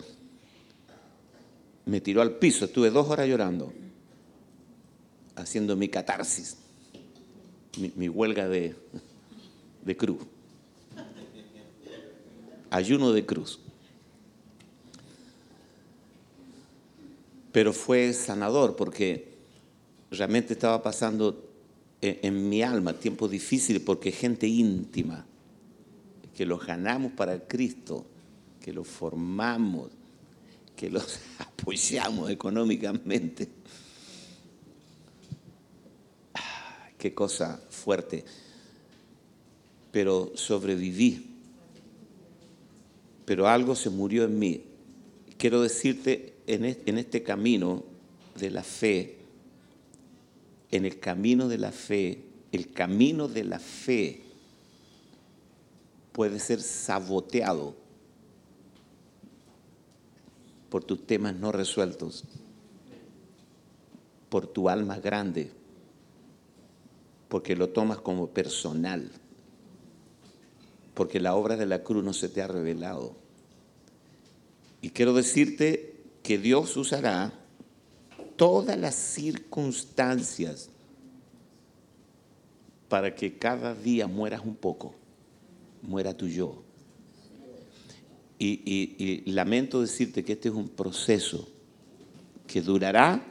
Me 1.86 2.02
tiró 2.02 2.22
al 2.22 2.38
piso, 2.38 2.66
estuve 2.66 2.90
dos 2.90 3.10
horas 3.10 3.28
llorando, 3.28 3.74
haciendo 5.36 5.76
mi 5.76 5.88
catarsis, 5.88 6.58
mi, 7.96 8.10
huelga 8.10 8.48
de, 8.48 8.76
de 9.84 9.98
cruz. 9.98 10.20
Ayuno 12.70 13.12
de 13.12 13.26
cruz. 13.26 13.60
pero 17.56 17.72
fue 17.72 18.12
sanador 18.12 18.76
porque 18.76 19.30
realmente 20.12 20.52
estaba 20.52 20.84
pasando 20.84 21.45
en, 22.06 22.50
mi 22.50 22.62
alma 22.62 22.94
tiempos 22.94 23.32
difíciles 23.32 23.82
porque 23.82 24.12
gente 24.12 24.48
íntima, 24.48 25.26
que 26.36 26.46
los 26.46 26.66
ganamos 26.66 27.14
para 27.14 27.48
Cristo, 27.48 28.06
que 28.62 28.74
los 28.74 28.88
formamos, 28.88 29.90
que 30.76 30.90
los 30.90 31.20
apoyamos 31.40 32.30
económicamente. 32.30 33.48
Ah, 36.34 36.90
qué 36.98 37.14
cosa 37.14 37.62
fuerte. 37.70 38.26
Pero 39.92 40.34
sobreviví. 40.36 41.32
Pero 43.26 43.48
algo 43.48 43.76
se 43.76 43.90
murió 43.90 44.26
en 44.26 44.38
mí. 44.38 44.64
Quiero 45.38 45.62
decirte 45.62 46.36
en 46.48 46.66
este 46.98 47.24
camino 47.24 47.84
de 48.38 48.52
la 48.52 48.64
fe, 48.64 49.25
en 50.76 50.86
el 50.86 51.00
camino 51.00 51.48
de 51.48 51.58
la 51.58 51.72
fe, 51.72 52.24
el 52.52 52.72
camino 52.72 53.28
de 53.28 53.44
la 53.46 53.60
fe 53.60 54.22
puede 56.12 56.40
ser 56.40 56.62
saboteado 56.62 57.76
por 60.70 60.84
tus 60.84 61.08
temas 61.08 61.36
no 61.36 61.54
resueltos, 61.54 62.26
por 64.28 64.48
tu 64.48 64.68
alma 64.68 65.00
grande, 65.00 65.52
porque 67.30 67.56
lo 67.56 67.70
tomas 67.70 68.00
como 68.00 68.28
personal, 68.28 69.10
porque 70.94 71.22
la 71.22 71.36
obra 71.36 71.56
de 71.56 71.66
la 71.66 71.84
cruz 71.84 72.04
no 72.04 72.12
se 72.12 72.28
te 72.28 72.42
ha 72.42 72.48
revelado. 72.48 73.16
Y 74.82 74.90
quiero 74.90 75.14
decirte 75.14 76.04
que 76.22 76.38
Dios 76.38 76.76
usará 76.76 77.45
todas 78.36 78.78
las 78.78 78.96
circunstancias 78.96 80.70
para 82.90 83.16
que 83.16 83.38
cada 83.38 83.74
día 83.74 84.08
mueras 84.08 84.42
un 84.44 84.56
poco, 84.56 84.94
muera 85.82 86.16
tu 86.16 86.28
yo. 86.28 86.62
Y, 88.38 89.24
lamento 89.32 89.82
decirte 89.82 90.24
que 90.24 90.34
este 90.34 90.50
es 90.50 90.56
un 90.56 90.70
proceso 90.70 91.48
que 92.48 92.62
durará 92.62 93.24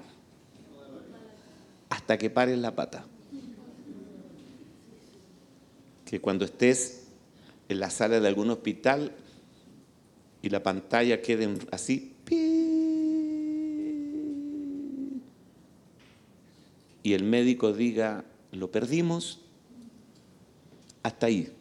hasta 1.89 2.19
que 2.19 2.31
pares 2.31 2.59
la 2.59 2.75
pata. 2.75 3.07
Que 6.05 6.21
cuando 6.21 6.45
estés 6.45 7.05
en 7.69 7.81
la 7.81 7.91
sala 7.91 8.21
de 8.21 8.29
algún 8.29 8.51
hospital 8.51 9.13
y 10.43 10.51
la 10.51 10.63
pantalla 10.63 11.23
quede 11.23 11.59
así, 11.71 12.15
y 17.05 17.13
el 17.13 17.23
médico 17.23 17.75
diga, 17.75 18.25
lo 18.51 18.73
perdimos, 18.73 19.39
hasta 21.03 21.27
ahí. 21.27 21.53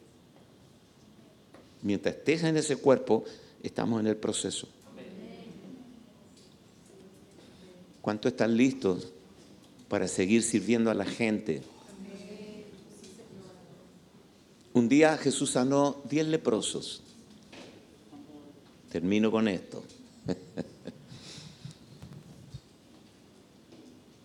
Mientras 1.82 2.16
estés 2.16 2.42
en 2.44 2.56
ese 2.56 2.76
cuerpo, 2.76 3.24
estamos 3.62 4.00
en 4.00 4.06
el 4.06 4.16
proceso. 4.16 4.66
¿Cuántos 8.00 8.32
están 8.32 8.56
listos 8.56 9.12
para 9.88 10.08
seguir 10.08 10.42
sirviendo 10.42 10.90
a 10.90 10.94
la 10.94 11.04
gente? 11.04 11.60
Un 14.72 14.88
día 14.88 15.18
Jesús 15.18 15.50
sanó 15.50 16.00
diez 16.08 16.26
leprosos. 16.26 17.02
Termino 18.90 19.30
con 19.30 19.46
esto. 19.46 19.84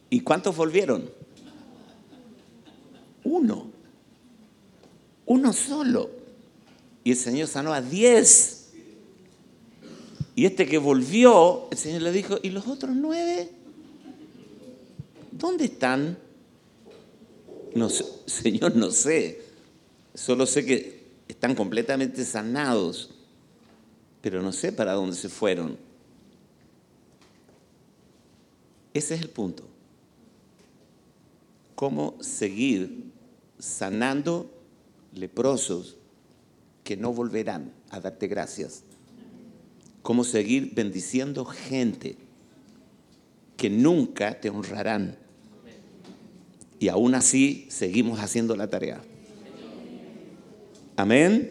¿Y 0.10 0.22
cuántos 0.22 0.55
volvieron? 0.55 1.10
Uno. 3.24 3.72
Uno 5.26 5.53
solo. 5.53 6.10
Y 7.03 7.12
el 7.12 7.18
Señor 7.18 7.47
sanó 7.47 7.74
a 7.74 7.82
diez. 7.82 8.72
Y 10.36 10.45
este 10.45 10.66
que 10.66 10.78
volvió, 10.78 11.68
el 11.70 11.78
Señor 11.78 12.01
le 12.01 12.12
dijo, 12.12 12.38
¿y 12.41 12.49
los 12.49 12.68
otros 12.68 12.95
nueve? 12.95 13.49
¿Dónde 15.32 15.66
están? 15.66 16.18
No, 17.76 17.89
Señor, 18.26 18.76
no 18.76 18.91
sé. 18.91 19.41
Solo 20.14 20.45
sé 20.45 20.66
que 20.66 20.99
están 21.28 21.55
completamente 21.55 22.26
sanados, 22.26 23.12
pero 24.22 24.41
no 24.41 24.51
sé 24.51 24.72
para 24.72 24.93
dónde 24.93 25.16
se 25.16 25.30
fueron. 25.30 25.78
Ese 28.93 29.16
es 29.16 29.22
el 29.22 29.30
punto. 29.30 29.68
¿Cómo 31.80 32.18
seguir 32.20 33.06
sanando 33.58 34.52
leprosos 35.14 35.96
que 36.84 36.98
no 36.98 37.14
volverán 37.14 37.72
a 37.90 38.02
darte 38.02 38.28
gracias? 38.28 38.84
¿Cómo 40.02 40.26
seguir 40.26 40.74
bendiciendo 40.76 41.46
gente 41.46 42.18
que 43.56 43.70
nunca 43.70 44.42
te 44.42 44.50
honrarán? 44.50 45.16
Y 46.80 46.90
aún 46.90 47.16
así 47.16 47.66
seguimos 47.70 48.20
haciendo 48.20 48.58
la 48.58 48.70
tarea. 48.70 49.02
Amén. 50.98 51.50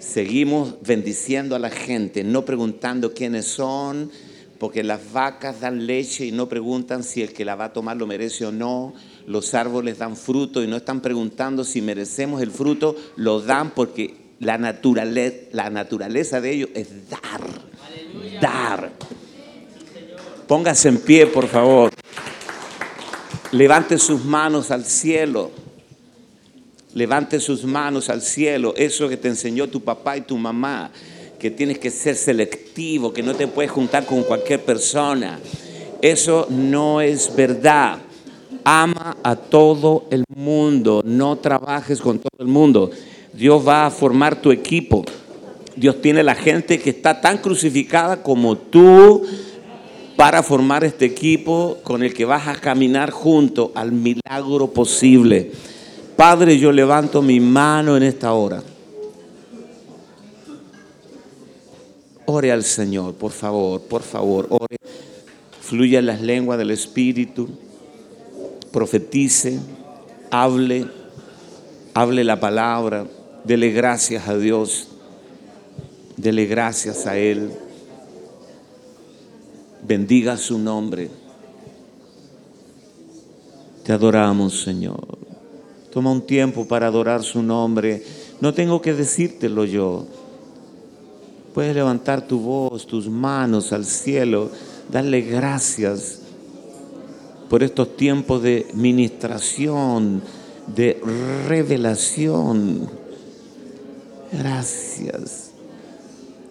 Seguimos 0.00 0.74
bendiciendo 0.82 1.54
a 1.54 1.60
la 1.60 1.70
gente, 1.70 2.24
no 2.24 2.44
preguntando 2.44 3.14
quiénes 3.14 3.46
son, 3.46 4.10
porque 4.58 4.82
las 4.82 5.12
vacas 5.12 5.60
dan 5.60 5.86
leche 5.86 6.26
y 6.26 6.32
no 6.32 6.48
preguntan 6.48 7.04
si 7.04 7.22
el 7.22 7.32
que 7.32 7.44
la 7.44 7.54
va 7.54 7.66
a 7.66 7.72
tomar 7.72 7.96
lo 7.96 8.06
merece 8.06 8.44
o 8.44 8.52
no. 8.52 8.92
Los 9.26 9.54
árboles 9.54 9.98
dan 9.98 10.16
fruto 10.16 10.62
y 10.62 10.66
no 10.66 10.76
están 10.76 11.00
preguntando 11.00 11.64
si 11.64 11.80
merecemos 11.80 12.42
el 12.42 12.50
fruto, 12.50 12.96
lo 13.16 13.40
dan 13.40 13.70
porque 13.70 14.16
la 14.40 14.58
naturaleza, 14.58 15.36
la 15.52 15.70
naturaleza 15.70 16.40
de 16.40 16.52
ellos 16.52 16.70
es 16.74 16.88
dar. 17.08 17.40
Dar. 18.40 18.92
Póngase 20.46 20.88
en 20.88 20.98
pie, 20.98 21.26
por 21.26 21.46
favor. 21.46 21.92
Levante 23.52 23.98
sus 23.98 24.24
manos 24.24 24.70
al 24.70 24.84
cielo. 24.84 25.50
Levante 26.94 27.38
sus 27.38 27.64
manos 27.64 28.08
al 28.08 28.22
cielo. 28.22 28.74
Eso 28.76 29.08
que 29.08 29.16
te 29.16 29.28
enseñó 29.28 29.68
tu 29.68 29.82
papá 29.82 30.16
y 30.16 30.22
tu 30.22 30.36
mamá. 30.36 30.90
Que 31.38 31.50
tienes 31.50 31.78
que 31.78 31.90
ser 31.90 32.16
selectivo, 32.16 33.12
que 33.12 33.22
no 33.22 33.34
te 33.34 33.46
puedes 33.46 33.70
juntar 33.70 34.04
con 34.06 34.22
cualquier 34.24 34.64
persona. 34.64 35.38
Eso 36.02 36.46
no 36.50 37.00
es 37.00 37.34
verdad. 37.34 37.98
Ama 38.64 39.16
a 39.22 39.36
todo 39.36 40.06
el 40.10 40.24
mundo. 40.34 41.02
No 41.04 41.36
trabajes 41.36 42.00
con 42.00 42.18
todo 42.18 42.38
el 42.38 42.48
mundo. 42.48 42.90
Dios 43.32 43.66
va 43.66 43.86
a 43.86 43.90
formar 43.90 44.40
tu 44.40 44.50
equipo. 44.50 45.04
Dios 45.76 46.00
tiene 46.02 46.24
la 46.24 46.34
gente 46.34 46.80
que 46.80 46.90
está 46.90 47.20
tan 47.20 47.38
crucificada 47.38 48.22
como 48.22 48.56
tú 48.56 49.22
para 50.16 50.42
formar 50.42 50.82
este 50.82 51.04
equipo 51.04 51.78
con 51.84 52.02
el 52.02 52.12
que 52.12 52.24
vas 52.24 52.48
a 52.48 52.56
caminar 52.56 53.12
junto 53.12 53.70
al 53.76 53.92
milagro 53.92 54.72
posible. 54.72 55.52
Padre, 56.16 56.58
yo 56.58 56.72
levanto 56.72 57.22
mi 57.22 57.38
mano 57.38 57.96
en 57.96 58.02
esta 58.02 58.32
hora. 58.32 58.60
Ore 62.30 62.52
al 62.52 62.62
Señor, 62.62 63.14
por 63.14 63.32
favor, 63.32 63.80
por 63.80 64.02
favor, 64.02 64.48
ore. 64.50 64.76
Fluya 65.62 66.02
las 66.02 66.20
lenguas 66.20 66.58
del 66.58 66.70
Espíritu, 66.70 67.48
profetice, 68.70 69.58
hable, 70.30 70.86
hable 71.94 72.24
la 72.24 72.38
palabra, 72.38 73.06
dele 73.44 73.70
gracias 73.70 74.28
a 74.28 74.36
Dios, 74.36 74.88
dele 76.18 76.44
gracias 76.44 77.06
a 77.06 77.16
Él, 77.16 77.50
bendiga 79.86 80.36
su 80.36 80.58
nombre. 80.58 81.08
Te 83.84 83.92
adoramos, 83.94 84.60
Señor. 84.60 85.16
Toma 85.90 86.12
un 86.12 86.26
tiempo 86.26 86.68
para 86.68 86.88
adorar 86.88 87.22
su 87.22 87.42
nombre. 87.42 88.02
No 88.42 88.52
tengo 88.52 88.82
que 88.82 88.92
decírtelo 88.92 89.64
yo. 89.64 90.06
Puedes 91.58 91.74
levantar 91.74 92.22
tu 92.22 92.38
voz, 92.38 92.86
tus 92.86 93.08
manos 93.08 93.72
al 93.72 93.84
cielo, 93.84 94.48
darle 94.92 95.22
gracias 95.22 96.20
por 97.50 97.64
estos 97.64 97.96
tiempos 97.96 98.44
de 98.44 98.68
ministración, 98.74 100.22
de 100.68 101.02
revelación. 101.48 102.88
Gracias. 104.30 105.50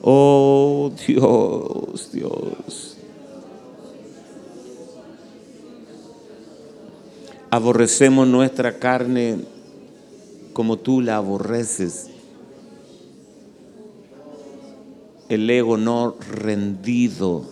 Oh 0.01 0.91
Dios, 1.08 2.12
Dios. 2.12 2.97
aborrecemos 7.49 8.28
nuestra 8.28 8.78
carne 8.78 9.38
como 10.51 10.76
tú 10.76 10.99
la 10.99 11.16
aborreces. 11.16 12.16
El 15.30 15.50
ego 15.50 15.78
no 15.78 16.16
rendido. 16.32 17.44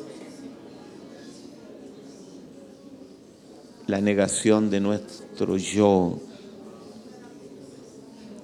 La 3.88 4.02
negación 4.02 4.70
de 4.70 4.80
nuestro 4.80 5.58
yo. 5.58 6.20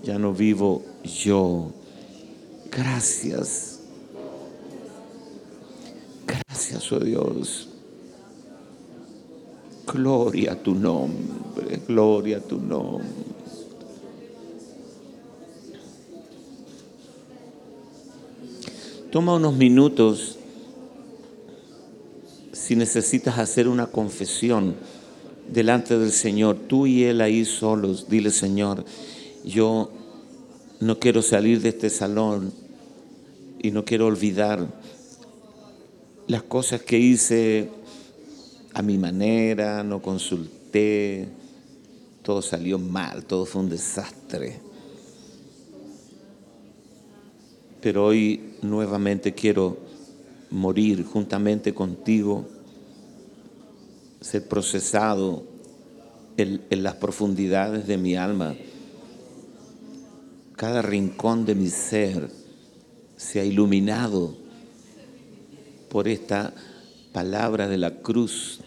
Ya 0.04 0.20
no 0.20 0.34
vivo 0.34 0.84
yo. 1.04 1.72
Gracias. 2.70 3.80
Gracias, 6.26 6.92
oh 6.92 7.00
Dios. 7.00 7.68
Gloria 9.92 10.54
a 10.54 10.56
tu 10.56 10.74
nombre, 10.76 11.82
gloria 11.88 12.38
a 12.38 12.40
tu 12.42 12.60
nombre. 12.60 13.31
Toma 19.12 19.36
unos 19.36 19.56
minutos 19.56 20.38
si 22.54 22.78
necesitas 22.78 23.40
hacer 23.40 23.68
una 23.68 23.88
confesión 23.88 24.76
delante 25.52 26.00
del 26.00 26.14
Señor, 26.14 26.56
tú 26.56 26.88
y 26.88 27.04
Él 27.04 27.20
ahí 27.20 27.44
solos, 27.44 28.08
dile 28.10 28.32
Señor, 28.32 28.86
yo 29.44 29.92
no 30.80 30.98
quiero 30.98 31.22
salir 31.22 31.60
de 31.62 31.70
este 31.70 31.90
salón 31.90 32.54
y 33.62 33.72
no 33.72 33.84
quiero 33.84 34.08
olvidar 34.08 34.66
las 36.28 36.44
cosas 36.44 36.82
que 36.82 36.98
hice 36.98 37.70
a 38.74 38.82
mi 38.82 38.98
manera, 38.98 39.84
no 39.84 40.02
consulté, 40.02 41.28
todo 42.24 42.42
salió 42.42 42.80
mal, 42.80 43.26
todo 43.26 43.46
fue 43.46 43.62
un 43.62 43.70
desastre. 43.70 44.62
Pero 47.82 48.06
hoy 48.06 48.51
nuevamente 48.62 49.34
quiero 49.34 49.78
morir 50.50 51.06
juntamente 51.06 51.74
contigo 51.74 52.46
ser 54.20 54.48
procesado 54.48 55.44
en, 56.38 56.62
en 56.70 56.84
las 56.84 56.96
profundidades 56.96 57.88
de 57.88 57.98
mi 57.98 58.16
alma. 58.16 58.56
Cada 60.56 60.82
rincón 60.82 61.46
de 61.46 61.56
mi 61.56 61.70
ser 61.70 62.30
sea 63.18 63.44
iluminado 63.44 64.36
por 65.90 66.08
esta 66.08 66.54
palabra 67.12 67.68
de 67.68 67.78
la 67.78 68.02
cruz. 68.02 68.62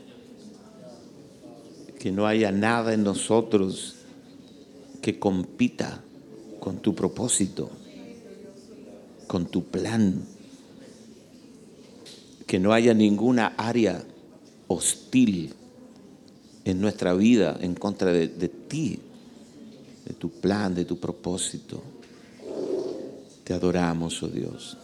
Que 1.99 2.13
no 2.13 2.27
haya 2.27 2.53
nada 2.53 2.93
en 2.93 3.03
nosotros 3.03 3.95
que 5.01 5.19
compita 5.19 6.03
con 6.61 6.79
tu 6.79 6.95
propósito, 6.95 7.71
con 9.27 9.47
tu 9.47 9.65
plan. 9.65 10.23
Que 12.47 12.59
no 12.59 12.73
haya 12.73 12.95
ninguna 12.95 13.55
área 13.57 14.05
hostil 14.69 15.55
en 16.65 16.81
nuestra 16.81 17.15
vida 17.15 17.57
en 17.61 17.75
contra 17.75 18.13
de, 18.13 18.29
de 18.29 18.49
ti, 18.49 18.99
de 20.07 20.15
tu 20.15 20.31
plan, 20.31 20.75
de 20.75 20.85
tu 20.85 20.99
propósito. 20.99 21.83
Te 23.45 23.53
adoramos, 23.53 24.23
oh 24.23 24.29
Dios. 24.29 24.77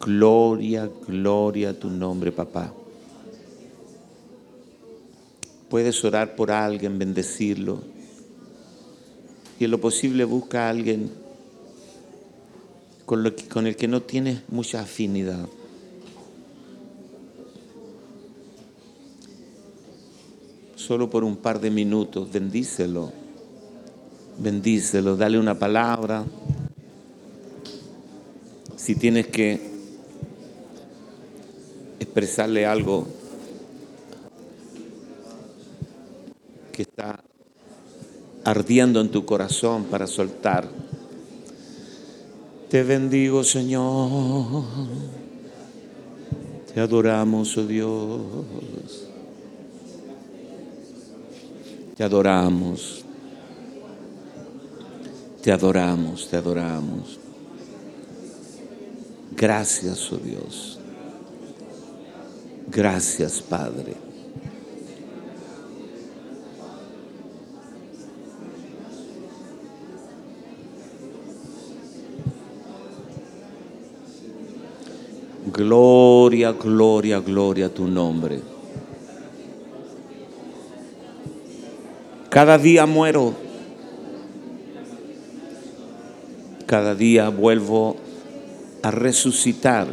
Gloria, 0.00 0.90
gloria 1.06 1.70
a 1.70 1.74
tu 1.74 1.88
nombre, 1.90 2.32
papá. 2.32 2.72
Puedes 5.68 6.04
orar 6.04 6.36
por 6.36 6.50
alguien, 6.50 6.98
bendecirlo. 6.98 7.80
Y 9.58 9.64
en 9.64 9.70
lo 9.70 9.80
posible 9.80 10.24
busca 10.24 10.66
a 10.66 10.70
alguien 10.70 11.21
con, 13.12 13.22
lo 13.22 13.36
que- 13.36 13.46
con 13.46 13.66
el 13.66 13.76
que 13.76 13.88
no 13.88 14.00
tienes 14.00 14.40
mucha 14.48 14.80
afinidad. 14.80 15.46
Solo 20.76 21.10
por 21.10 21.22
un 21.22 21.36
par 21.36 21.60
de 21.60 21.70
minutos, 21.70 22.32
bendícelo. 22.32 23.12
Bendícelo, 24.38 25.14
dale 25.14 25.38
una 25.38 25.58
palabra. 25.58 26.24
Si 28.76 28.94
tienes 28.94 29.26
que 29.26 29.60
expresarle 32.00 32.64
algo 32.64 33.06
que 36.72 36.80
está 36.80 37.22
ardiendo 38.42 39.02
en 39.02 39.10
tu 39.10 39.26
corazón 39.26 39.84
para 39.84 40.06
soltar. 40.06 40.81
Te 42.72 42.82
bendigo, 42.82 43.44
Señor. 43.44 44.64
Te 46.72 46.80
adoramos, 46.80 47.58
oh 47.58 47.66
Dios. 47.66 49.08
Te 51.94 52.02
adoramos. 52.02 53.04
Te 55.42 55.52
adoramos, 55.52 56.26
te 56.30 56.36
adoramos. 56.38 57.18
Gracias, 59.36 60.10
oh 60.10 60.16
Dios. 60.16 60.78
Gracias, 62.68 63.42
Padre. 63.42 64.11
Gloria, 75.62 76.50
gloria, 76.50 77.20
gloria 77.20 77.66
a 77.66 77.68
tu 77.68 77.86
nombre. 77.86 78.40
Cada 82.28 82.58
día 82.58 82.84
muero. 82.84 83.34
Cada 86.66 86.96
día 86.96 87.28
vuelvo 87.28 87.96
a 88.82 88.90
resucitar. 88.90 89.86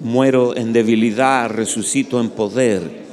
Muero 0.00 0.56
en 0.56 0.72
debilidad, 0.72 1.50
resucito 1.50 2.20
en 2.20 2.30
poder. 2.30 3.04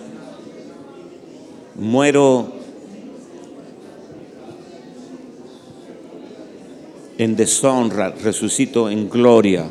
Muero 1.76 2.61
en 7.24 7.36
deshonra, 7.36 8.10
resucito 8.10 8.90
en 8.90 9.08
gloria. 9.08 9.70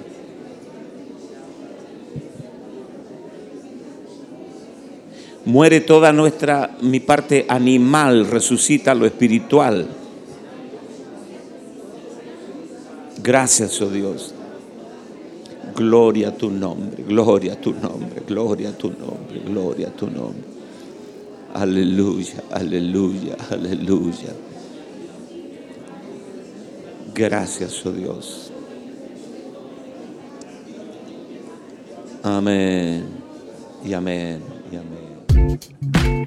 Muere 5.47 5.81
toda 5.81 6.13
nuestra, 6.13 6.77
mi 6.81 7.01
parte 7.01 7.47
animal, 7.49 8.29
resucita 8.29 8.95
lo 8.95 9.05
espiritual. 9.05 9.89
Gracias, 13.21 13.83
oh 13.83 13.91
Dios. 13.91 14.33
Gloria 15.75 16.29
a 16.29 16.33
tu 16.37 16.51
nombre, 16.51 17.03
gloria 17.03 17.55
a 17.55 17.57
tu 17.57 17.73
nombre, 17.73 18.23
gloria 18.29 18.69
a 18.69 18.73
tu 18.73 18.91
nombre, 18.91 19.41
gloria 19.45 19.89
a 19.89 19.91
tu 19.91 20.07
nombre. 20.07 20.45
Aleluya, 21.55 22.45
aleluya, 22.53 23.37
aleluya. 23.51 24.35
Gracias, 27.21 27.85
oh 27.85 27.93
Dios. 27.93 28.51
Amén 32.23 33.05
y 33.85 33.93
amén 33.93 34.43
y 34.73 34.77
amén. 34.77 36.27